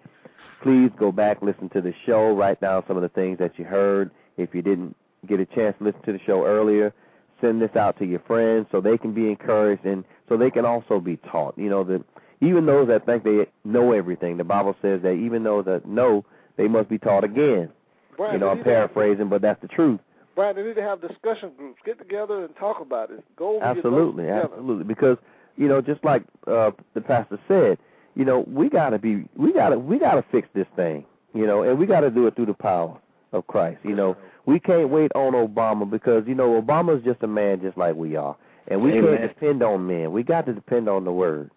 Please 0.63 0.91
go 0.99 1.13
back, 1.13 1.41
listen 1.41 1.69
to 1.71 1.81
the 1.81 1.95
show, 2.05 2.35
write 2.35 2.61
down 2.61 2.83
some 2.89 2.97
of 2.97 3.03
the 3.03 3.09
things 3.09 3.39
that 3.39 3.59
you 3.59 3.65
heard. 3.65 4.11
If 4.37 4.55
you 4.55 4.61
didn't 4.61 4.97
get 5.29 5.39
a 5.39 5.47
chance 5.47 5.77
to 5.79 5.85
listen 5.85 6.03
to 6.03 6.13
the 6.13 6.19
show 6.27 6.45
earlier, 6.45 6.93
send 7.41 7.63
this 7.63 7.75
out 7.77 7.97
to 8.01 8.05
your 8.05 8.21
friends 8.27 8.67
so 8.73 8.81
they 8.81 8.99
can 8.99 9.15
be 9.15 9.29
encouraged 9.29 9.85
and 9.85 10.05
so 10.29 10.37
they 10.37 10.51
can 10.51 10.65
also 10.65 10.99
be 10.99 11.17
taught. 11.17 11.57
You 11.57 11.71
know, 11.71 11.85
that 11.85 12.03
even 12.43 12.67
those 12.67 12.89
that 12.89 13.07
think 13.07 13.25
they 13.25 13.47
know 13.65 13.93
everything, 13.93 14.37
the 14.37 14.45
Bible 14.45 14.77
says 14.83 15.01
that 15.03 15.13
even 15.13 15.43
those 15.45 15.65
that 15.65 15.87
know, 15.87 16.25
they 16.59 16.69
must 16.69 16.89
be 16.91 16.99
taught 16.99 17.25
again. 17.25 17.71
Brian, 18.17 18.35
You 18.35 18.41
know, 18.41 18.49
I'm 18.51 18.59
need 18.59 18.65
to 18.65 18.71
have- 18.71 18.93
paraphrasing, 18.93 19.29
but 19.29 19.41
that's 19.41 19.61
the 19.63 19.69
truth. 19.69 20.01
Brian, 20.35 20.57
they 20.57 20.63
need 20.63 20.77
to 20.77 20.83
have 20.83 21.01
discussion 21.01 21.53
groups. 21.57 21.79
Get 21.85 21.99
together 21.99 22.45
and 22.45 22.55
talk 22.57 22.81
about 22.81 23.11
it. 23.11 23.23
Go 23.37 23.57
over 23.57 23.65
Absolutely, 23.65 24.25
your 24.25 24.35
notes 24.35 24.43
together. 24.43 24.55
absolutely. 24.55 24.85
Because 24.85 25.17
you 25.57 25.69
know, 25.69 25.81
just 25.83 26.03
like 26.05 26.23
uh, 26.47 26.71
the 26.95 27.01
pastor 27.03 27.39
said, 27.47 27.79
you 28.15 28.25
know, 28.25 28.41
we 28.49 28.69
gotta 28.71 28.99
be, 28.99 29.25
we 29.37 29.53
gotta, 29.53 29.79
we 29.79 29.99
gotta 29.99 30.25
fix 30.33 30.49
this 30.55 30.67
thing. 30.77 31.05
You 31.35 31.47
know, 31.47 31.63
and 31.63 31.79
we 31.79 31.87
gotta 31.87 32.11
do 32.11 32.27
it 32.27 32.35
through 32.37 32.47
the 32.47 32.55
power 32.55 32.99
of 33.33 33.47
Christ. 33.47 33.79
You 33.85 33.95
know, 33.95 34.17
we 34.47 34.59
can't 34.59 34.89
wait 34.89 35.13
on 35.15 35.33
Obama 35.35 35.89
because 35.89 36.25
you 36.27 36.35
know 36.35 36.61
Obama's 36.61 37.05
just 37.05 37.23
a 37.23 37.27
man 37.27 37.61
just 37.61 37.77
like 37.77 37.95
we 37.95 38.17
are, 38.17 38.35
and 38.69 38.83
we 38.83 38.93
Amen. 38.93 39.17
can't 39.19 39.29
depend 39.35 39.63
on 39.63 39.87
men. 39.87 40.13
We 40.13 40.23
got 40.23 40.47
to 40.47 40.53
depend 40.55 40.89
on 40.89 41.05
the 41.05 41.13
Word. 41.13 41.51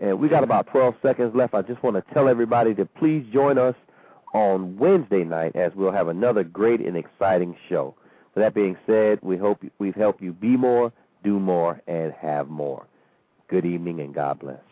And 0.00 0.18
we 0.20 0.28
got 0.28 0.44
about 0.44 0.68
12 0.68 0.94
seconds 1.02 1.34
left. 1.34 1.54
I 1.54 1.62
just 1.62 1.82
want 1.82 1.96
to 1.96 2.14
tell 2.14 2.28
everybody 2.28 2.74
to 2.74 2.84
please 2.84 3.26
join 3.32 3.58
us 3.58 3.74
on 4.34 4.76
Wednesday 4.76 5.24
night 5.24 5.56
as 5.56 5.72
we'll 5.74 5.92
have 5.92 6.08
another 6.08 6.44
great 6.44 6.80
and 6.80 6.96
exciting 6.96 7.56
show. 7.68 7.94
With 8.34 8.44
that 8.44 8.54
being 8.54 8.76
said, 8.86 9.18
we 9.22 9.36
hope 9.36 9.62
we've 9.78 9.94
helped 9.94 10.22
you 10.22 10.32
be 10.32 10.56
more, 10.56 10.92
do 11.24 11.40
more, 11.40 11.80
and 11.86 12.12
have 12.12 12.48
more. 12.48 12.86
Good 13.48 13.64
evening 13.64 14.00
and 14.00 14.14
God 14.14 14.38
bless. 14.38 14.67